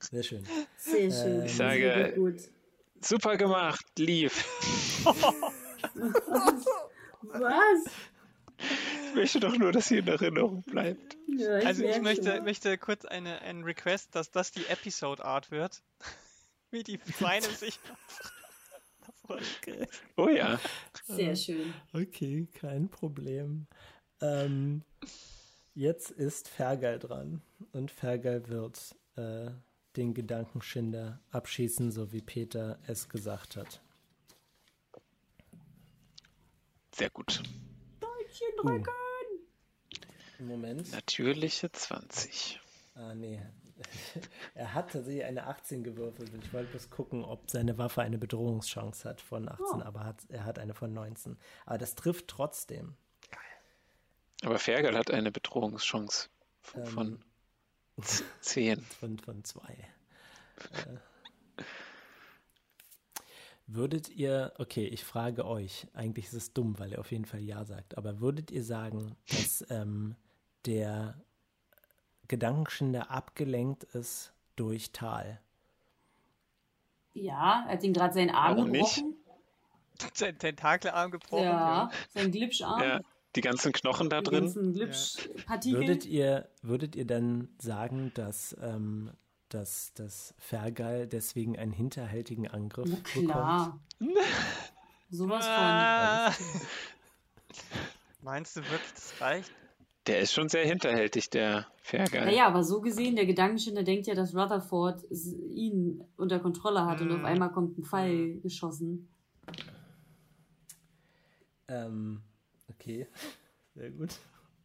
Sehr 0.00 0.22
schön. 0.22 0.44
Sehr 0.76 1.10
schön. 1.12 1.44
Ich 1.44 1.54
sage, 1.56 2.36
super 3.00 3.36
gemacht, 3.36 3.84
lief. 3.96 4.44
Was? 7.22 7.84
Ich 9.08 9.14
möchte 9.14 9.40
doch 9.40 9.56
nur, 9.56 9.72
dass 9.72 9.88
sie 9.88 9.98
in 9.98 10.08
Erinnerung 10.08 10.62
bleibt. 10.62 11.16
Ja, 11.28 11.58
ich 11.58 11.66
also 11.66 11.84
ich 11.84 12.00
möchte, 12.00 12.40
möchte 12.42 12.78
kurz 12.78 13.04
eine, 13.04 13.40
einen 13.42 13.64
Request, 13.64 14.14
dass 14.14 14.30
das 14.30 14.52
die 14.52 14.66
Episode 14.66 15.24
Art 15.24 15.50
wird 15.50 15.82
wie 16.74 16.82
die 16.82 17.00
Schweine 17.16 17.46
sich 17.48 17.78
okay. 19.28 19.86
Oh 20.16 20.28
ja. 20.28 20.60
Sehr 21.06 21.36
schön. 21.36 21.72
Okay, 21.92 22.46
kein 22.52 22.88
Problem. 22.88 23.66
Ähm, 24.20 24.82
jetzt 25.74 26.10
ist 26.10 26.48
Fergal 26.48 26.98
dran 26.98 27.42
und 27.72 27.90
Fergal 27.90 28.48
wird 28.48 28.94
äh, 29.16 29.50
den 29.96 30.14
Gedankenschinder 30.14 31.20
abschießen, 31.30 31.92
so 31.92 32.12
wie 32.12 32.20
Peter 32.20 32.78
es 32.86 33.08
gesagt 33.08 33.56
hat. 33.56 33.80
Sehr 36.94 37.10
gut. 37.10 37.42
Däumchen 38.00 38.56
drücken! 38.56 38.84
Uh. 40.40 40.44
Moment. 40.44 40.90
Natürliche 40.92 41.70
20. 41.70 42.60
Ah, 42.94 43.14
nee. 43.14 43.40
er 44.54 44.74
hat 44.74 44.92
tatsächlich 44.92 45.24
eine 45.24 45.46
18 45.46 45.84
gewürfelt 45.84 46.32
und 46.32 46.44
ich 46.44 46.52
wollte 46.52 46.70
bloß 46.70 46.90
gucken, 46.90 47.24
ob 47.24 47.50
seine 47.50 47.78
Waffe 47.78 48.02
eine 48.02 48.18
Bedrohungschance 48.18 49.08
hat 49.08 49.20
von 49.20 49.48
18, 49.48 49.66
oh. 49.66 49.82
aber 49.82 50.04
hat, 50.04 50.24
er 50.28 50.44
hat 50.44 50.58
eine 50.58 50.74
von 50.74 50.92
19. 50.92 51.36
Aber 51.66 51.78
das 51.78 51.94
trifft 51.94 52.28
trotzdem. 52.28 52.96
Aber 54.42 54.58
Fergal 54.58 54.96
hat 54.96 55.10
eine 55.10 55.32
Bedrohungschance 55.32 56.28
von 56.60 57.20
ähm, 57.98 58.04
10. 58.40 58.80
Von, 59.00 59.18
von 59.18 59.44
2. 59.44 59.60
äh, 59.62 59.76
würdet 63.66 64.10
ihr, 64.10 64.52
okay, 64.58 64.86
ich 64.86 65.04
frage 65.04 65.46
euch, 65.46 65.86
eigentlich 65.94 66.26
ist 66.26 66.34
es 66.34 66.52
dumm, 66.52 66.78
weil 66.78 66.92
er 66.92 67.00
auf 67.00 67.12
jeden 67.12 67.24
Fall 67.24 67.40
Ja 67.40 67.64
sagt, 67.64 67.96
aber 67.96 68.20
würdet 68.20 68.50
ihr 68.50 68.64
sagen, 68.64 69.16
dass 69.28 69.64
ähm, 69.70 70.16
der 70.66 71.22
Gedankenschinder 72.28 73.10
abgelenkt 73.10 73.84
ist 73.84 74.32
durch 74.56 74.92
Tal. 74.92 75.40
Ja, 77.12 77.64
er 77.66 77.74
hat 77.74 77.82
ihm 77.84 77.92
gerade 77.92 78.14
seinen 78.14 78.30
Arm 78.30 78.56
Warum 78.56 78.72
gebrochen. 78.72 79.06
Nicht? 79.08 79.20
Sein 80.16 80.36
Tentakelarm 80.38 81.12
gebrochen. 81.12 81.44
Ja, 81.44 81.88
sein 82.08 82.32
Glitscharm. 82.32 82.82
Ja, 82.82 83.00
die 83.36 83.40
ganzen 83.40 83.72
Knochen 83.72 84.10
da 84.10 84.20
die 84.20 84.30
drin. 84.30 84.44
Ganzen 84.44 84.72
Glitschpartikel. 84.72 85.80
Würdet 85.80 86.04
ihr, 86.04 86.48
würdet 86.62 86.96
ihr 86.96 87.06
dann 87.06 87.48
sagen, 87.60 88.10
dass, 88.14 88.56
ähm, 88.60 89.12
dass, 89.50 89.94
dass 89.94 90.34
Fergal 90.38 91.06
deswegen 91.06 91.56
einen 91.56 91.72
hinterhältigen 91.72 92.48
Angriff 92.48 92.90
Na 92.90 92.96
klar. 93.22 93.80
bekommt? 94.00 94.18
Sowas 95.10 95.46
von. 95.46 95.54
Ah. 95.54 96.32
Meinst 98.20 98.56
du 98.56 98.62
wirklich, 98.62 98.92
das 98.94 99.20
reicht? 99.20 99.52
Der 100.06 100.20
ist 100.20 100.34
schon 100.34 100.48
sehr 100.50 100.66
hinterhältig, 100.66 101.30
der 101.30 101.66
Fergal. 101.80 102.26
Naja, 102.26 102.46
aber 102.46 102.62
so 102.62 102.82
gesehen, 102.82 103.16
der 103.16 103.24
Gedankenschinder 103.24 103.84
denkt 103.84 104.06
ja, 104.06 104.14
dass 104.14 104.34
Rutherford 104.34 105.02
ihn 105.10 106.04
unter 106.16 106.40
Kontrolle 106.40 106.84
hat 106.84 107.00
mm. 107.00 107.02
und 107.02 107.12
auf 107.12 107.18
mhm. 107.18 107.24
einmal 107.24 107.52
kommt 107.52 107.78
ein 107.78 107.84
Pfeil 107.84 108.34
mm. 108.34 108.42
geschossen. 108.42 109.08
Ähm, 111.68 112.20
okay. 112.68 113.06
Sehr 113.74 113.90
gut. 113.90 114.18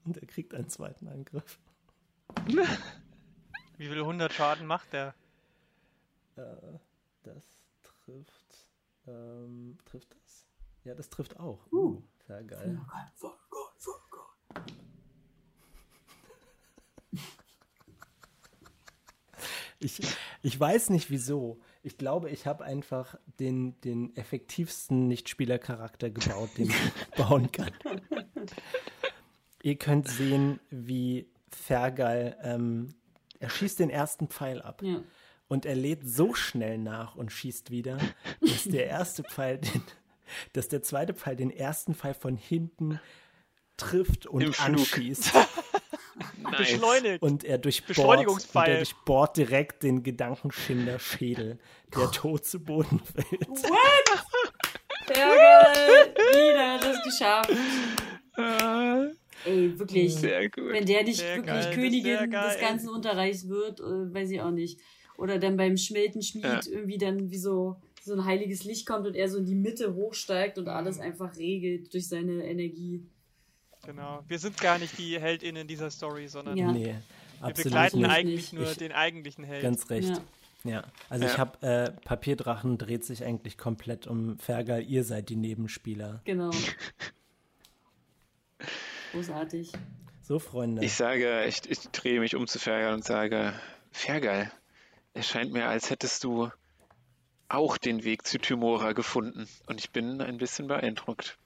Und 0.03 0.17
er 0.17 0.27
kriegt 0.27 0.53
einen 0.53 0.67
zweiten 0.67 1.07
Angriff. 1.07 1.57
Wie 3.77 3.87
viel 3.87 3.99
100 3.99 4.33
Schaden 4.33 4.67
macht 4.67 4.91
der? 4.91 5.15
Äh, 6.35 6.41
das 7.23 7.45
trifft. 7.83 8.73
Ähm, 9.07 9.77
trifft 9.85 10.13
das? 10.21 10.47
Ja, 10.83 10.95
das 10.95 11.09
trifft 11.09 11.39
auch. 11.39 11.65
Uh, 11.71 11.77
uh 11.77 12.03
sehr 12.27 12.43
geil. 12.43 12.81
Sehr 13.15 13.31
geil. 13.49 14.75
Ich, 19.79 20.01
ich 20.41 20.59
weiß 20.59 20.89
nicht 20.89 21.09
wieso. 21.09 21.59
Ich 21.83 21.97
glaube, 21.97 22.29
ich 22.29 22.45
habe 22.45 22.65
einfach 22.65 23.15
den, 23.39 23.79
den 23.81 24.15
effektivsten 24.15 25.07
Nichtspielercharakter 25.07 26.09
gebaut, 26.09 26.49
den 26.57 26.69
ich 26.69 26.75
bauen 27.17 27.51
kann. 27.51 27.71
Ihr 29.63 29.77
könnt 29.77 30.07
sehen, 30.09 30.59
wie 30.69 31.27
Fergal, 31.49 32.37
ähm, 32.43 32.93
er 33.39 33.49
schießt 33.49 33.79
den 33.79 33.89
ersten 33.89 34.27
Pfeil 34.27 34.61
ab. 34.61 34.81
Ja. 34.83 35.01
Und 35.47 35.65
er 35.65 35.75
lädt 35.75 36.07
so 36.07 36.33
schnell 36.33 36.77
nach 36.77 37.15
und 37.15 37.31
schießt 37.31 37.71
wieder, 37.71 37.97
dass 38.41 38.65
der 38.65 38.85
erste 38.85 39.23
Pfeil 39.23 39.57
den, 39.57 39.81
dass 40.53 40.67
der 40.67 40.83
zweite 40.83 41.13
Pfeil 41.13 41.35
den 41.35 41.49
ersten 41.49 41.95
Pfeil 41.95 42.13
von 42.13 42.37
hinten 42.37 42.99
trifft 43.77 44.27
und 44.27 44.59
anschießt. 44.61 45.33
nice. 46.51 46.71
Beschleunigt. 46.71 47.21
Und 47.21 47.43
er 47.43 47.57
durchbohrt, 47.57 48.27
und 48.27 48.55
er 48.55 48.77
durchbohrt 48.77 49.37
direkt 49.37 49.83
den 49.83 50.03
Gedankenschinder-Schädel, 50.03 51.59
der 51.95 52.11
tot 52.11 52.45
zu 52.45 52.59
Boden 52.59 52.99
fällt. 52.99 53.47
What? 53.47 54.23
Sehr 55.07 55.27
geil. 55.27 56.13
Wieder 56.15 56.79
das 56.79 57.03
geschafft. 57.03 57.51
Ey, 59.45 59.79
wirklich. 59.79 60.15
Sehr 60.15 60.49
gut. 60.49 60.71
Wenn 60.71 60.85
der 60.85 61.03
nicht 61.03 61.19
sehr 61.19 61.37
wirklich 61.37 61.65
geil. 61.65 61.73
Königin 61.73 62.31
des 62.31 62.59
ganzen 62.59 62.89
Unterreichs 62.89 63.47
wird, 63.47 63.79
äh, 63.79 64.13
weiß 64.13 64.31
ich 64.31 64.41
auch 64.41 64.51
nicht. 64.51 64.79
Oder 65.17 65.39
dann 65.39 65.57
beim 65.57 65.77
Schmeltenschmied 65.77 66.43
ja. 66.43 66.59
irgendwie 66.69 66.97
dann 66.97 67.31
wie 67.31 67.37
so, 67.37 67.77
so 68.01 68.13
ein 68.13 68.25
heiliges 68.25 68.63
Licht 68.63 68.85
kommt 68.85 69.07
und 69.07 69.15
er 69.15 69.27
so 69.29 69.37
in 69.37 69.45
die 69.45 69.55
Mitte 69.55 69.95
hochsteigt 69.95 70.57
und 70.57 70.67
alles 70.67 70.97
mhm. 70.97 71.03
einfach 71.03 71.35
regelt 71.37 71.93
durch 71.93 72.07
seine 72.07 72.45
Energie. 72.45 73.03
Genau. 73.85 74.23
Wir 74.27 74.39
sind 74.39 74.59
gar 74.59 74.77
nicht 74.77 74.97
die 74.97 75.19
HeldInnen 75.19 75.67
dieser 75.67 75.89
Story, 75.89 76.27
sondern 76.27 76.57
ja. 76.57 76.71
nee, 76.71 76.95
wir 77.41 77.53
begleiten 77.53 78.05
eigentlich 78.05 78.53
nur 78.53 78.69
ich, 78.69 78.77
den 78.77 78.91
eigentlichen 78.91 79.43
Helden. 79.43 79.63
Ganz 79.63 79.89
recht. 79.89 80.21
Ja. 80.63 80.71
ja. 80.71 80.83
Also 81.09 81.25
ja. 81.25 81.31
ich 81.31 81.37
habe 81.37 81.65
äh, 81.65 81.91
Papierdrachen 82.03 82.77
dreht 82.77 83.05
sich 83.05 83.23
eigentlich 83.23 83.57
komplett 83.57 84.07
um 84.07 84.37
Fergal. 84.37 84.83
Ihr 84.83 85.03
seid 85.03 85.29
die 85.29 85.37
Nebenspieler. 85.37 86.21
Genau. 86.25 86.51
Großartig. 89.13 89.71
So, 90.21 90.37
Freunde. 90.37 90.85
Ich 90.85 90.93
sage, 90.93 91.45
ich, 91.45 91.67
ich 91.69 91.79
drehe 91.89 92.19
mich 92.19 92.35
um 92.35 92.47
zu 92.47 92.59
Fergal 92.59 92.93
und 92.93 93.03
sage, 93.03 93.53
Fergal, 93.91 94.51
es 95.13 95.27
scheint 95.27 95.53
mir, 95.53 95.67
als 95.67 95.89
hättest 95.89 96.23
du 96.23 96.49
auch 97.47 97.77
den 97.77 98.03
Weg 98.03 98.27
zu 98.27 98.37
Tymora 98.37 98.91
gefunden. 98.91 99.47
Und 99.65 99.79
ich 99.79 99.89
bin 99.89 100.21
ein 100.21 100.37
bisschen 100.37 100.67
beeindruckt 100.67 101.39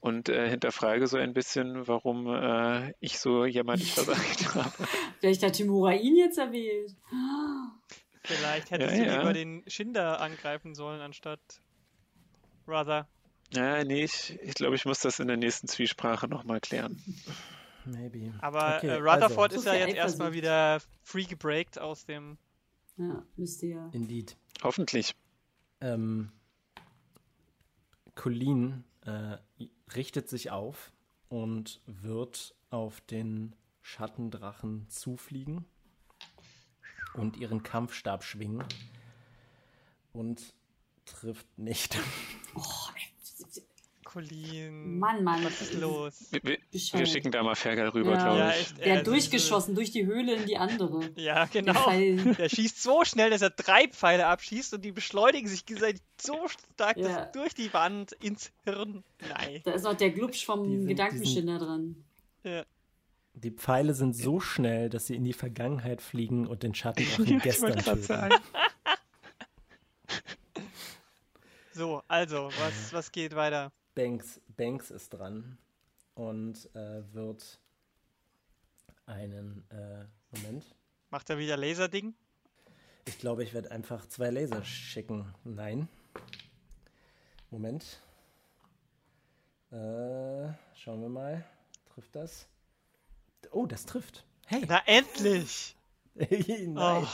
und 0.00 0.28
äh, 0.28 0.48
hinterfrage 0.48 1.06
so 1.06 1.16
ein 1.16 1.34
bisschen, 1.34 1.86
warum 1.86 2.26
äh, 2.28 2.92
ich 3.00 3.18
so 3.18 3.44
jämmerlich 3.44 3.92
versagt 3.94 4.54
habe. 4.54 4.88
Vielleicht 5.20 5.42
hat 5.42 5.54
Timura 5.54 5.92
ihn 5.92 6.16
jetzt 6.16 6.38
erwählt. 6.38 6.94
Vielleicht 8.22 8.70
hättest 8.70 8.96
ja, 8.96 9.04
du 9.04 9.10
ja. 9.10 9.18
lieber 9.18 9.32
den 9.32 9.64
Schinder 9.66 10.20
angreifen 10.20 10.74
sollen, 10.74 11.00
anstatt 11.00 11.40
Rather. 12.66 13.08
Ja, 13.54 13.82
nee, 13.82 14.04
ich, 14.04 14.38
ich 14.42 14.54
glaube, 14.54 14.76
ich 14.76 14.84
muss 14.84 15.00
das 15.00 15.20
in 15.20 15.28
der 15.28 15.38
nächsten 15.38 15.68
Zwiesprache 15.68 16.28
nochmal 16.28 16.60
klären. 16.60 17.02
Maybe. 17.86 18.34
Aber 18.40 18.76
okay, 18.76 18.88
äh, 18.88 18.94
Rutherford 18.94 19.52
also. 19.52 19.56
ist 19.56 19.64
ja 19.66 19.74
jetzt 19.86 19.96
erstmal 19.96 20.32
wieder 20.32 20.80
free 21.02 21.24
gebreakt 21.24 21.78
aus 21.78 22.04
dem. 22.04 22.36
Ja, 22.98 23.24
müsste 23.36 23.66
ja. 23.66 23.88
Indeed. 23.92 24.36
Hoffentlich. 24.62 25.14
Ähm, 25.80 26.30
Colleen 28.14 28.84
äh, 29.06 29.36
richtet 29.94 30.28
sich 30.28 30.50
auf 30.50 30.92
und 31.28 31.80
wird 31.86 32.54
auf 32.70 33.00
den 33.00 33.54
Schattendrachen 33.82 34.88
zufliegen 34.88 35.64
und 37.14 37.36
ihren 37.36 37.62
Kampfstab 37.62 38.22
schwingen 38.22 38.64
und 40.12 40.54
trifft 41.04 41.58
nicht. 41.58 41.98
Oh, 42.54 42.62
Colin. 44.18 44.98
Mann, 44.98 45.22
Mann. 45.22 45.44
Was 45.44 45.60
ist 45.60 45.74
los? 45.74 46.28
Wir, 46.42 46.58
wir 46.72 47.06
schicken 47.06 47.30
da 47.30 47.42
mal 47.44 47.54
Fergal 47.54 47.90
rüber, 47.90 48.14
ja. 48.14 48.22
glaube 48.24 48.36
ich. 48.36 48.40
Ja, 48.40 48.50
echt, 48.50 48.78
der 48.84 48.98
hat 48.98 49.06
durchgeschossen 49.06 49.76
durch 49.76 49.92
die 49.92 50.06
Höhle 50.06 50.34
in 50.34 50.46
die 50.46 50.56
andere. 50.56 51.10
Ja, 51.14 51.44
genau. 51.44 51.88
Der, 51.88 52.34
der, 52.34 52.48
schießt 52.48 52.82
so 52.82 53.04
schnell, 53.04 53.30
dass 53.30 53.42
er 53.42 53.50
drei 53.50 53.86
Pfeile 53.86 54.26
abschießt 54.26 54.74
und 54.74 54.84
die 54.84 54.90
beschleunigen 54.90 55.48
sich 55.48 55.66
gegenseitig 55.66 56.02
so 56.20 56.36
stark, 56.48 56.96
ja. 56.96 57.08
dass 57.08 57.32
durch 57.32 57.54
die 57.54 57.72
Wand 57.72 58.10
ins 58.12 58.50
Hirn. 58.64 59.04
Nein. 59.20 59.60
Da 59.64 59.72
ist 59.72 59.86
auch 59.86 59.94
der 59.94 60.10
Glubsch 60.10 60.44
vom 60.44 60.86
Gedankenschinder 60.86 61.58
dran. 61.58 62.04
Ja. 62.42 62.64
Die 63.34 63.52
Pfeile 63.52 63.94
sind 63.94 64.16
so 64.16 64.40
schnell, 64.40 64.90
dass 64.90 65.06
sie 65.06 65.14
in 65.14 65.22
die 65.22 65.32
Vergangenheit 65.32 66.02
fliegen 66.02 66.48
und 66.48 66.64
den 66.64 66.74
Schattendrachen 66.74 67.38
gestern 67.42 67.78
töten. 67.78 68.34
So, 71.72 72.02
also, 72.08 72.50
was, 72.58 72.92
was 72.92 73.12
geht 73.12 73.36
weiter? 73.36 73.70
Banks, 73.98 74.40
Banks 74.56 74.92
ist 74.92 75.10
dran 75.10 75.58
und 76.14 76.72
äh, 76.76 77.02
wird 77.12 77.58
einen 79.06 79.68
äh, 79.70 80.04
Moment. 80.30 80.76
Macht 81.10 81.28
er 81.30 81.38
wieder 81.38 81.56
Laserding? 81.56 82.14
Ich 83.06 83.18
glaube, 83.18 83.42
ich 83.42 83.54
werde 83.54 83.72
einfach 83.72 84.06
zwei 84.06 84.30
Laser 84.30 84.62
schicken. 84.62 85.34
Nein. 85.42 85.88
Moment. 87.50 88.00
Äh, 89.72 90.52
schauen 90.76 91.02
wir 91.02 91.08
mal. 91.08 91.44
Trifft 91.92 92.14
das? 92.14 92.46
Oh, 93.50 93.66
das 93.66 93.84
trifft. 93.84 94.24
Hey. 94.46 94.64
Na 94.68 94.80
endlich! 94.86 95.74
Nein. 96.14 96.76
Oh. 96.76 97.06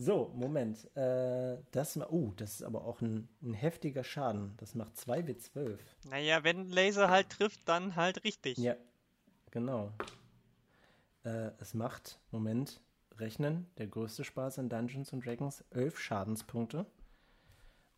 So, 0.00 0.32
Moment. 0.36 0.96
Äh, 0.96 1.58
das, 1.72 1.96
uh, 1.96 2.32
das 2.36 2.54
ist 2.54 2.62
aber 2.62 2.84
auch 2.84 3.00
ein, 3.00 3.28
ein 3.42 3.52
heftiger 3.52 4.04
Schaden. 4.04 4.54
Das 4.58 4.76
macht 4.76 4.94
2w12. 4.94 5.76
Naja, 6.08 6.44
wenn 6.44 6.68
Laser 6.68 7.10
halt 7.10 7.30
trifft, 7.30 7.68
dann 7.68 7.96
halt 7.96 8.22
richtig. 8.22 8.58
Ja, 8.58 8.76
genau. 9.50 9.92
Äh, 11.24 11.50
es 11.58 11.74
macht, 11.74 12.20
Moment, 12.30 12.80
rechnen. 13.16 13.68
Der 13.78 13.88
größte 13.88 14.22
Spaß 14.22 14.58
in 14.58 14.68
Dungeons 14.68 15.12
and 15.12 15.26
Dragons, 15.26 15.64
11 15.70 15.98
Schadenspunkte. 15.98 16.86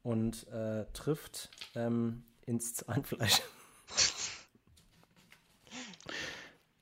Und 0.03 0.49
äh, 0.49 0.87
trifft 0.95 1.51
ähm, 1.75 2.25
ins 2.47 2.75
Zahnfleisch. 2.75 3.43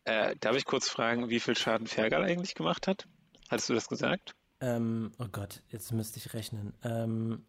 Äh, 0.05 0.37
darf 0.41 0.57
ich 0.57 0.65
kurz 0.65 0.89
fragen, 0.89 1.29
wie 1.29 1.39
viel 1.39 1.55
Schaden 1.55 1.87
Fergal 1.87 2.25
eigentlich 2.25 2.55
gemacht 2.55 2.87
hat? 2.87 3.07
Hattest 3.51 3.69
du 3.69 3.75
das 3.75 3.89
gesagt? 3.89 4.35
Ähm, 4.61 5.13
oh 5.19 5.29
Gott, 5.31 5.63
jetzt 5.71 5.93
müsste 5.93 6.19
ich 6.19 6.35
rechnen. 6.35 6.75
Ähm, 6.83 7.45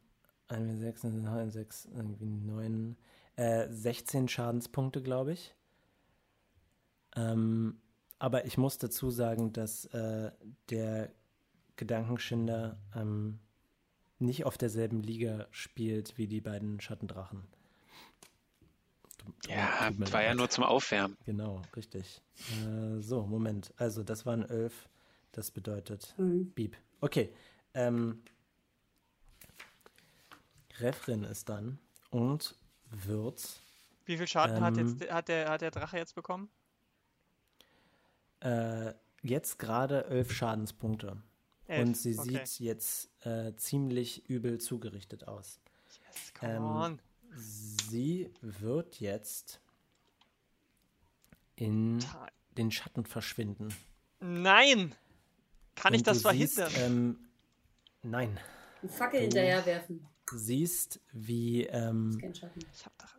1, 0.48 0.80
6, 0.80 1.04
9, 1.04 1.52
6, 1.52 1.90
irgendwie 1.96 2.26
9, 2.26 2.98
äh, 3.36 3.68
16 3.70 4.28
Schadenspunkte, 4.28 5.02
glaube 5.02 5.34
ich. 5.34 5.56
Ähm, 7.16 7.82
aber 8.20 8.46
ich 8.46 8.58
muss 8.58 8.78
dazu 8.78 9.10
sagen, 9.10 9.54
dass 9.54 9.86
äh, 9.86 10.32
der 10.70 11.12
Gedankenschinder 11.76 12.78
ähm, 12.96 13.40
nicht 14.20 14.46
auf 14.46 14.58
derselben 14.58 15.02
Liga 15.02 15.48
spielt 15.52 16.18
wie 16.18 16.28
die 16.28 16.42
beiden 16.42 16.82
Schattendrachen. 16.82 17.48
Ja, 19.48 19.90
war 20.12 20.24
ja 20.24 20.34
nur 20.34 20.50
zum 20.50 20.64
Aufwärmen. 20.64 21.18
Genau, 21.26 21.62
richtig. 21.76 22.22
Äh, 22.66 23.00
so, 23.00 23.26
Moment. 23.26 23.74
Also, 23.78 24.04
das 24.04 24.26
waren 24.26 24.44
elf. 24.44 24.90
Das 25.32 25.52
bedeutet 25.52 26.16
mhm. 26.18 26.52
Beep. 26.52 26.76
Okay. 27.02 27.34
Ähm, 27.74 28.22
Refrin 30.80 31.24
ist 31.24 31.50
dann 31.50 31.80
und 32.10 32.56
wird. 32.90 33.62
Wie 34.06 34.18
viel 34.18 34.28
Schaden 34.28 34.58
ähm, 34.58 34.64
hat, 34.64 34.78
jetzt, 34.78 35.12
hat, 35.12 35.28
der, 35.28 35.50
hat 35.50 35.62
der 35.62 35.72
Drache 35.72 35.98
jetzt 35.98 36.16
bekommen? 36.16 36.50
Äh, 38.40 38.94
jetzt 39.22 39.60
gerade 39.60 40.06
elf 40.06 40.32
Schadenspunkte. 40.32 41.22
Elf. 41.68 41.88
Und 41.88 41.98
sie 41.98 42.18
okay. 42.18 42.46
sieht 42.46 42.60
jetzt 42.66 43.26
äh, 43.26 43.54
ziemlich 43.56 44.28
übel 44.30 44.60
zugerichtet 44.60 45.28
aus. 45.28 45.60
Yes, 46.08 46.34
come 46.34 46.54
ähm, 46.54 46.64
on. 46.64 47.02
Sie 47.36 48.32
wird 48.42 49.00
jetzt 49.00 49.62
in 51.56 52.00
den 52.58 52.72
Schatten 52.72 53.06
verschwinden. 53.06 53.70
Nein! 54.20 54.96
Kann 55.80 55.94
ich 55.94 56.04
das 56.04 56.22
verhindern? 56.22 56.70
Siehst, 56.70 56.82
ähm, 56.82 57.20
nein. 58.04 58.40
Eine 58.82 58.92
Fackel 58.92 59.22
hinterher 59.22 59.66
werfen. 59.66 60.08
Siehst, 60.32 61.02
wie 61.12 61.66
ähm, 61.66 62.22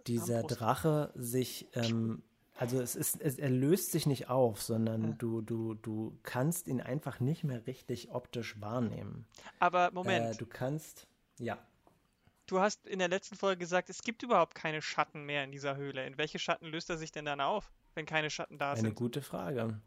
dieser 0.06 0.44
Drache 0.44 1.12
sich, 1.16 1.68
ähm, 1.74 2.22
also 2.54 2.80
es 2.80 2.94
ist, 2.94 3.20
es, 3.20 3.38
er 3.38 3.50
löst 3.50 3.90
sich 3.90 4.06
nicht 4.06 4.28
auf, 4.28 4.62
sondern 4.62 5.02
ja. 5.02 5.12
du, 5.18 5.40
du, 5.40 5.74
du 5.74 6.18
kannst 6.22 6.68
ihn 6.68 6.80
einfach 6.80 7.18
nicht 7.18 7.42
mehr 7.42 7.66
richtig 7.66 8.12
optisch 8.12 8.60
wahrnehmen. 8.60 9.26
Aber 9.58 9.90
Moment. 9.92 10.34
Äh, 10.34 10.38
du 10.38 10.46
kannst, 10.46 11.08
ja 11.38 11.58
du 12.50 12.60
hast 12.60 12.86
in 12.86 12.98
der 12.98 13.08
letzten 13.08 13.36
Folge 13.36 13.58
gesagt, 13.58 13.90
es 13.90 14.02
gibt 14.02 14.22
überhaupt 14.22 14.54
keine 14.54 14.82
Schatten 14.82 15.24
mehr 15.24 15.44
in 15.44 15.52
dieser 15.52 15.76
Höhle. 15.76 16.06
In 16.06 16.18
welche 16.18 16.38
Schatten 16.38 16.66
löst 16.66 16.90
er 16.90 16.96
sich 16.96 17.12
denn 17.12 17.24
dann 17.24 17.40
auf, 17.40 17.70
wenn 17.94 18.06
keine 18.06 18.30
Schatten 18.30 18.58
da 18.58 18.70
Eine 18.70 18.76
sind? 18.76 18.86
Eine 18.86 18.94
gute 18.94 19.22
Frage. 19.22 19.80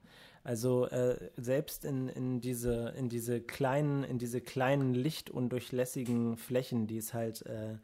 Also 0.43 0.88
äh, 0.88 1.32
selbst 1.38 1.86
in, 1.86 2.10
in, 2.10 2.41
diese, 2.41 2.93
in, 2.97 3.08
diese 3.08 3.41
kleinen, 3.41 4.04
in 4.04 4.18
diese 4.18 4.41
kleinen 4.41 4.93
lichtundurchlässigen 4.93 6.36
Flächen, 6.36 6.86
die 6.86 6.97
es 6.97 7.14
halt 7.14 7.45
äh, 7.45 7.78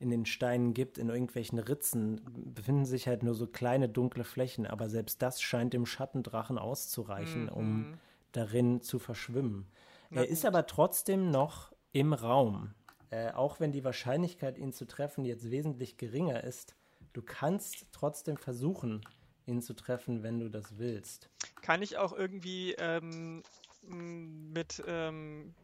in 0.00 0.10
den 0.10 0.24
Steinen 0.24 0.74
gibt, 0.74 0.96
in 0.96 1.10
irgendwelchen 1.10 1.58
Ritzen, 1.58 2.20
befinden 2.54 2.86
sich 2.86 3.08
halt 3.08 3.22
nur 3.22 3.34
so 3.34 3.46
kleine 3.46 3.88
dunkle 3.88 4.24
Flächen, 4.24 4.66
aber 4.66 4.88
selbst 4.88 5.20
das 5.20 5.42
scheint 5.42 5.74
dem 5.74 5.86
Schattendrachen 5.86 6.56
auszureichen, 6.56 7.44
mhm. 7.44 7.48
um 7.48 7.98
darin 8.32 8.80
zu 8.80 8.98
verschwimmen. 8.98 9.66
Na 10.10 10.20
er 10.20 10.26
gut. 10.26 10.32
ist 10.32 10.46
aber 10.46 10.66
trotzdem 10.66 11.30
noch 11.30 11.72
im 11.92 12.12
Raum. 12.12 12.74
Äh, 13.10 13.32
auch 13.32 13.60
wenn 13.60 13.72
die 13.72 13.84
Wahrscheinlichkeit, 13.84 14.56
ihn 14.58 14.72
zu 14.72 14.86
treffen, 14.86 15.24
jetzt 15.24 15.50
wesentlich 15.50 15.96
geringer 15.96 16.44
ist, 16.44 16.74
du 17.12 17.22
kannst 17.22 17.86
trotzdem 17.92 18.36
versuchen, 18.36 19.02
ihn 19.48 19.62
zu 19.62 19.74
treffen, 19.74 20.22
wenn 20.22 20.38
du 20.38 20.48
das 20.48 20.78
willst. 20.78 21.28
Kann 21.62 21.82
ich 21.82 21.96
auch 21.96 22.12
irgendwie 22.12 22.74
ähm, 22.74 23.42
mit, 23.82 24.82
ähm, 24.86 25.54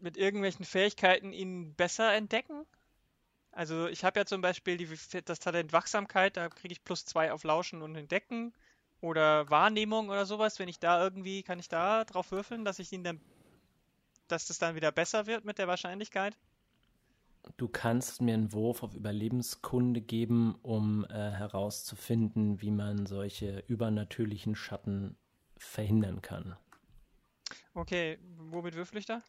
mit 0.00 0.16
irgendwelchen 0.16 0.64
Fähigkeiten 0.64 1.32
ihn 1.32 1.74
besser 1.74 2.12
entdecken? 2.12 2.66
Also 3.52 3.88
ich 3.88 4.04
habe 4.04 4.20
ja 4.20 4.26
zum 4.26 4.42
Beispiel 4.42 4.76
die, 4.76 4.88
das 5.24 5.40
Talent 5.40 5.72
Wachsamkeit, 5.72 6.36
da 6.36 6.48
kriege 6.48 6.72
ich 6.72 6.84
plus 6.84 7.04
zwei 7.04 7.32
auf 7.32 7.44
Lauschen 7.44 7.82
und 7.82 7.96
Entdecken 7.96 8.52
oder 9.00 9.48
Wahrnehmung 9.50 10.08
oder 10.08 10.26
sowas. 10.26 10.58
Wenn 10.58 10.68
ich 10.68 10.78
da 10.78 11.02
irgendwie, 11.02 11.42
kann 11.42 11.58
ich 11.58 11.68
da 11.68 12.04
drauf 12.04 12.30
würfeln, 12.30 12.64
dass 12.64 12.78
ich 12.78 12.92
ihn 12.92 13.04
dann 13.04 13.20
dass 14.30 14.46
das 14.46 14.58
dann 14.58 14.76
wieder 14.76 14.92
besser 14.92 15.26
wird 15.26 15.44
mit 15.44 15.58
der 15.58 15.68
Wahrscheinlichkeit? 15.68 16.36
Du 17.56 17.68
kannst 17.68 18.20
mir 18.20 18.34
einen 18.34 18.52
Wurf 18.52 18.82
auf 18.82 18.94
Überlebenskunde 18.94 20.00
geben, 20.00 20.56
um 20.62 21.04
äh, 21.06 21.08
herauszufinden, 21.08 22.60
wie 22.60 22.70
man 22.70 23.06
solche 23.06 23.64
übernatürlichen 23.66 24.54
Schatten 24.54 25.16
verhindern 25.56 26.22
kann. 26.22 26.56
Okay, 27.74 28.18
womit 28.36 28.74
würfel 28.74 28.98
ich 28.98 29.06
da? 29.06 29.22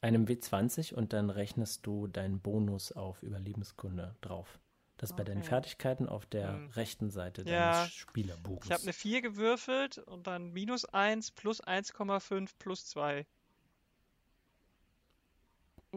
Einem 0.00 0.26
W20 0.26 0.94
und 0.94 1.12
dann 1.12 1.30
rechnest 1.30 1.86
du 1.86 2.06
deinen 2.06 2.40
Bonus 2.40 2.92
auf 2.92 3.22
Überlebenskunde 3.22 4.16
drauf. 4.20 4.58
Das 4.96 5.12
okay. 5.12 5.22
bei 5.22 5.24
deinen 5.24 5.42
Fertigkeiten 5.42 6.08
auf 6.08 6.26
der 6.26 6.52
hm. 6.52 6.70
rechten 6.70 7.10
Seite 7.10 7.42
ja. 7.42 7.72
deines 7.72 7.92
Spielerbuches. 7.94 8.66
Ich 8.66 8.72
habe 8.72 8.82
eine 8.82 8.92
4 8.92 9.22
gewürfelt 9.22 9.98
und 9.98 10.26
dann 10.26 10.52
minus 10.52 10.84
1 10.84 11.32
plus 11.32 11.62
1,5 11.62 12.50
plus 12.58 12.86
2 12.86 13.26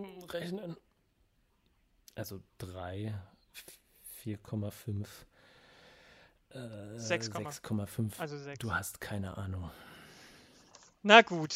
rechnen. 0.06 0.78
Also 2.16 2.41
3, 2.58 3.14
4,5, 4.24 5.08
äh, 6.50 6.58
6,5. 6.98 8.20
Also 8.20 8.38
6. 8.38 8.60
Du 8.60 8.74
hast 8.74 9.02
keine 9.02 9.38
Ahnung. 9.38 9.70
Na 11.04 11.22
gut. 11.22 11.54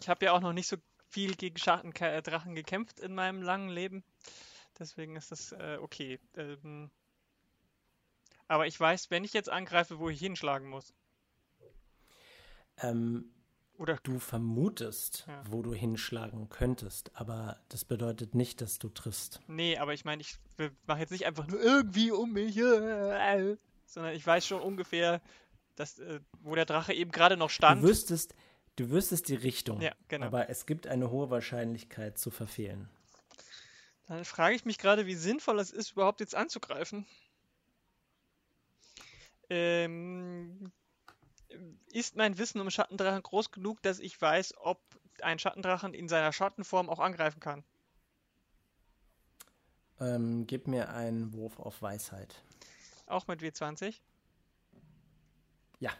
Ich 0.00 0.08
habe 0.08 0.24
ja 0.24 0.32
auch 0.32 0.40
noch 0.40 0.52
nicht 0.52 0.68
so 0.68 0.76
viel 1.08 1.34
gegen 1.36 1.58
Schattendrachen 1.58 2.54
gekämpft 2.54 2.98
in 2.98 3.14
meinem 3.14 3.42
langen 3.42 3.68
Leben. 3.68 4.02
Deswegen 4.78 5.16
ist 5.16 5.30
das 5.30 5.52
äh, 5.52 5.78
okay. 5.80 6.18
Ähm, 6.34 6.90
aber 8.48 8.66
ich 8.66 8.78
weiß, 8.78 9.10
wenn 9.10 9.24
ich 9.24 9.32
jetzt 9.32 9.48
angreife, 9.50 9.98
wo 9.98 10.08
ich 10.08 10.18
hinschlagen 10.18 10.68
muss. 10.68 10.92
Ähm, 12.78 13.30
oder 13.82 13.98
du 14.04 14.20
vermutest, 14.20 15.24
ja. 15.26 15.42
wo 15.50 15.60
du 15.60 15.74
hinschlagen 15.74 16.48
könntest, 16.48 17.10
aber 17.14 17.60
das 17.68 17.84
bedeutet 17.84 18.32
nicht, 18.32 18.60
dass 18.60 18.78
du 18.78 18.88
triffst. 18.88 19.40
Nee, 19.48 19.76
aber 19.76 19.92
ich 19.92 20.04
meine, 20.04 20.22
ich 20.22 20.38
mache 20.86 21.00
jetzt 21.00 21.10
nicht 21.10 21.26
einfach 21.26 21.48
nur 21.48 21.60
irgendwie 21.60 22.12
um 22.12 22.32
mich, 22.32 22.56
äh, 22.58 23.56
sondern 23.84 24.14
ich 24.14 24.24
weiß 24.24 24.46
schon 24.46 24.62
ungefähr, 24.62 25.20
dass, 25.74 25.98
äh, 25.98 26.20
wo 26.42 26.54
der 26.54 26.64
Drache 26.64 26.94
eben 26.94 27.10
gerade 27.10 27.36
noch 27.36 27.50
stand. 27.50 27.82
Du 27.82 27.88
wüsstest, 27.88 28.36
du 28.76 28.88
wüsstest 28.90 29.28
die 29.28 29.34
Richtung, 29.34 29.80
ja, 29.80 29.92
genau. 30.06 30.26
aber 30.26 30.48
es 30.48 30.64
gibt 30.66 30.86
eine 30.86 31.10
hohe 31.10 31.30
Wahrscheinlichkeit 31.30 32.18
zu 32.18 32.30
verfehlen. 32.30 32.88
Dann 34.06 34.24
frage 34.24 34.54
ich 34.54 34.64
mich 34.64 34.78
gerade, 34.78 35.06
wie 35.06 35.16
sinnvoll 35.16 35.58
es 35.58 35.72
ist, 35.72 35.90
überhaupt 35.92 36.20
jetzt 36.20 36.36
anzugreifen. 36.36 37.04
Ähm, 39.50 40.70
ist 41.92 42.16
mein 42.16 42.38
Wissen 42.38 42.60
um 42.60 42.70
Schattendrachen 42.70 43.22
groß 43.22 43.50
genug, 43.50 43.82
dass 43.82 43.98
ich 43.98 44.20
weiß, 44.20 44.54
ob 44.58 44.80
ein 45.20 45.38
Schattendrachen 45.38 45.94
in 45.94 46.08
seiner 46.08 46.32
Schattenform 46.32 46.88
auch 46.88 47.00
angreifen 47.00 47.40
kann? 47.40 47.64
Ähm, 50.00 50.46
gib 50.46 50.66
mir 50.66 50.88
einen 50.90 51.32
Wurf 51.32 51.58
auf 51.60 51.80
Weisheit. 51.82 52.34
Auch 53.06 53.26
mit 53.26 53.40
W20? 53.40 54.00
Ja. 55.78 55.92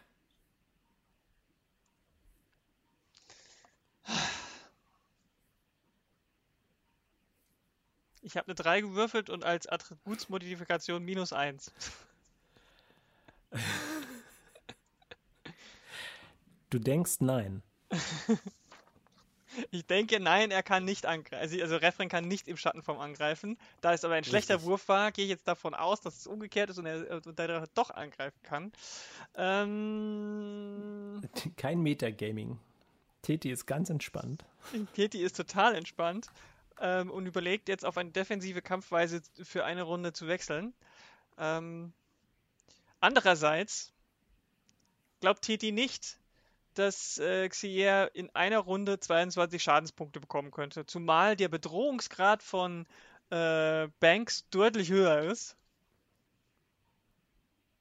Ich 8.22 8.36
habe 8.36 8.46
eine 8.46 8.54
3 8.54 8.80
gewürfelt 8.80 9.30
und 9.30 9.44
als 9.44 9.66
Attributsmodifikation 9.66 11.04
minus 11.04 11.32
1. 11.32 11.72
Du 16.72 16.78
denkst 16.78 17.16
nein. 17.20 17.62
ich 19.70 19.84
denke 19.84 20.18
nein, 20.20 20.50
er 20.50 20.62
kann 20.62 20.86
nicht 20.86 21.04
angreifen. 21.04 21.42
Also, 21.42 21.60
also 21.60 21.76
Refren 21.76 22.08
kann 22.08 22.26
nicht 22.26 22.48
im 22.48 22.56
Schattenform 22.56 22.98
angreifen. 22.98 23.58
Da 23.82 23.92
es 23.92 24.06
aber 24.06 24.14
ein 24.14 24.24
schlechter 24.24 24.54
Richtig. 24.54 24.70
Wurf 24.70 24.88
war, 24.88 25.12
gehe 25.12 25.26
ich 25.26 25.30
jetzt 25.30 25.46
davon 25.46 25.74
aus, 25.74 26.00
dass 26.00 26.16
es 26.16 26.26
umgekehrt 26.26 26.70
ist 26.70 26.78
und 26.78 26.86
er, 26.86 27.26
und 27.26 27.38
er 27.38 27.66
doch 27.74 27.90
angreifen 27.90 28.38
kann. 28.42 28.72
Ähm... 29.34 31.20
Kein 31.58 31.82
Metagaming. 31.82 32.58
Teti 33.20 33.50
ist 33.50 33.66
ganz 33.66 33.90
entspannt. 33.90 34.42
Teti 34.94 35.22
ist 35.22 35.36
total 35.36 35.74
entspannt 35.74 36.28
ähm, 36.80 37.10
und 37.10 37.26
überlegt 37.26 37.68
jetzt 37.68 37.84
auf 37.84 37.98
eine 37.98 38.12
defensive 38.12 38.62
Kampfweise 38.62 39.20
für 39.42 39.66
eine 39.66 39.82
Runde 39.82 40.14
zu 40.14 40.26
wechseln. 40.26 40.72
Ähm, 41.36 41.92
andererseits 42.98 43.92
glaubt 45.20 45.42
Teti 45.42 45.70
nicht, 45.70 46.16
dass 46.74 47.18
äh, 47.18 47.48
Xier 47.48 48.10
in 48.14 48.30
einer 48.34 48.58
Runde 48.58 48.98
22 48.98 49.62
Schadenspunkte 49.62 50.20
bekommen 50.20 50.50
könnte. 50.50 50.86
Zumal 50.86 51.36
der 51.36 51.48
Bedrohungsgrad 51.48 52.42
von 52.42 52.86
äh, 53.30 53.88
Banks 54.00 54.48
deutlich 54.50 54.90
höher 54.90 55.20
ist. 55.22 55.56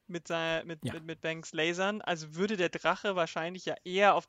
Mit, 0.06 0.28
sein, 0.28 0.66
mit, 0.66 0.80
ja. 0.84 0.94
mit, 0.94 1.04
mit 1.04 1.20
Banks 1.20 1.52
Lasern. 1.52 2.02
Also 2.02 2.34
würde 2.34 2.56
der 2.56 2.68
Drache 2.68 3.16
wahrscheinlich 3.16 3.64
ja 3.64 3.74
eher 3.84 4.14
auf. 4.14 4.28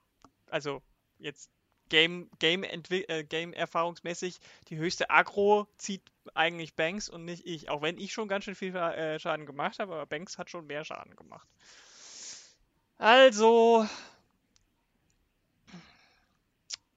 Also 0.49 0.82
jetzt 1.18 1.49
Game, 1.89 2.30
Game, 2.39 2.64
äh, 2.64 3.24
Game 3.24 3.53
erfahrungsmäßig 3.53 4.39
die 4.70 4.78
höchste 4.78 5.09
Agro 5.09 5.68
zieht 5.78 6.01
eigentlich 6.34 6.76
Banks 6.76 7.09
und 7.09 7.26
nicht 7.26 7.45
ich. 7.45 7.70
Auch 7.70 7.82
wenn 7.82 7.97
ich 7.97 8.14
schon 8.14 8.28
ganz 8.28 8.45
schön 8.45 8.55
viel 8.55 8.76
äh, 8.76 9.20
Schaden 9.20 9.45
gemacht 9.45 9.80
habe, 9.80 9.93
aber 9.93 10.05
Banks 10.05 10.38
hat 10.38 10.49
schon 10.49 10.66
mehr 10.66 10.86
Schaden 10.86 11.16
gemacht. 11.16 11.47
Also, 12.97 13.88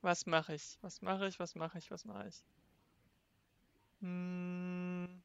was 0.07 0.25
mache 0.25 0.55
ich? 0.55 0.79
Was 0.81 1.03
mache 1.03 1.27
ich? 1.27 1.39
Was 1.39 1.55
mache 1.57 1.79
ich? 1.79 1.91
Was 1.91 2.05
mache 2.05 2.29
ich? 2.29 2.45
Hm, 4.01 5.23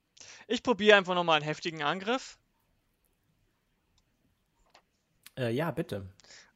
ich 0.48 0.64
probiere 0.64 0.98
einfach 0.98 1.16
nochmal 1.16 1.38
einen 1.38 1.46
heftigen 1.46 1.84
Angriff. 1.84 2.38
Äh, 5.38 5.52
ja, 5.52 5.72
bitte. 5.72 6.10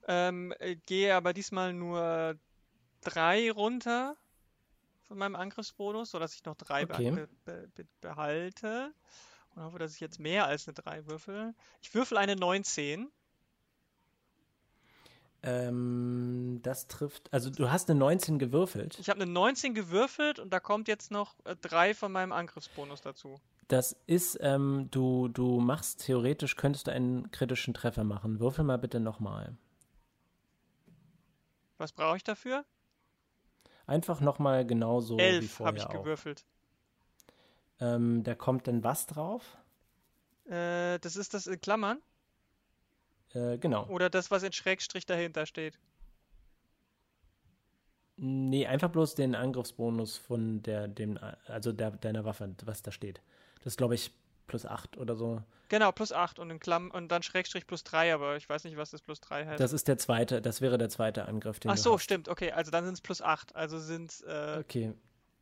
Ähm, 0.07 0.53
äh, 0.59 0.75
gehe 0.75 1.15
aber 1.15 1.33
diesmal 1.33 1.71
nur 1.71 2.37
drei 3.01 3.51
runter 3.51 4.17
von 5.07 5.17
meinem 5.17 5.35
Angriffsbonus, 5.35 6.09
sodass 6.09 6.33
ich 6.33 6.43
noch 6.45 6.55
drei 6.55 6.83
okay. 6.83 7.11
be 7.11 7.29
be 7.45 7.67
be 7.75 7.85
behalte. 8.01 8.93
Und 9.55 9.63
hoffe, 9.63 9.79
dass 9.79 9.93
ich 9.93 10.01
jetzt 10.01 10.19
mehr 10.19 10.47
als 10.47 10.67
eine 10.67 10.73
3 10.73 11.05
würfel. 11.05 11.53
Ich 11.81 11.93
würfel 11.93 12.17
eine 12.17 12.35
19. 12.35 13.09
Ähm, 15.45 16.59
das 16.63 16.87
trifft. 16.87 17.31
Also 17.31 17.51
du 17.51 17.69
hast 17.69 17.89
eine 17.89 17.99
19 17.99 18.39
gewürfelt. 18.39 18.97
Ich 18.99 19.09
habe 19.09 19.21
eine 19.21 19.31
19 19.31 19.75
gewürfelt 19.75 20.39
und 20.39 20.51
da 20.51 20.59
kommt 20.59 20.87
jetzt 20.87 21.11
noch 21.11 21.35
äh, 21.43 21.55
3 21.55 21.93
von 21.93 22.11
meinem 22.11 22.31
Angriffsbonus 22.31 23.01
dazu. 23.01 23.39
Das 23.67 23.95
ist, 24.07 24.39
ähm, 24.41 24.89
du, 24.89 25.27
du 25.27 25.59
machst 25.59 26.05
theoretisch, 26.05 26.55
könntest 26.55 26.87
du 26.87 26.91
einen 26.91 27.29
kritischen 27.29 27.75
Treffer 27.75 28.03
machen. 28.03 28.39
Würfel 28.39 28.63
mal 28.63 28.77
bitte 28.77 28.99
nochmal. 28.99 29.55
Was 31.77 31.91
brauche 31.91 32.17
ich 32.17 32.23
dafür? 32.23 32.65
Einfach 33.85 34.21
nochmal 34.21 34.65
genauso 34.65 35.17
Elf 35.17 35.43
wie 35.43 35.47
vorher. 35.47 35.67
habe 35.67 35.77
ich 35.77 35.99
gewürfelt. 35.99 36.43
Ähm, 37.79 38.23
da 38.23 38.33
kommt 38.33 38.67
dann 38.67 38.83
was 38.83 39.05
drauf? 39.05 39.57
Äh, 40.45 40.97
das 40.99 41.15
ist 41.15 41.33
das 41.35 41.45
in 41.45 41.59
Klammern? 41.59 42.01
Äh, 43.35 43.57
genau. 43.57 43.85
Oder 43.87 44.09
das, 44.09 44.31
was 44.31 44.43
in 44.43 44.53
Schrägstrich 44.53 45.05
dahinter 45.05 45.45
steht? 45.45 45.77
Nee, 48.17 48.65
einfach 48.65 48.89
bloß 48.89 49.15
den 49.15 49.35
Angriffsbonus 49.35 50.15
von 50.17 50.63
der, 50.63 50.87
dem, 50.87 51.19
also 51.47 51.73
der, 51.73 51.91
deiner 51.91 52.23
Waffe, 52.23 52.55
was 52.63 52.81
da 52.81 52.91
steht. 52.91 53.21
Das 53.57 53.73
ist, 53.73 53.77
glaube 53.77 53.95
ich, 53.95 54.11
plus 54.47 54.65
8 54.65 54.97
oder 54.97 55.15
so. 55.15 55.41
Genau, 55.67 55.91
plus 55.91 56.13
8 56.13 56.39
und 56.39 56.49
in 56.49 56.59
Klamm 56.59 56.91
und 56.91 57.09
dann 57.09 57.23
Schrägstrich 57.23 57.67
plus 57.67 57.83
3, 57.83 58.13
aber 58.13 58.37
ich 58.37 58.47
weiß 58.47 58.63
nicht, 58.63 58.77
was 58.77 58.91
das 58.91 59.01
plus 59.01 59.19
3 59.19 59.45
heißt. 59.47 59.59
Das 59.59 59.73
ist 59.73 59.87
der 59.87 59.97
zweite, 59.97 60.41
das 60.41 60.61
wäre 60.61 60.77
der 60.77 60.89
zweite 60.89 61.25
Angriff, 61.27 61.59
Ach 61.65 61.75
so, 61.75 61.97
stimmt, 61.97 62.29
okay, 62.29 62.51
also 62.51 62.71
dann 62.71 62.85
sind 62.85 62.93
es 62.93 63.01
plus 63.01 63.21
8, 63.21 63.55
also 63.55 63.79
sind 63.79 64.11
es 64.11 64.21
äh, 64.21 64.57
okay. 64.59 64.93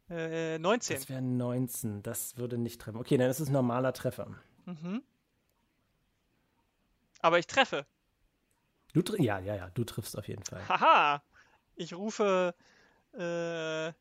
Äh, 0.09 0.57
19. 0.59 0.95
Das 0.97 1.09
wäre 1.09 1.21
19, 1.21 2.01
das 2.03 2.37
würde 2.37 2.57
nicht 2.57 2.81
treffen. 2.81 2.97
Okay, 2.97 3.17
dann 3.17 3.29
ist 3.29 3.39
es 3.39 3.49
ein 3.49 3.53
normaler 3.53 3.93
Treffer. 3.93 4.27
Mhm. 4.65 5.03
Aber 7.23 7.39
ich 7.39 7.47
treffe. 7.47 7.87
Du 8.93 9.01
ja, 9.17 9.39
ja, 9.39 9.55
ja, 9.55 9.69
du 9.69 9.85
triffst 9.85 10.15
auf 10.17 10.27
jeden 10.27 10.43
Fall. 10.43 10.67
Haha! 10.67 11.23
Ich 11.75 11.95
rufe 11.95 12.53
äh, 13.13 13.93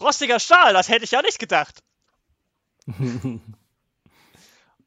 rostiger 0.00 0.38
Stahl, 0.38 0.72
das 0.72 0.88
hätte 0.88 1.04
ich 1.04 1.10
ja 1.10 1.20
nicht 1.20 1.38
gedacht. 1.38 1.82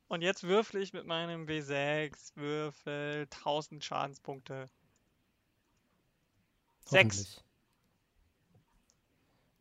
Und 0.08 0.22
jetzt 0.22 0.44
würfel 0.44 0.82
ich 0.82 0.94
mit 0.94 1.06
meinem 1.06 1.46
W6 1.46 2.36
Würfel 2.36 3.28
1000 3.32 3.84
Schadenspunkte. 3.84 4.70
6. 6.86 7.44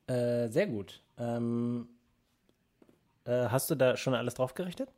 Äh, 0.06 0.48
sehr 0.48 0.68
gut. 0.68 1.02
Ähm, 1.18 1.88
äh, 3.24 3.48
hast 3.48 3.68
du 3.68 3.74
da 3.74 3.96
schon 3.96 4.14
alles 4.14 4.34
drauf 4.34 4.54
gerichtet? 4.54 4.92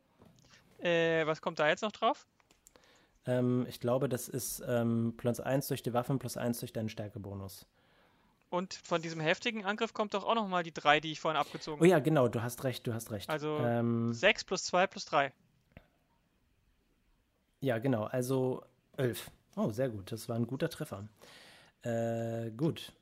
Äh, 0.79 1.25
was 1.25 1.41
kommt 1.41 1.57
da 1.57 1.67
jetzt 1.67 1.81
noch 1.81 1.91
drauf? 1.91 2.27
Ähm, 3.27 3.65
ich 3.69 3.79
glaube, 3.79 4.09
das 4.09 4.29
ist 4.29 4.63
ähm, 4.67 5.13
plus 5.17 5.39
1 5.39 5.67
durch 5.67 5.83
die 5.83 5.93
Waffen 5.93 6.17
plus 6.17 6.37
1 6.37 6.59
durch 6.61 6.73
deinen 6.73 6.89
Stärkebonus. 6.89 7.67
Und 8.49 8.73
von 8.73 9.01
diesem 9.01 9.19
heftigen 9.19 9.65
Angriff 9.65 9.93
kommt 9.93 10.13
doch 10.13 10.23
auch 10.23 10.35
nochmal 10.35 10.63
die 10.63 10.73
3, 10.73 11.01
die 11.01 11.11
ich 11.11 11.19
vorhin 11.19 11.37
abgezogen 11.37 11.79
habe. 11.79 11.85
Oh 11.85 11.91
ja, 11.91 11.99
genau, 11.99 12.29
du 12.29 12.41
hast 12.41 12.63
recht, 12.63 12.87
du 12.87 12.93
hast 12.93 13.11
recht. 13.11 13.29
Also 13.29 13.57
ähm, 13.59 14.13
6 14.13 14.45
plus 14.45 14.63
2 14.63 14.87
plus 14.87 15.05
3. 15.05 15.33
Ja, 17.59 17.77
genau, 17.79 18.05
also 18.05 18.63
11. 18.95 19.29
Oh, 19.57 19.71
sehr 19.71 19.89
gut, 19.89 20.11
das 20.11 20.29
war 20.29 20.37
ein 20.37 20.47
guter 20.47 20.69
Treffer. 20.69 21.07
Äh, 21.81 22.51
gut. 22.51 22.93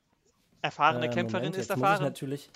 Erfahrene 0.64 1.06
äh, 1.06 1.10
Kämpferin 1.10 1.44
Moment, 1.44 1.58
ist 1.58 1.70
erfahren. 1.70 1.92
Muss 1.92 2.00
ich 2.00 2.06
natürlich, 2.06 2.50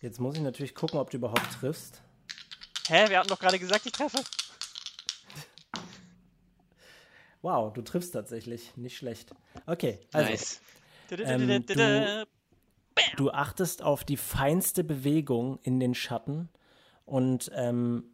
jetzt 0.00 0.18
muss 0.18 0.36
ich 0.36 0.42
natürlich 0.42 0.74
gucken, 0.74 0.98
ob 0.98 1.10
du 1.10 1.18
überhaupt 1.18 1.52
triffst. 1.60 2.00
Hä, 2.88 3.08
wir 3.10 3.18
hatten 3.18 3.28
doch 3.28 3.38
gerade 3.38 3.58
gesagt, 3.58 3.84
ich 3.84 3.92
treffe. 3.92 4.18
Wow, 7.44 7.74
du 7.74 7.82
triffst 7.82 8.14
tatsächlich. 8.14 8.74
Nicht 8.74 8.96
schlecht. 8.96 9.34
Okay, 9.66 10.00
also. 10.14 10.30
Nice. 10.30 10.62
Ähm, 11.10 11.66
du, 11.66 12.26
du, 13.16 13.30
achtest 13.30 13.82
auf 13.82 14.02
die 14.02 14.16
feinste 14.16 14.82
Bewegung 14.82 15.58
in 15.62 15.78
den 15.78 15.94
Schatten 15.94 16.48
und 17.04 17.50
ähm, 17.54 18.04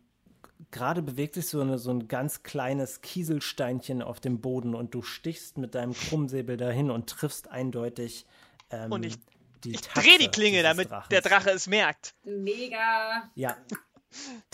gerade 0.73 1.01
bewegt 1.01 1.35
sich 1.35 1.47
so, 1.47 1.61
eine, 1.61 1.79
so 1.79 1.93
ein 1.93 2.09
ganz 2.09 2.43
kleines 2.43 3.03
Kieselsteinchen 3.03 4.03
auf 4.03 4.19
dem 4.19 4.41
Boden 4.41 4.75
und 4.75 4.95
du 4.95 5.03
stichst 5.03 5.59
mit 5.59 5.77
deinem 5.77 5.93
Krummsäbel 5.93 6.57
dahin 6.57 6.91
und 6.91 7.09
triffst 7.09 7.47
eindeutig 7.49 8.27
ähm, 8.71 8.91
und 8.91 9.07
ich, 9.07 9.15
die 9.63 9.75
ich 9.75 9.83
drehe 9.83 10.19
die 10.19 10.27
Klinge, 10.27 10.65
damit 10.65 10.91
Drachens. 10.91 11.09
der 11.11 11.21
Drache 11.21 11.51
es 11.51 11.69
merkt. 11.69 12.17
Mega. 12.25 13.31
Ja. 13.37 13.57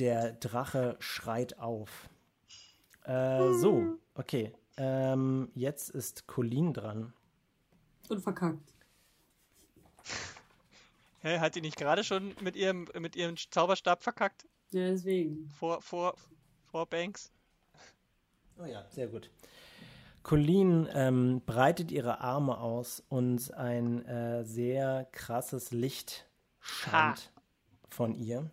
Der 0.00 0.32
Drache 0.32 0.96
schreit 0.98 1.58
auf. 1.58 2.10
Äh, 3.04 3.54
so, 3.54 3.96
okay. 4.14 4.52
Ähm, 4.76 5.50
jetzt 5.54 5.90
ist 5.90 6.26
Colin 6.26 6.72
dran. 6.72 7.12
Und 8.08 8.20
verkackt. 8.20 8.74
Hä, 11.20 11.38
hat 11.38 11.54
die 11.54 11.60
nicht 11.60 11.76
gerade 11.76 12.04
schon 12.04 12.34
mit 12.40 12.56
ihrem, 12.56 12.86
mit 13.00 13.16
ihrem 13.16 13.36
Zauberstab 13.36 14.02
verkackt? 14.02 14.46
Ja, 14.70 14.90
deswegen. 14.90 15.48
Vor, 15.48 15.82
vor, 15.82 16.14
vor 16.70 16.86
Banks. 16.86 17.32
Oh 18.58 18.64
ja, 18.64 18.84
sehr 18.90 19.08
gut. 19.08 19.30
Colleen 20.22 20.88
ähm, 20.92 21.42
breitet 21.46 21.92
ihre 21.92 22.20
Arme 22.20 22.58
aus 22.58 23.02
und 23.08 23.54
ein 23.54 24.04
äh, 24.06 24.44
sehr 24.44 25.06
krasses 25.12 25.70
Licht 25.70 26.26
scheint 26.58 26.92
ha. 26.92 27.40
von 27.88 28.14
ihr. 28.14 28.50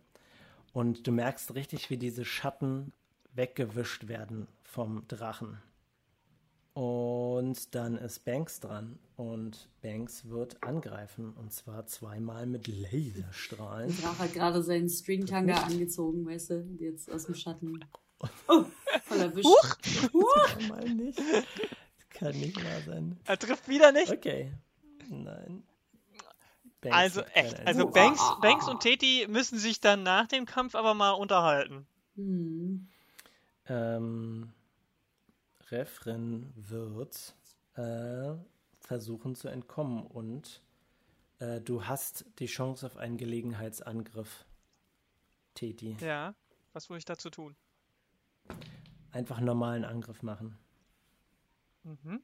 Und 0.72 1.08
du 1.08 1.12
merkst 1.12 1.56
richtig, 1.56 1.90
wie 1.90 1.98
diese 1.98 2.26
Schatten 2.26 2.94
weggewischt 3.34 4.08
werden 4.08 4.48
vom 4.64 5.08
Drachen. 5.08 5.62
Und 6.74 7.76
dann 7.76 7.98
ist 7.98 8.26
Banks 8.26 8.60
dran 8.60 8.98
und 9.16 9.70
Banks 9.82 10.28
wird 10.28 10.64
angreifen 10.64 11.34
und 11.34 11.54
zwar 11.54 11.86
zweimal 11.86 12.48
mit 12.48 12.68
Laserstrahlen. 12.68 13.96
Der 13.96 14.06
Drache 14.06 14.20
hat 14.24 14.34
gerade 14.34 14.64
seinen 14.64 14.90
Stringtanga 14.90 15.56
angezogen, 15.64 16.26
weißt 16.26 16.50
du, 16.50 16.68
jetzt 16.80 17.12
aus 17.12 17.26
dem 17.26 17.36
Schatten. 17.36 17.80
Oh, 18.48 18.64
voll 19.04 19.20
erwischt. 19.20 19.46
Huch! 19.46 20.14
Huch! 20.14 20.70
Mal 20.70 20.86
nicht. 20.86 21.20
Das 21.20 22.10
kann 22.10 22.40
nicht 22.40 22.56
wahr 22.56 22.82
sein. 22.86 23.20
Er 23.26 23.38
trifft 23.38 23.68
wieder 23.68 23.92
nicht. 23.92 24.14
Okay. 24.14 24.54
Nein. 25.10 25.64
Banks 26.80 26.98
also 26.98 27.22
echt, 27.34 27.68
also 27.68 27.90
Banks, 27.90 28.22
Banks 28.42 28.70
und 28.70 28.82
Teti 28.82 29.26
müssen 29.30 29.58
sich 29.58 29.82
dann 29.82 30.04
nach 30.04 30.28
dem 30.28 30.46
Kampf 30.46 30.76
aber 30.76 30.94
mal 30.94 31.12
unterhalten. 31.12 31.86
Hm. 32.16 32.88
Ähm, 33.68 34.54
Refren 35.74 36.54
wird 36.56 37.36
äh, 37.76 38.36
versuchen 38.80 39.36
zu 39.36 39.48
entkommen 39.48 40.06
und 40.06 40.62
äh, 41.40 41.60
du 41.62 41.86
hast 41.86 42.26
die 42.40 42.46
Chance 42.46 42.86
auf 42.86 42.98
einen 42.98 43.18
Gelegenheitsangriff, 43.18 44.46
Teti. 45.56 45.98
Ja, 46.00 46.36
was 46.74 46.90
muss 46.90 47.00
ich 47.00 47.06
dazu 47.06 47.30
tun? 47.30 47.56
Einfach 49.12 49.38
einen 49.38 49.48
normalen 49.48 49.84
Angriff 49.84 50.22
machen. 50.22 50.58
Mhm. 51.84 52.22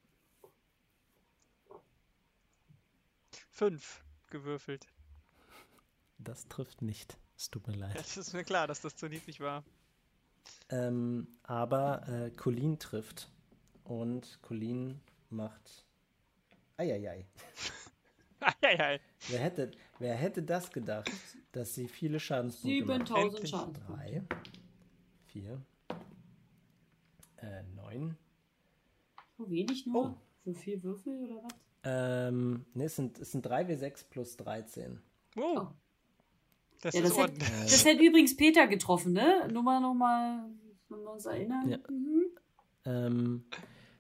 Fünf 3.52 4.04
gewürfelt. 4.28 4.88
Das 6.20 6.48
trifft 6.48 6.82
nicht. 6.82 7.18
Es 7.36 7.50
tut 7.50 7.68
mir 7.68 7.76
leid. 7.76 7.96
Es 8.00 8.16
ist 8.16 8.34
mir 8.34 8.44
klar, 8.44 8.68
dass 8.68 8.82
das 8.82 8.96
zu 8.96 9.08
niedrig 9.08 9.40
war. 9.40 9.64
Ähm, 10.70 11.28
aber 11.44 12.08
äh, 12.08 12.32
Colin 12.32 12.80
trifft. 12.80 13.32
Und 13.90 14.40
Colin 14.44 15.00
macht 15.32 15.84
Eieiei. 16.78 17.26
Eieiei. 18.40 19.00
Wer 19.30 19.40
hätte, 19.40 19.72
wer 19.98 20.14
hätte 20.14 20.44
das 20.44 20.72
gedacht, 20.72 21.10
dass 21.52 21.74
sie 21.74 21.88
viele 21.88 22.20
Schadenspunkte 22.20 22.86
7000 22.86 23.50
Schadenspunkte. 23.50 23.82
3, 23.92 24.24
4, 25.26 25.62
äh, 27.38 27.64
9. 27.76 28.16
So 29.40 29.50
wenig 29.50 29.88
nur? 29.88 30.12
Oh. 30.12 30.16
So 30.46 30.54
viel 30.54 30.84
Würfel 30.84 31.24
oder 31.24 31.44
was? 31.44 31.54
Ähm, 31.84 32.68
ne, 32.76 32.84
es 32.84 32.96
sind, 32.96 33.18
es 33.18 33.32
sind 33.32 33.44
3W6 33.44 34.06
plus 34.08 34.38
13. 34.38 35.02
Oh. 35.36 35.42
oh. 35.42 35.68
Das, 36.82 36.94
ja, 36.94 37.02
das, 37.02 37.18
hätte, 37.18 37.40
das 37.40 37.86
hätte 37.86 38.04
übrigens 38.04 38.38
Peter 38.38 38.68
getroffen, 38.68 39.14
ne? 39.14 39.50
Nur 39.52 39.64
mal 39.64 39.82
nochmal, 39.82 40.46
wenn 40.90 41.02
wir 41.02 41.12
uns 41.12 41.26
erinnern. 41.26 41.68
Ja. 41.68 41.78
Mhm. 41.90 42.26
Ähm, 42.86 43.46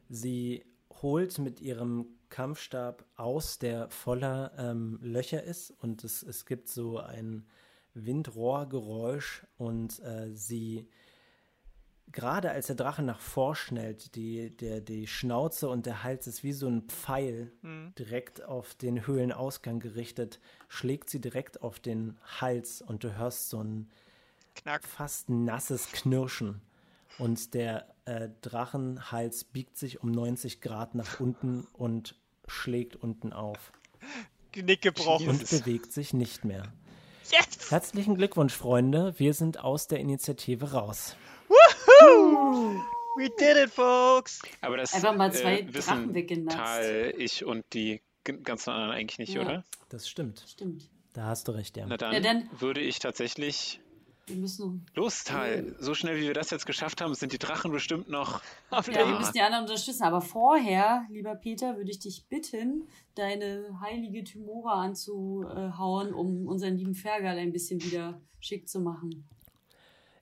sie 0.09 0.65
holt 1.01 1.37
mit 1.39 1.61
ihrem 1.61 2.07
Kampfstab 2.29 3.05
aus, 3.15 3.59
der 3.59 3.89
voller 3.89 4.51
ähm, 4.57 4.99
Löcher 5.01 5.43
ist 5.43 5.71
und 5.71 6.03
es, 6.03 6.21
es 6.23 6.45
gibt 6.45 6.67
so 6.67 6.99
ein 6.99 7.45
Windrohrgeräusch 7.93 9.45
und 9.57 9.99
äh, 9.99 10.29
sie 10.33 10.87
gerade 12.11 12.51
als 12.51 12.67
der 12.67 12.75
Drache 12.75 13.03
nach 13.03 13.19
vorschnellt, 13.19 14.15
die, 14.15 14.55
der, 14.55 14.81
die 14.81 15.07
Schnauze 15.07 15.69
und 15.69 15.85
der 15.85 16.03
Hals 16.03 16.27
ist 16.27 16.43
wie 16.43 16.53
so 16.53 16.67
ein 16.67 16.83
Pfeil 16.83 17.51
mhm. 17.61 17.93
direkt 17.97 18.43
auf 18.43 18.75
den 18.75 19.05
Höhlenausgang 19.05 19.79
gerichtet, 19.79 20.39
schlägt 20.67 21.09
sie 21.09 21.21
direkt 21.21 21.61
auf 21.61 21.79
den 21.79 22.17
Hals 22.41 22.81
und 22.81 23.03
du 23.03 23.15
hörst 23.15 23.49
so 23.49 23.63
ein 23.63 23.89
Knack. 24.55 24.83
fast 24.83 25.29
nasses 25.29 25.91
Knirschen. 25.91 26.61
Und 27.17 27.53
der 27.53 27.87
äh, 28.05 28.29
Drachenhals 28.41 29.43
biegt 29.43 29.77
sich 29.77 30.01
um 30.01 30.11
90 30.11 30.61
Grad 30.61 30.95
nach 30.95 31.19
unten 31.19 31.67
und 31.73 32.15
schlägt 32.47 32.95
unten 32.95 33.33
auf. 33.33 33.71
Genick 34.51 34.81
gebrochen. 34.81 35.29
Und 35.29 35.49
bewegt 35.49 35.91
sich 35.91 36.13
nicht 36.13 36.45
mehr. 36.45 36.63
Yes! 37.31 37.69
Herzlichen 37.69 38.15
Glückwunsch, 38.15 38.53
Freunde. 38.53 39.13
Wir 39.17 39.33
sind 39.33 39.59
aus 39.59 39.87
der 39.87 39.99
Initiative 39.99 40.71
raus. 40.71 41.15
Woohoo! 41.47 42.81
We 43.17 43.29
did 43.37 43.57
it, 43.57 43.69
folks! 43.69 44.41
Aber 44.61 44.77
das 44.77 44.93
Einfach 44.93 45.15
mal 45.15 45.31
zwei 45.31 45.59
äh, 45.59 45.65
Drachen. 45.65 46.47
Tal, 46.47 47.13
ich 47.17 47.45
und 47.45 47.65
die 47.73 48.01
ganzen 48.43 48.71
anderen 48.71 48.91
eigentlich 48.91 49.19
nicht, 49.19 49.33
ja. 49.33 49.41
oder? 49.41 49.65
Das 49.89 50.09
stimmt. 50.09 50.43
Stimmt. 50.47 50.89
Da 51.13 51.25
hast 51.25 51.47
du 51.47 51.51
recht, 51.51 51.75
ja. 51.77 51.85
Na 51.87 51.97
dann, 51.97 52.13
ja, 52.13 52.19
dann 52.19 52.49
würde 52.59 52.81
ich 52.81 52.99
tatsächlich 52.99 53.79
wir 54.29 54.37
müssen 54.37 54.85
Los, 54.95 55.23
Tal. 55.23 55.75
So 55.79 55.93
schnell 55.93 56.17
wie 56.17 56.27
wir 56.27 56.33
das 56.33 56.49
jetzt 56.49 56.65
geschafft 56.65 57.01
haben, 57.01 57.13
sind 57.15 57.33
die 57.33 57.37
Drachen 57.37 57.71
bestimmt 57.71 58.09
noch. 58.09 58.41
ja, 58.71 58.85
wir 58.85 59.17
müssen 59.17 59.33
die 59.33 59.41
anderen 59.41 59.65
unterstützen. 59.65 60.03
Aber 60.03 60.21
vorher, 60.21 61.05
lieber 61.09 61.35
Peter, 61.35 61.75
würde 61.77 61.91
ich 61.91 61.99
dich 61.99 62.25
bitten, 62.29 62.87
deine 63.15 63.79
heilige 63.81 64.23
Tymora 64.23 64.83
anzuhauen, 64.83 66.13
um 66.13 66.47
unseren 66.47 66.77
lieben 66.77 66.95
Fergal 66.95 67.37
ein 67.37 67.51
bisschen 67.51 67.83
wieder 67.83 68.21
schick 68.39 68.69
zu 68.69 68.79
machen. 68.79 69.27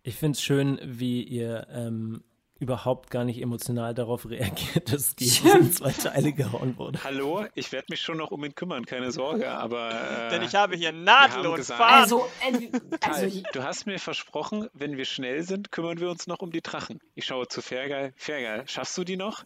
Ich 0.03 0.15
finde 0.15 0.37
es 0.37 0.41
schön, 0.41 0.79
wie 0.83 1.23
ihr 1.23 1.67
ähm, 1.69 2.23
überhaupt 2.59 3.11
gar 3.11 3.23
nicht 3.23 3.41
emotional 3.41 3.93
darauf 3.93 4.29
reagiert, 4.29 4.91
dass 4.91 5.15
Jesus 5.17 5.53
in 5.53 5.71
zwei 5.71 5.91
Teile 5.91 6.33
gehauen 6.33 6.77
wurde. 6.77 7.03
Hallo, 7.03 7.45
ich 7.55 7.71
werde 7.71 7.87
mich 7.89 8.01
schon 8.01 8.17
noch 8.17 8.31
um 8.31 8.43
ihn 8.43 8.55
kümmern, 8.55 8.85
keine 8.85 9.11
Sorge, 9.11 9.49
aber. 9.49 10.27
Äh, 10.27 10.29
Denn 10.31 10.41
ich 10.43 10.55
habe 10.55 10.75
hier 10.75 10.91
Nadel 10.91 11.47
und 11.47 11.63
Faden. 11.63 12.01
Also, 12.01 12.27
äh, 12.49 12.69
also 13.01 13.41
du 13.53 13.63
hast 13.63 13.85
mir 13.85 13.99
versprochen, 13.99 14.67
wenn 14.73 14.97
wir 14.97 15.05
schnell 15.05 15.43
sind, 15.43 15.71
kümmern 15.71 15.99
wir 15.99 16.09
uns 16.09 16.27
noch 16.27 16.39
um 16.39 16.51
die 16.51 16.61
Drachen. 16.61 16.99
Ich 17.15 17.25
schaue 17.25 17.47
zu 17.47 17.61
Fergal. 17.61 18.13
Fergal, 18.15 18.67
schaffst 18.67 18.97
du 18.97 19.03
die 19.03 19.17
noch? 19.17 19.43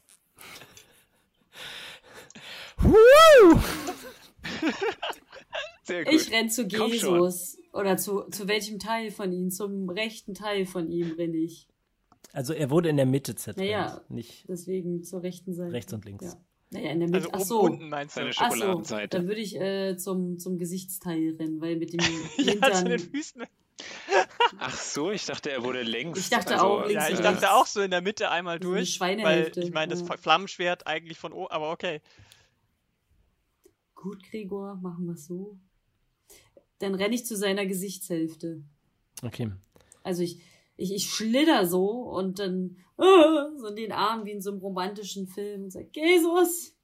Sehr 5.83 6.05
gut. 6.05 6.13
Ich 6.13 6.31
renn 6.31 6.49
zu 6.49 6.63
Jesus. 6.63 7.57
Oder 7.73 7.97
zu, 7.97 8.23
zu 8.31 8.47
welchem 8.47 8.79
Teil 8.79 9.11
von 9.11 9.31
ihm? 9.31 9.49
Zum 9.49 9.89
rechten 9.89 10.33
Teil 10.33 10.65
von 10.65 10.89
ihm 10.89 11.13
renne 11.13 11.37
ich. 11.37 11.67
Also 12.33 12.53
er 12.53 12.69
wurde 12.69 12.89
in 12.89 12.97
der 12.97 13.05
Mitte 13.05 13.35
zertrennt. 13.35 13.67
Naja, 13.67 14.01
nicht 14.09 14.47
deswegen 14.47 15.03
zur 15.03 15.23
rechten 15.23 15.53
Seite. 15.53 15.73
Rechts 15.73 15.93
und 15.93 16.05
links. 16.05 16.25
Ja. 16.25 16.37
Naja, 16.71 16.91
in 16.91 16.99
der 16.99 17.09
Mitte. 17.09 17.33
Also 17.33 17.43
Ach 17.43 17.47
so. 17.47 17.61
unten 17.61 17.89
meinst 17.89 18.15
du? 18.15 18.21
Seine 18.21 18.33
Schokoladenseite. 18.33 19.17
So, 19.17 19.19
dann 19.19 19.27
würde 19.27 19.41
ich 19.41 19.59
äh, 19.59 19.97
zum, 19.97 20.39
zum 20.39 20.57
Gesichtsteil 20.57 21.35
rennen, 21.37 21.59
weil 21.59 21.75
mit 21.75 21.93
dem 21.93 21.99
Hintern... 22.35 22.71
ja, 22.71 22.73
zu 22.73 22.85
den 22.85 22.99
Füßen. 22.99 23.43
Ach 24.59 24.77
so, 24.77 25.11
ich 25.11 25.25
dachte, 25.25 25.51
er 25.51 25.63
wurde 25.63 25.81
längs. 25.81 26.19
Ich 26.19 26.29
dachte 26.29 26.53
also, 26.53 26.65
auch 26.65 26.87
links. 26.87 27.09
Ja, 27.09 27.09
ich 27.09 27.19
dachte 27.19 27.51
auch 27.51 27.65
so 27.65 27.81
in 27.81 27.91
der 27.91 28.01
Mitte 28.01 28.29
einmal 28.29 28.59
durch. 28.59 29.01
Eine 29.01 29.23
weil 29.23 29.51
ich 29.55 29.71
meine, 29.71 29.91
das 29.91 30.07
ja. 30.07 30.17
Flammenschwert 30.17 30.87
eigentlich 30.87 31.17
von 31.17 31.33
oben, 31.33 31.51
aber 31.51 31.71
okay. 31.71 32.01
Gut, 33.95 34.23
Gregor, 34.23 34.75
machen 34.75 35.05
wir 35.05 35.13
es 35.13 35.25
so. 35.25 35.57
Dann 36.79 36.95
renne 36.95 37.15
ich 37.15 37.25
zu 37.25 37.35
seiner 37.35 37.65
Gesichtshälfte. 37.65 38.63
Okay. 39.21 39.51
Also 40.03 40.23
ich, 40.23 40.41
ich, 40.81 40.93
ich 40.93 41.09
schlitter 41.09 41.65
so 41.65 41.89
und 41.89 42.39
dann 42.39 42.77
uh, 42.97 43.57
so 43.57 43.67
in 43.67 43.75
den 43.75 43.91
Arm 43.91 44.25
wie 44.25 44.31
in 44.31 44.41
so 44.41 44.51
einem 44.51 44.59
romantischen 44.59 45.27
Film 45.27 45.65
und 45.65 45.71
sag, 45.71 45.95
Jesus! 45.95 46.75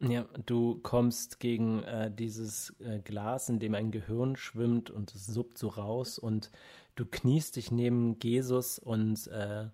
Ja, 0.00 0.26
du 0.46 0.80
kommst 0.82 1.38
gegen 1.38 1.84
äh, 1.84 2.10
dieses 2.12 2.74
äh, 2.80 2.98
Glas, 2.98 3.48
in 3.48 3.60
dem 3.60 3.74
ein 3.74 3.92
Gehirn 3.92 4.34
schwimmt 4.34 4.90
und 4.90 5.14
es 5.14 5.26
suppt 5.26 5.58
so 5.58 5.68
raus 5.68 6.18
und 6.18 6.50
du 6.96 7.06
kniest 7.06 7.54
dich 7.54 7.70
neben 7.70 8.18
Jesus 8.20 8.80
und 8.80 9.28
äh, 9.28 9.68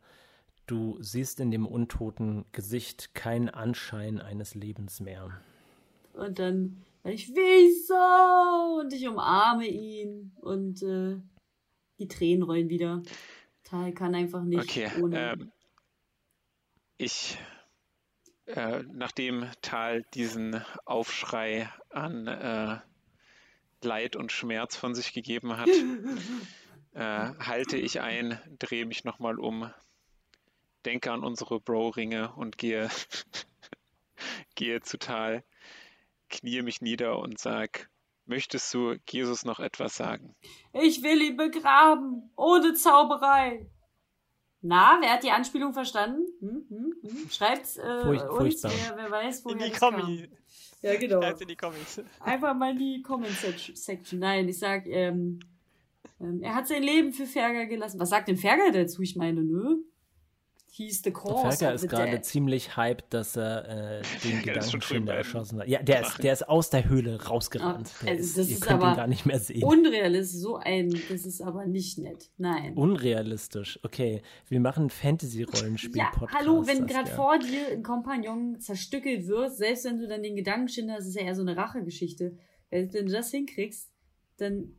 du 0.67 0.99
siehst 1.01 1.41
in 1.41 1.51
dem 1.51 1.67
untoten 1.67 2.45
Gesicht 2.53 3.15
keinen 3.15 3.49
Anschein 3.49 4.21
eines 4.21 4.55
Lebens 4.55 5.01
mehr. 5.01 5.31
Und 6.13 6.39
dann, 6.39 6.85
ich 7.05 7.35
will 7.35 7.75
so 7.87 8.83
und 8.83 8.93
ich 8.93 9.09
umarme 9.09 9.67
ihn 9.67 10.33
und 10.43 10.83
äh, 10.83 11.17
die 11.99 12.09
Tränen 12.09 12.43
rollen 12.43 12.69
wieder. 12.69 13.03
Tal 13.65 13.93
kann 13.93 14.15
einfach 14.15 14.43
nicht 14.43 14.63
okay, 14.63 14.91
ohne. 15.01 15.33
Ähm, 15.33 15.53
ich, 16.97 17.39
äh, 18.47 18.83
nachdem 18.93 19.47
Tal 19.63 20.03
diesen 20.15 20.63
Aufschrei 20.85 21.71
an 21.91 22.27
äh, 22.27 22.79
Leid 23.83 24.17
und 24.17 24.33
Schmerz 24.33 24.77
von 24.77 24.95
sich 24.95 25.13
gegeben 25.13 25.57
hat, 25.57 25.69
äh, 26.95 27.01
halte 27.39 27.77
ich 27.77 28.01
ein, 28.01 28.41
drehe 28.59 28.87
mich 28.87 29.05
nochmal 29.05 29.39
um, 29.39 29.71
denke 30.85 31.13
an 31.13 31.23
unsere 31.23 31.61
Bro-Ringe 31.61 32.33
und 32.35 32.59
gehe, 32.59 32.89
gehe 34.55 34.81
zu 34.81 34.99
Tal, 34.99 35.45
kniee 36.29 36.63
mich 36.63 36.81
nieder 36.81 37.19
und 37.19 37.39
sag, 37.39 37.89
Möchtest 38.29 38.75
du 38.75 38.95
Jesus 39.09 39.47
noch 39.47 39.59
etwas 39.59 39.97
sagen? 39.97 40.35
Ich 40.75 41.03
will 41.03 41.23
ihn 41.23 41.39
begraben, 41.39 42.31
ohne 42.37 42.75
Zauberei. 42.75 43.67
Na, 44.61 44.99
wer 45.01 45.15
hat 45.15 45.23
die 45.23 45.31
Anspielung 45.31 45.73
verstanden? 45.73 46.27
Hm, 46.41 46.67
hm, 46.69 46.95
hm. 47.03 47.31
Schreibt's 47.31 47.79
äh, 47.79 48.03
Furcht, 48.03 48.29
uns, 48.29 48.63
wer, 48.65 48.97
wer, 48.97 49.11
weiß, 49.11 49.47
woher 49.47 49.57
In 49.57 49.73
die 49.73 49.79
Kommis. 49.79 50.29
Ja, 50.83 50.97
genau. 50.97 51.23
In 51.23 51.49
die 51.49 51.57
Kommis. 51.57 52.03
Einfach 52.21 52.55
mal 52.55 52.73
in 52.73 52.79
die 52.79 53.03
Comment-Section. 53.03 54.21
Nein, 54.21 54.47
ich 54.47 54.59
sag, 54.59 54.87
ähm, 54.87 55.41
ähm, 56.21 56.43
er 56.43 56.55
hat 56.55 56.69
sein 56.69 56.83
Leben 56.83 57.15
für 57.15 57.25
Ferger 57.25 57.65
gelassen. 57.65 57.99
Was 57.99 58.11
sagt 58.11 58.29
denn 58.29 58.37
Ferger 58.37 58.73
dazu? 58.73 59.01
Ich 59.01 59.17
meine, 59.17 59.43
nö. 59.43 59.79
He's 60.71 61.03
the 61.03 61.11
cause 61.11 61.57
Ferger 61.57 61.75
ist 61.75 61.89
gerade 61.89 62.21
ziemlich 62.21 62.77
hyped, 62.77 63.07
dass 63.11 63.37
er 63.37 63.99
äh, 63.99 64.03
den 64.23 64.43
Gedankenschinder 64.45 65.15
erschossen 65.15 65.61
hat. 65.61 65.69
Ja, 65.69 65.83
der 65.83 66.03
ist, 66.03 66.23
der 66.23 66.33
ist 66.33 66.49
aus 66.49 66.71
der 66.71 66.89
Höhle 66.89 67.23
rausgerannt. 67.25 67.91
Ah, 68.03 68.09
also 68.09 68.23
ist, 68.23 68.39
das 68.39 68.49
ihr 68.49 68.55
ist 68.55 68.61
könnt 68.63 68.83
aber 68.83 68.93
ihn 68.93 68.97
gar 68.97 69.07
nicht 69.07 69.27
mehr 69.27 69.39
sehen. 69.39 69.65
Unrealistisch, 69.65 70.41
so 70.41 70.57
ein, 70.57 70.91
das 71.09 71.27
ist 71.27 71.41
aber 71.41 71.67
nicht 71.67 71.99
nett. 71.99 72.31
Nein. 72.37 72.75
Unrealistisch, 72.75 73.81
okay. 73.83 74.23
Wir 74.49 74.61
machen 74.61 74.91
Fantasy-Rollenspiel-Podcast. 74.91 76.33
Ja, 76.33 76.39
hallo, 76.39 76.67
wenn 76.67 76.87
gerade 76.87 77.11
vor 77.11 77.39
dir 77.39 77.69
ein 77.73 77.83
Kompagnon 77.83 78.61
zerstückelt 78.61 79.27
wird, 79.27 79.57
selbst 79.57 79.85
wenn 79.85 79.99
du 79.99 80.07
dann 80.07 80.23
den 80.23 80.37
Gedankenschinder 80.37 80.95
hast, 80.95 81.07
ist 81.07 81.17
ja 81.17 81.23
eher 81.23 81.35
so 81.35 81.43
eine 81.43 81.57
Rachegeschichte. 81.57 82.37
Wenn 82.71 82.89
du 82.89 83.05
das 83.07 83.31
hinkriegst, 83.31 83.91
dann 84.37 84.78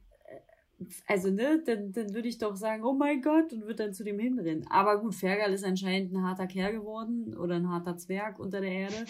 also 1.08 1.30
ne, 1.30 1.62
dann, 1.66 1.92
dann 1.92 2.14
würde 2.14 2.28
ich 2.28 2.38
doch 2.38 2.56
sagen, 2.56 2.84
oh 2.84 2.94
mein 2.94 3.22
Gott, 3.22 3.52
und 3.54 3.62
würde 3.62 3.76
dann 3.76 3.94
zu 3.94 4.04
dem 4.04 4.20
hinrennen. 4.20 4.68
Aber 4.70 5.00
gut, 5.00 5.16
Fergal 5.16 5.54
ist 5.54 5.64
anscheinend 5.64 6.14
ein 6.14 6.24
harter 6.24 6.48
Kerl 6.48 6.74
geworden 6.74 7.36
oder 7.38 7.56
ein 7.56 7.70
harter 7.70 7.98
Zwerg 7.98 8.40
unter 8.40 8.62
der 8.62 8.72
Erde. 8.72 9.06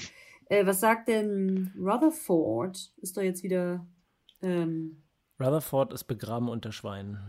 Äh, 0.45 0.65
was 0.65 0.79
sagt 0.79 1.07
denn 1.07 1.71
Rutherford? 1.77 2.91
Ist 2.97 3.17
doch 3.17 3.21
jetzt 3.21 3.43
wieder. 3.43 3.85
Ähm, 4.41 5.03
Rutherford 5.39 5.93
ist 5.93 6.05
begraben 6.05 6.49
unter 6.49 6.71
Schweinen. 6.71 7.19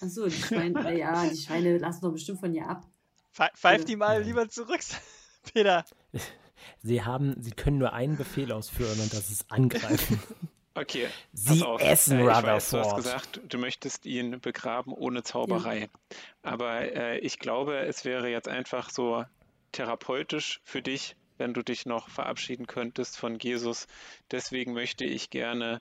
Achso, 0.00 0.26
die 0.26 0.32
Schweine, 0.32 0.94
ja, 0.98 1.28
die 1.28 1.36
Schweine 1.36 1.78
lassen 1.78 2.02
doch 2.02 2.12
bestimmt 2.12 2.40
von 2.40 2.54
ihr 2.54 2.68
ab. 2.68 2.86
Pfeift 3.32 3.88
die 3.88 3.96
mal 3.96 4.22
lieber 4.22 4.48
zurück, 4.48 4.80
Peter. 5.52 5.84
Sie 6.82 7.02
haben, 7.02 7.40
sie 7.40 7.50
können 7.50 7.78
nur 7.78 7.92
einen 7.92 8.16
Befehl 8.16 8.50
ausführen 8.50 8.98
und 8.98 9.12
das 9.12 9.30
ist 9.30 9.52
angreifen. 9.52 10.18
Okay. 10.76 11.08
Sie 11.32 11.64
essen 11.78 12.18
äh, 12.18 12.22
Rutherford. 12.22 12.44
Weiß, 12.44 12.70
du 12.70 12.78
hast 12.78 12.96
gesagt, 12.96 13.40
du 13.48 13.58
möchtest 13.58 14.04
ihn 14.04 14.40
begraben 14.40 14.92
ohne 14.92 15.22
Zauberei. 15.22 15.80
Ja. 15.80 15.88
Aber 16.42 16.80
äh, 16.80 17.18
ich 17.20 17.38
glaube, 17.38 17.78
es 17.78 18.04
wäre 18.04 18.28
jetzt 18.28 18.46
einfach 18.46 18.90
so 18.90 19.24
therapeutisch 19.72 20.60
für 20.64 20.82
dich, 20.82 21.16
wenn 21.38 21.54
du 21.54 21.62
dich 21.62 21.86
noch 21.86 22.10
verabschieden 22.10 22.66
könntest 22.66 23.16
von 23.16 23.38
Jesus. 23.38 23.86
Deswegen 24.30 24.74
möchte 24.74 25.06
ich 25.06 25.30
gerne 25.30 25.80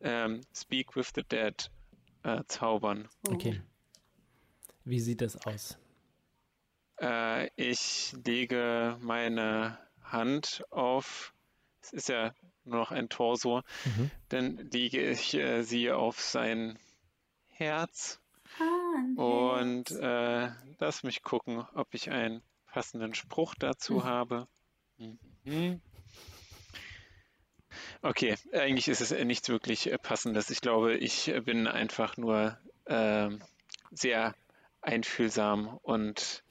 ähm, 0.00 0.40
Speak 0.52 0.96
with 0.96 1.12
the 1.14 1.22
Dead 1.22 1.70
äh, 2.24 2.42
zaubern. 2.48 3.08
Okay. 3.28 3.62
Wie 4.84 4.98
sieht 4.98 5.20
das 5.20 5.46
aus? 5.46 5.78
Äh, 7.00 7.50
ich 7.54 8.14
lege 8.24 8.98
meine 9.00 9.78
Hand 10.02 10.64
auf, 10.70 11.32
es 11.80 11.92
ist 11.92 12.08
ja 12.08 12.34
nur 12.64 12.78
noch 12.78 12.90
ein 12.90 13.08
Torso, 13.08 13.62
mhm. 13.84 14.10
dann 14.28 14.56
lege 14.70 15.00
ich 15.10 15.34
äh, 15.34 15.62
sie 15.62 15.90
auf 15.90 16.20
sein 16.20 16.78
Herz 17.48 18.20
ah, 18.58 19.20
und 19.20 19.90
äh, 19.90 20.50
lass 20.78 21.02
mich 21.02 21.22
gucken, 21.22 21.64
ob 21.74 21.94
ich 21.94 22.10
einen 22.10 22.42
passenden 22.66 23.14
Spruch 23.14 23.54
dazu 23.54 23.94
mhm. 23.94 24.04
habe. 24.04 24.48
Mhm. 25.44 25.80
Okay, 28.02 28.36
eigentlich 28.52 28.88
ist 28.88 29.00
es 29.00 29.10
nichts 29.10 29.48
wirklich 29.48 29.90
äh, 29.90 29.98
Passendes. 29.98 30.50
Ich 30.50 30.60
glaube, 30.60 30.96
ich 30.96 31.32
bin 31.44 31.66
einfach 31.66 32.16
nur 32.16 32.58
äh, 32.84 33.30
sehr 33.90 34.34
einfühlsam 34.82 35.78
und 35.82 36.42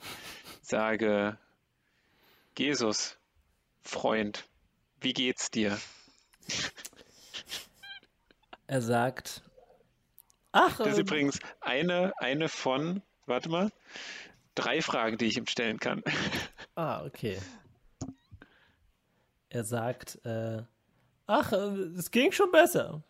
sage, 0.61 1.37
Jesus, 2.57 3.17
Freund, 3.83 4.45
wie 5.01 5.13
geht's 5.13 5.51
dir? 5.51 5.79
Er 8.67 8.81
sagt, 8.81 9.43
ach. 10.51 10.77
Das 10.77 10.87
ist 10.87 10.93
ähm, 10.95 11.01
übrigens 11.01 11.39
eine, 11.61 12.13
eine 12.17 12.49
von, 12.49 13.01
warte 13.25 13.49
mal, 13.49 13.71
drei 14.55 14.81
Fragen, 14.81 15.17
die 15.17 15.25
ich 15.25 15.37
ihm 15.37 15.47
stellen 15.47 15.79
kann. 15.79 16.03
Ah, 16.75 17.05
okay. 17.05 17.37
Er 19.49 19.63
sagt, 19.63 20.19
äh, 20.25 20.63
ach, 21.27 21.51
äh, 21.51 21.57
es 21.97 22.09
ging 22.09 22.31
schon 22.31 22.49
besser. 22.49 23.03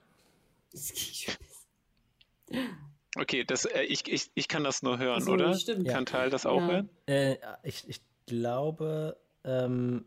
Es 0.74 0.92
ging 0.92 1.14
schon 1.14 1.36
besser. 1.40 2.68
Okay, 3.16 3.46
das, 3.46 3.64
äh, 3.64 3.84
ich, 3.84 4.06
ich, 4.12 4.32
ich 4.34 4.50
kann 4.50 4.66
das 4.66 4.82
nur 4.84 4.98
hören, 4.98 5.22
so, 5.22 5.32
oder? 5.32 5.54
Stimmt. 5.54 5.88
Kann 5.88 6.06
Teil 6.06 6.30
das 6.30 6.46
auch 6.46 6.60
ja. 6.60 6.68
hören? 6.68 6.90
Äh, 7.06 7.38
ich, 7.64 7.88
ich 7.88 8.02
glaube, 8.26 9.18
ähm, 9.46 10.04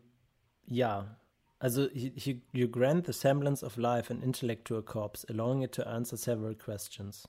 ja. 0.67 1.17
Also, 1.59 1.89
he, 1.89 2.41
you 2.53 2.67
grant 2.67 3.07
the 3.07 3.13
semblance 3.13 3.63
of 3.63 3.77
life 3.77 4.11
an 4.11 4.21
intellectual 4.21 4.81
corpse, 4.83 5.25
allowing 5.27 5.63
it 5.63 5.71
to 5.73 5.87
answer 5.87 6.15
several 6.15 6.53
questions. 6.53 7.27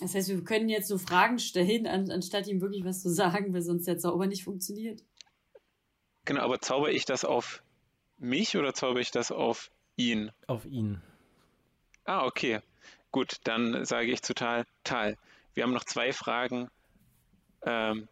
Das 0.00 0.14
heißt, 0.14 0.28
wir 0.28 0.42
können 0.42 0.68
jetzt 0.68 0.88
so 0.88 0.98
Fragen 0.98 1.38
stellen, 1.38 1.86
an, 1.86 2.10
anstatt 2.10 2.46
ihm 2.46 2.60
wirklich 2.60 2.84
was 2.84 3.02
zu 3.02 3.10
sagen, 3.10 3.52
weil 3.52 3.62
sonst 3.62 3.86
der 3.86 3.98
Zauber 3.98 4.26
nicht 4.26 4.44
funktioniert. 4.44 5.02
Genau, 6.24 6.40
aber 6.40 6.60
zauber 6.60 6.90
ich 6.90 7.04
das 7.04 7.24
auf 7.24 7.62
mich 8.18 8.56
oder 8.56 8.74
zauber 8.74 9.00
ich 9.00 9.10
das 9.10 9.30
auf 9.30 9.70
ihn? 9.96 10.32
Auf 10.46 10.64
ihn. 10.64 11.02
Ah, 12.04 12.24
okay. 12.24 12.60
Gut, 13.12 13.36
dann 13.44 13.84
sage 13.84 14.10
ich 14.10 14.22
zu 14.22 14.34
Tal, 14.34 14.66
Tal, 14.82 15.16
wir 15.52 15.62
haben 15.62 15.72
noch 15.72 15.84
zwei 15.84 16.12
Fragen, 16.12 16.68
ähm, 17.62 18.08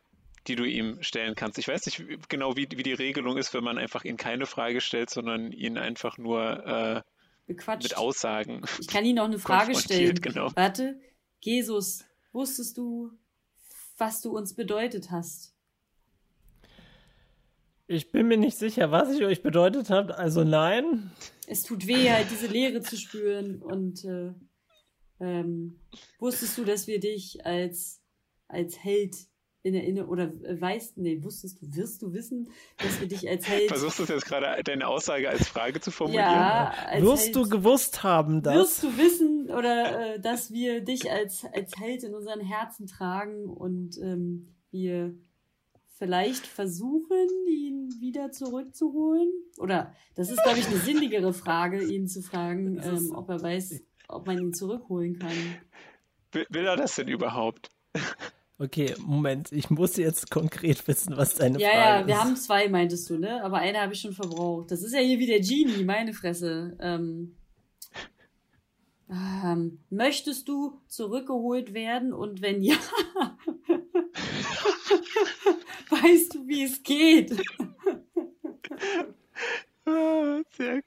die 0.47 0.57
du 0.57 0.65
ihm 0.65 1.03
stellen 1.03 1.35
kannst. 1.35 1.59
Ich 1.59 1.69
weiß 1.69 1.87
nicht 1.87 2.29
genau, 2.29 2.57
wie, 2.57 2.69
wie 2.71 2.83
die 2.83 2.93
Regelung 2.93 3.37
ist, 3.37 3.55
wenn 3.55 3.65
man 3.65 3.79
einfach 3.79 4.05
ihn 4.05 4.17
keine 4.17 4.47
Frage 4.47 4.81
stellt, 4.81 5.11
sondern 5.11 5.53
ihn 5.53 5.79
einfach 5.79 6.19
nur 6.19 6.67
äh, 6.67 7.03
mit 7.47 7.97
Aussagen. 7.97 8.63
Ich 8.81 8.89
kann 8.89 9.05
ihn 9.05 9.17
noch 9.17 9.25
eine 9.25 9.39
Frage 9.39 9.75
stellen. 9.75 10.21
Genau. 10.21 10.51
Warte, 10.55 11.01
Jesus, 11.41 12.05
wusstest 12.33 12.77
du, 12.79 13.11
was 13.99 14.21
du 14.21 14.37
uns 14.37 14.55
bedeutet 14.55 15.11
hast? 15.11 15.55
Ich 17.87 18.11
bin 18.11 18.29
mir 18.29 18.39
nicht 18.39 18.57
sicher, 18.57 18.91
was 18.91 19.15
ich 19.15 19.23
euch 19.23 19.43
bedeutet 19.43 19.91
habe, 19.91 20.17
also 20.17 20.45
nein. 20.45 21.11
Es 21.47 21.63
tut 21.63 21.87
weh, 21.87 22.11
halt 22.11 22.31
diese 22.31 22.47
Leere 22.47 22.81
zu 22.81 22.97
spüren 22.97 23.61
und 23.61 24.05
äh, 24.05 24.33
ähm, 25.21 25.79
wusstest 26.19 26.57
du, 26.57 26.65
dass 26.65 26.87
wir 26.87 27.01
dich 27.01 27.45
als, 27.45 28.01
als 28.49 28.79
Held 28.83 29.17
in 29.65 29.75
Erinnerung, 29.75 30.11
oder 30.11 30.33
weißt, 30.33 30.99
nee, 30.99 31.23
wusstest 31.23 31.63
du, 31.63 31.75
wirst 31.75 32.03
du 32.03 32.13
wissen, 32.13 32.51
dass 32.79 33.01
wir 33.01 33.07
dich 33.07 33.29
als 33.29 33.49
Held. 33.49 33.69
Versuchst 33.69 34.01
du 34.01 34.05
jetzt 34.05 34.27
gerade 34.27 34.63
deine 34.65 34.89
Aussage 34.89 35.29
als 35.29 35.47
Frage 35.47 35.81
zu 35.81 35.91
formulieren? 35.91 36.25
Ja, 36.25 36.75
als 36.87 37.03
wirst 37.03 37.25
Held, 37.27 37.37
du 37.37 37.49
gewusst 37.49 38.03
haben, 38.03 38.43
dass. 38.43 38.57
Wirst 38.57 38.83
du 38.83 38.99
wissen, 38.99 39.51
oder 39.51 40.15
äh, 40.15 40.21
dass 40.21 40.53
wir 40.53 40.81
dich 40.81 41.11
als, 41.11 41.45
als 41.45 41.77
Held 41.79 42.03
in 42.03 42.15
unseren 42.15 42.41
Herzen 42.41 42.87
tragen 42.89 43.45
und 43.45 43.99
ähm, 43.99 44.49
wir 44.73 45.15
vielleicht 45.97 46.47
versuchen, 46.47 47.29
ihn 47.47 47.89
wieder 48.01 48.33
zurückzuholen? 48.33 49.31
Oder 49.59 49.95
das 50.17 50.31
ist, 50.31 50.43
glaube 50.43 50.59
ich, 50.59 50.67
eine 50.67 50.79
sinnigere 50.79 51.33
Frage, 51.33 51.85
ihn 51.85 52.09
zu 52.09 52.23
fragen, 52.23 52.81
ähm, 52.83 53.13
ob 53.15 53.29
er 53.29 53.41
weiß, 53.41 53.81
ob 54.09 54.27
man 54.27 54.39
ihn 54.39 54.53
zurückholen 54.53 55.21
kann. 55.21 55.31
Will 56.33 56.67
er 56.67 56.77
das 56.77 56.97
denn 56.97 57.07
überhaupt? 57.07 57.71
Okay, 58.59 58.95
Moment, 59.05 59.51
ich 59.51 59.71
muss 59.71 59.97
jetzt 59.97 60.31
konkret 60.31 60.87
wissen, 60.87 61.17
was 61.17 61.35
deine 61.35 61.59
ja, 61.59 61.69
Frage 61.69 61.81
ist. 61.81 61.87
Ja, 61.87 62.01
ja, 62.01 62.07
wir 62.07 62.21
haben 62.21 62.37
zwei, 62.37 62.69
meintest 62.69 63.11
du, 63.11 63.19
ne? 63.19 63.43
Aber 63.43 63.59
eine 63.59 63.81
habe 63.81 63.93
ich 63.93 64.01
schon 64.01 64.13
verbraucht. 64.13 64.71
Das 64.71 64.83
ist 64.83 64.93
ja 64.93 65.01
hier 65.01 65.19
wie 65.19 65.27
der 65.27 65.41
Genie, 65.41 65.85
meine 65.85 66.13
Fresse. 66.13 66.77
Ähm, 66.81 67.35
ähm, 69.11 69.81
möchtest 69.91 70.49
du 70.49 70.81
zurückgeholt 70.87 71.75
werden? 71.75 72.13
Und 72.13 72.41
wenn 72.41 72.63
ja, 72.63 72.77
weißt 75.91 76.35
du, 76.35 76.47
wie 76.47 76.63
es 76.63 76.83
geht? 76.83 77.37
Ah, 79.85 80.41
sehr 80.57 80.77
gut. 80.77 80.85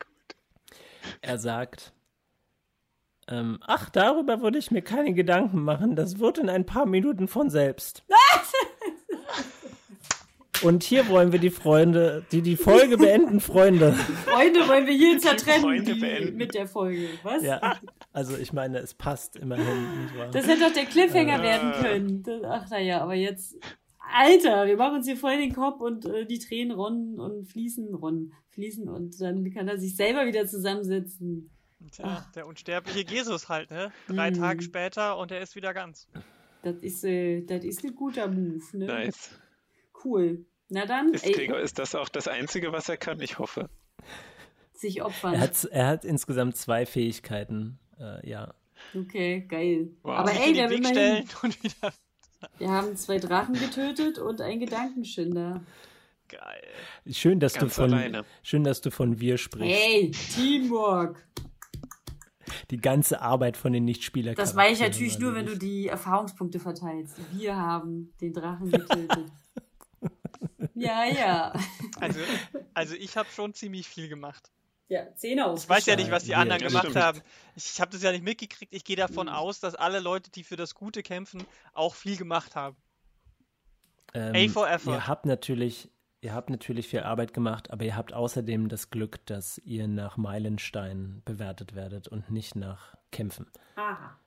Er 1.22 1.38
sagt, 1.38 1.94
ähm, 3.28 3.60
ach, 3.62 3.90
darüber 3.90 4.42
würde 4.42 4.58
ich 4.60 4.72
mir 4.72 4.82
keine 4.82 5.14
Gedanken 5.14 5.64
machen. 5.64 5.96
Das 5.96 6.20
wird 6.20 6.38
in 6.38 6.50
ein 6.50 6.66
paar 6.66 6.86
Minuten 6.86 7.28
von 7.28 7.50
selbst. 7.50 8.04
Und 10.64 10.84
hier 10.84 11.10
wollen 11.10 11.32
wir 11.32 11.40
die 11.40 11.50
Freunde, 11.50 12.26
die 12.32 12.42
die 12.42 12.56
Folge 12.56 12.98
beenden, 12.98 13.40
Freunde. 13.40 13.94
Freunde 13.94 14.68
wollen 14.68 14.88
wir 14.88 14.94
hier 14.94 15.20
zertrennen 15.20 15.84
die, 15.84 16.32
mit 16.32 16.54
der 16.54 16.68
Folge. 16.68 17.10
Was? 17.24 17.44
Ja, 17.44 17.78
also 18.14 18.38
ich 18.38 18.54
meine, 18.54 18.80
es 18.80 18.94
passt 18.94 19.36
immerhin. 19.36 19.66
Das 20.32 20.48
hätte 20.48 20.62
doch 20.62 20.74
der 20.74 20.86
Cliffhanger 20.86 21.40
äh. 21.40 21.44
werden 21.44 21.72
können. 21.74 22.24
Das, 22.24 22.42
ach 22.46 22.70
naja, 22.70 23.02
aber 23.02 23.16
jetzt. 23.16 23.58
Alter, 24.14 24.68
wir 24.68 24.78
machen 24.78 24.98
uns 24.98 25.08
hier 25.08 25.18
voll 25.18 25.38
den 25.38 25.54
Kopf 25.54 25.82
und 25.82 26.06
äh, 26.06 26.26
die 26.26 26.40
Tränen 26.40 26.78
ronnen 26.78 27.20
und 27.20 27.48
fließen, 27.48 27.94
ronnen, 27.96 28.34
fließen 28.52 28.88
und 28.88 29.20
dann 29.20 29.52
kann 29.52 29.68
er 29.68 29.80
sich 29.80 29.96
selber 29.96 30.28
wieder 30.28 30.46
zusammensetzen. 30.46 31.50
Tja, 31.92 32.26
der 32.36 32.48
unsterbliche 32.48 33.06
Jesus 33.08 33.50
halt, 33.50 33.72
ne? 33.72 33.92
Drei 34.08 34.32
mm. 34.32 34.36
Tage 34.36 34.62
später 34.62 35.18
und 35.18 35.32
er 35.32 35.42
ist 35.42 35.56
wieder 35.56 35.74
ganz. 35.74 36.08
Das 36.64 36.78
ist, 36.78 37.04
äh, 37.04 37.42
das 37.42 37.64
ist 37.64 37.84
ein 37.84 37.96
guter 37.96 38.28
Move, 38.28 38.64
ne? 38.74 38.86
Nice. 38.86 39.32
Cool. 40.04 40.46
Na 40.70 40.86
dann. 40.86 41.14
Ist, 41.14 41.26
Gregor, 41.26 41.60
ist 41.60 41.78
das 41.80 41.96
auch 41.96 42.10
das 42.10 42.28
Einzige, 42.28 42.72
was 42.72 42.90
er 42.90 42.98
kann? 42.98 43.22
Ich 43.22 43.38
hoffe. 43.38 43.70
Sich 44.74 45.04
opfern. 45.04 45.36
Er 45.36 45.42
hat, 45.42 45.64
er 45.66 45.88
hat 45.88 46.06
insgesamt 46.06 46.58
zwei 46.58 46.86
Fähigkeiten, 46.86 47.80
äh, 48.00 48.28
ja. 48.28 48.54
Okay, 48.94 49.46
geil. 49.48 49.90
Wow. 50.04 50.18
Aber 50.18 50.32
ey, 50.32 50.54
wir, 50.54 50.70
immerhin, 50.70 51.26
wir 52.58 52.70
haben 52.70 52.96
zwei 52.98 53.20
Drachen 53.20 53.54
getötet 53.54 54.20
und 54.20 54.42
einen 54.42 54.60
Gedankenschinder. 54.60 55.64
Geil. 56.28 56.64
Schön, 57.12 57.40
dass 57.40 57.54
Ganz 57.54 57.76
du 57.76 57.82
von 57.82 57.94
alleine. 57.94 58.26
schön, 58.42 58.64
dass 58.64 58.82
du 58.82 58.90
von 58.90 59.20
wir 59.20 59.38
sprichst. 59.38 59.80
Hey, 59.80 60.12
Teamwork 60.12 61.24
die 62.72 62.78
ganze 62.78 63.22
Arbeit 63.22 63.58
von 63.58 63.74
den 63.74 63.86
Nichtspielern. 63.86 64.36
Das 64.36 64.56
weiß 64.56 64.78
ich 64.78 64.84
natürlich 64.84 65.20
nur, 65.20 65.36
wenn 65.36 65.46
du 65.46 65.58
die 65.58 65.88
Erfahrungspunkte 65.88 66.60
verteilst. 66.60 67.16
Wir 67.34 67.56
haben 67.56 68.14
den 68.22 68.34
Drachen 68.34 68.72
getötet. 68.72 69.32
ja, 70.76 71.06
ja. 71.06 71.54
Also, 72.00 72.20
also 72.74 72.96
ich 72.96 73.18
habe 73.18 73.30
schon 73.30 73.54
ziemlich 73.54 73.88
viel 73.88 74.10
gemacht. 74.10 74.52
Ja, 74.88 75.16
Zähne 75.16 75.48
aus. 75.48 75.64
Ich 75.64 75.70
weiß 75.70 75.88
ja 75.88 75.96
nicht, 75.96 76.12
was 76.12 76.26
die 76.26 76.36
anderen 76.36 76.62
ja, 76.62 76.68
gemacht 76.68 76.86
stimmt. 76.86 77.04
haben. 77.04 77.22
Ich 77.56 77.82
habe 77.82 77.92
das 77.92 78.04
ja 78.04 78.12
nicht 78.12 78.24
mitgekriegt. 78.24 78.72
Ich 78.74 78.84
gehe 78.84 78.96
davon 78.96 79.28
mhm. 79.28 79.34
aus, 79.34 79.60
dass 79.60 79.74
alle 79.74 80.00
Leute, 80.00 80.30
die 80.30 80.44
für 80.44 80.58
das 80.58 80.76
Gute 80.76 81.02
kämpfen, 81.02 81.44
auch 81.74 81.96
viel 81.96 82.18
gemacht 82.18 82.56
haben. 82.56 82.78
Ähm, 84.14 84.50
A 84.50 84.52
for 84.52 84.70
effort. 84.70 84.94
Ihr 84.94 85.08
habt 85.08 85.26
natürlich 85.26 85.90
Ihr 86.26 86.34
habt 86.34 86.50
natürlich 86.50 86.88
viel 86.88 87.02
Arbeit 87.02 87.36
gemacht, 87.36 87.70
aber 87.70 87.86
ihr 87.86 87.96
habt 87.96 88.12
außerdem 88.12 88.68
das 88.68 88.90
Glück, 88.90 89.24
dass 89.28 89.60
ihr 89.60 89.88
nach 89.88 90.18
Meilenstein 90.18 91.22
bewertet 91.24 91.76
werdet 91.76 92.08
und 92.08 92.32
nicht 92.32 92.56
nach 92.56 92.96
Kämpfen. 93.12 93.46
Aha. 93.76 94.20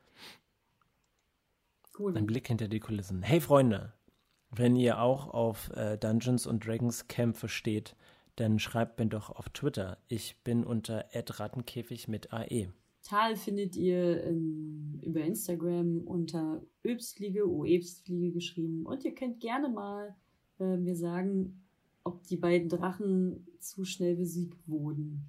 Cool. 1.98 2.16
Ein 2.16 2.26
Blick 2.26 2.46
hinter 2.46 2.68
die 2.68 2.78
Kulissen. 2.78 3.22
Hey 3.22 3.40
Freunde, 3.40 3.94
wenn 4.52 4.76
ihr 4.76 5.00
auch 5.00 5.26
auf 5.26 5.70
äh, 5.74 5.98
Dungeons 5.98 6.46
und 6.46 6.64
Dragons 6.64 7.08
Kämpfe 7.08 7.48
steht, 7.48 7.96
dann 8.36 8.60
schreibt 8.60 9.00
mir 9.00 9.06
doch 9.06 9.30
auf 9.30 9.48
Twitter. 9.48 9.98
Ich 10.06 10.36
bin 10.44 10.62
unter 10.62 11.04
Rattenkäfig 11.12 12.06
mit 12.06 12.32
AE. 12.32 12.68
Tal 13.02 13.34
findet 13.34 13.74
ihr 13.74 14.22
ähm, 14.22 15.00
über 15.02 15.22
Instagram 15.22 16.02
unter 16.06 16.62
Öbstfliege, 16.86 17.50
O-Ebstfliege 17.50 18.30
geschrieben. 18.30 18.86
Und 18.86 19.04
ihr 19.04 19.16
könnt 19.16 19.40
gerne 19.40 19.68
mal 19.68 20.14
äh, 20.60 20.76
mir 20.76 20.94
sagen, 20.94 21.64
ob 22.08 22.26
die 22.26 22.36
beiden 22.36 22.68
Drachen 22.68 23.46
zu 23.60 23.84
schnell 23.84 24.16
besiegt 24.16 24.66
wurden. 24.66 25.24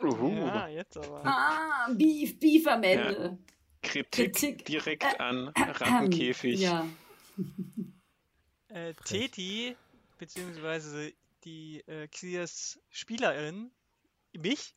Uhu. 0.00 0.30
Ja, 0.30 0.68
jetzt 0.68 0.96
aber. 0.96 1.24
Ah, 1.24 1.88
Beef, 1.92 2.38
Beef 2.40 2.66
am 2.66 2.82
Ende. 2.82 3.12
Ja. 3.22 3.38
Kritik, 3.82 4.34
Kritik, 4.34 4.64
direkt 4.64 5.04
äh, 5.04 5.18
an 5.18 5.48
Rattenkäfig. 5.48 6.60
Ja. 6.60 6.86
äh, 8.68 8.94
Teti, 9.04 9.76
beziehungsweise 10.18 11.12
die 11.44 11.80
äh, 11.86 12.08
Xias 12.08 12.80
Spielerin, 12.90 13.70
mich, 14.32 14.74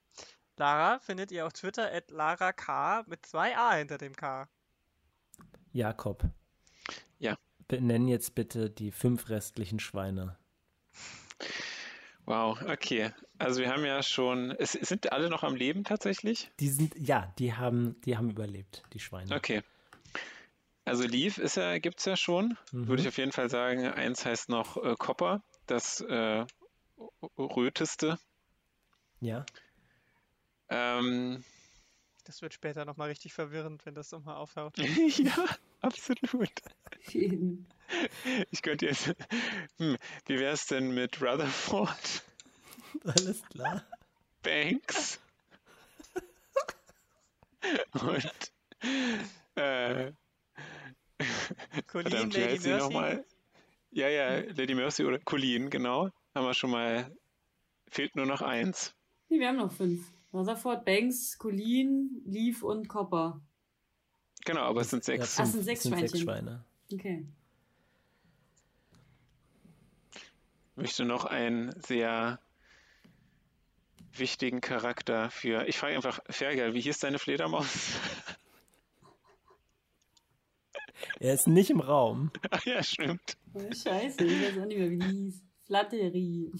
Lara, 0.58 1.00
findet 1.00 1.32
ihr 1.32 1.46
auf 1.46 1.54
Twitter 1.54 1.92
at 1.92 2.12
Lara 2.12 2.52
K 2.52 3.04
mit 3.08 3.26
zwei 3.26 3.58
A 3.58 3.74
hinter 3.76 3.98
dem 3.98 4.16
K. 4.16 4.50
Jakob. 5.72 6.24
Ja. 7.20 7.38
Benenn 7.68 8.08
jetzt 8.08 8.36
bitte 8.36 8.70
die 8.70 8.92
fünf 8.92 9.30
restlichen 9.30 9.80
Schweine. 9.80 10.38
Wow, 12.28 12.62
okay. 12.64 13.12
Also 13.38 13.62
wir 13.62 13.70
haben 13.70 13.86
ja 13.86 14.04
schon, 14.04 14.52
es 14.52 14.74
sind 14.74 15.14
alle 15.14 15.30
noch 15.30 15.44
am 15.44 15.56
Leben 15.56 15.86
tatsächlich? 15.86 16.52
Die 16.60 16.68
sind, 16.68 16.94
ja, 16.98 17.34
die 17.40 17.54
haben, 17.54 17.96
die 18.02 18.18
haben 18.18 18.30
überlebt, 18.30 18.84
die 18.92 19.00
Schweine. 19.00 19.34
Okay. 19.34 19.64
Also 20.84 21.06
Leaf 21.06 21.38
ist 21.38 21.56
ja, 21.56 21.78
gibt 21.80 22.00
es 22.00 22.06
ja 22.06 22.18
schon. 22.18 22.58
Mhm. 22.74 22.90
Würde 22.90 23.02
ich 23.02 23.08
auf 23.08 23.18
jeden 23.18 23.32
Fall 23.32 23.50
sagen. 23.50 23.86
Eins 23.86 24.26
heißt 24.26 24.50
noch 24.50 24.76
äh, 24.76 24.96
Copper, 25.00 25.42
das 25.68 26.02
äh, 26.02 26.46
röteste. 27.40 28.20
Ja. 29.22 29.46
Ähm, 30.68 31.46
das 32.26 32.42
wird 32.42 32.54
später 32.54 32.84
nochmal 32.84 33.08
richtig 33.08 33.34
verwirrend, 33.34 33.86
wenn 33.86 33.96
das 33.96 34.12
nochmal 34.12 34.36
auftaucht. 34.36 34.78
ja, 35.18 35.46
absolut. 35.88 36.52
ich 38.52 38.62
könnte 38.62 38.86
jetzt. 38.86 39.14
Hm, 39.78 39.98
wie 40.26 40.40
wäre 40.40 40.54
es 40.54 40.68
denn 40.68 40.94
mit 40.94 41.22
Rutherford? 41.22 42.24
Alles 43.04 43.42
klar. 43.50 43.84
Banks. 44.44 45.20
Und. 47.94 48.52
Äh, 49.56 50.12
Colleen, 51.88 52.30
Lady 52.30 52.40
Mercy. 52.40 52.70
Nochmal? 52.70 53.26
Ja, 53.92 54.08
ja, 54.10 54.40
Lady 54.54 54.76
Mercy 54.76 55.04
oder 55.04 55.20
Colleen, 55.20 55.70
genau. 55.70 56.10
Haben 56.36 56.46
wir 56.46 56.54
schon 56.54 56.72
mal. 56.72 57.12
Fehlt 57.90 58.16
nur 58.16 58.26
noch 58.26 58.42
eins. 58.42 58.94
Nee, 59.30 59.40
wir 59.40 59.48
haben 59.48 59.58
noch 59.58 59.72
fünf. 59.72 60.12
Rutherford, 60.34 60.86
Banks, 60.86 61.38
Colleen, 61.38 62.22
Leaf 62.26 62.62
und 62.62 62.88
Copper. 62.88 63.42
Genau, 64.48 64.62
aber 64.62 64.80
es 64.80 64.90
sind 64.90 65.04
sechs. 65.04 65.38
Ach, 65.38 65.44
es 65.44 65.52
sind 65.52 65.64
sechs, 65.64 65.84
sind 65.84 66.00
sechs 66.00 66.18
Schweine. 66.18 66.64
Okay. 66.94 67.28
Ich 70.14 70.78
möchte 70.78 71.04
noch 71.04 71.26
einen 71.26 71.78
sehr 71.82 72.40
wichtigen 74.14 74.62
Charakter 74.62 75.30
für. 75.32 75.68
Ich 75.68 75.78
frage 75.78 75.96
einfach, 75.96 76.22
Fergal, 76.30 76.74
wie 76.74 76.80
hieß 76.80 77.00
deine 77.00 77.20
Fledermaus? 77.20 77.68
Er 81.20 81.34
ist 81.34 81.48
nicht 81.48 81.70
im 81.70 81.80
Raum. 81.80 82.32
Ach 82.50 82.66
ja, 82.66 82.82
stimmt. 82.82 83.38
Oh, 83.54 83.60
scheiße, 83.60 84.24
ich 84.24 84.42
weiß 84.42 84.58
auch 84.60 84.66
nicht 84.66 84.78
mehr, 84.78 84.90
wie 84.90 84.98
die 84.98 85.06
hieß. 85.06 85.44
Flatterie. 85.66 86.52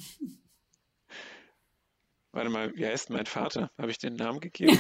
Warte 2.32 2.50
mal, 2.50 2.76
wie 2.76 2.86
heißt 2.86 3.10
mein 3.10 3.26
Vater? 3.26 3.72
Habe 3.78 3.92
ich 3.92 3.98
den 3.98 4.16
Namen 4.16 4.40
gegeben? 4.42 4.78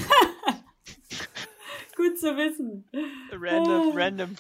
Gut 2.08 2.20
zu 2.20 2.38
wissen. 2.38 2.86
Random, 3.32 3.92
ah. 3.92 3.96
random. 3.96 4.36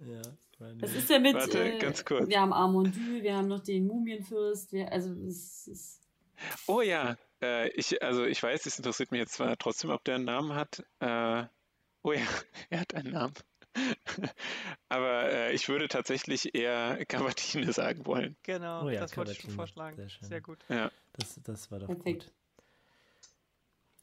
Ja, 0.00 0.22
random. 0.60 0.82
Was 0.82 0.94
ist 0.94 1.10
denn 1.10 1.22
mit. 1.22 1.34
Warte, 1.34 1.74
äh, 1.74 1.78
ganz 1.78 2.04
kurz. 2.04 2.28
Wir 2.28 2.40
haben 2.40 2.52
Armondue, 2.52 3.22
wir 3.22 3.36
haben 3.36 3.48
noch 3.48 3.60
den 3.60 3.86
Mumienfürst. 3.86 4.72
Wir, 4.72 4.92
also, 4.92 5.12
es 5.26 5.66
ist. 5.66 6.00
Oh 6.66 6.80
ja, 6.80 7.16
äh, 7.42 7.68
ich, 7.70 8.02
also 8.02 8.24
ich 8.24 8.42
weiß, 8.42 8.66
es 8.66 8.78
interessiert 8.78 9.10
mich 9.10 9.20
jetzt 9.20 9.34
zwar 9.34 9.56
trotzdem, 9.58 9.90
ob 9.90 10.04
der 10.04 10.16
einen 10.16 10.24
Namen 10.24 10.54
hat. 10.54 10.84
Äh, 11.00 11.44
oh 12.02 12.12
ja, 12.12 12.22
er 12.70 12.80
hat 12.80 12.94
einen 12.94 13.12
Namen. 13.12 13.34
Aber 14.88 15.32
äh, 15.32 15.54
ich 15.54 15.68
würde 15.68 15.88
tatsächlich 15.88 16.54
eher 16.54 17.04
Gavatine 17.06 17.72
sagen 17.72 18.04
wollen. 18.06 18.36
Genau, 18.42 18.84
oh 18.84 18.90
ja, 18.90 19.00
das 19.00 19.16
wollte 19.16 19.32
ich 19.32 19.40
schon 19.40 19.50
vorschlagen. 19.50 19.96
Sehr, 19.96 20.08
Sehr, 20.20 20.40
gut. 20.40 20.58
Ja. 20.68 20.90
Das, 21.14 21.40
das 21.42 21.70
war 21.70 21.78
doch 21.78 21.86
Perfekt. 21.86 22.24
gut. 22.24 22.32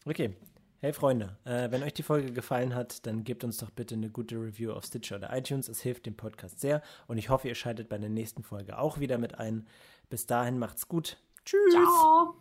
Okay. 0.06 0.36
Hey 0.82 0.94
Freunde, 0.94 1.36
äh, 1.44 1.70
wenn 1.72 1.84
euch 1.84 1.94
die 1.94 2.04
Folge 2.04 2.32
gefallen 2.32 2.74
hat, 2.74 3.06
dann 3.06 3.26
gebt 3.26 3.44
uns 3.44 3.58
doch 3.58 3.70
bitte 3.70 3.96
eine 3.96 4.10
gute 4.10 4.36
Review 4.36 4.72
auf 4.72 4.86
Stitcher 4.86 5.18
oder 5.18 5.36
iTunes. 5.36 5.68
Es 5.68 5.82
hilft 5.82 6.06
dem 6.06 6.16
Podcast 6.16 6.62
sehr 6.62 6.82
und 7.08 7.18
ich 7.18 7.28
hoffe, 7.28 7.50
ihr 7.50 7.56
schaltet 7.56 7.90
bei 7.90 7.98
der 7.98 8.10
nächsten 8.10 8.44
Folge 8.44 8.80
auch 8.80 8.98
wieder 8.98 9.18
mit 9.18 9.38
ein. 9.40 9.68
Bis 10.10 10.26
dahin 10.26 10.58
macht's 10.58 10.88
gut. 10.88 11.18
Tschüss. 11.44 11.74
Ciao. 11.74 12.36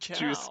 Tschüss. 0.00 0.50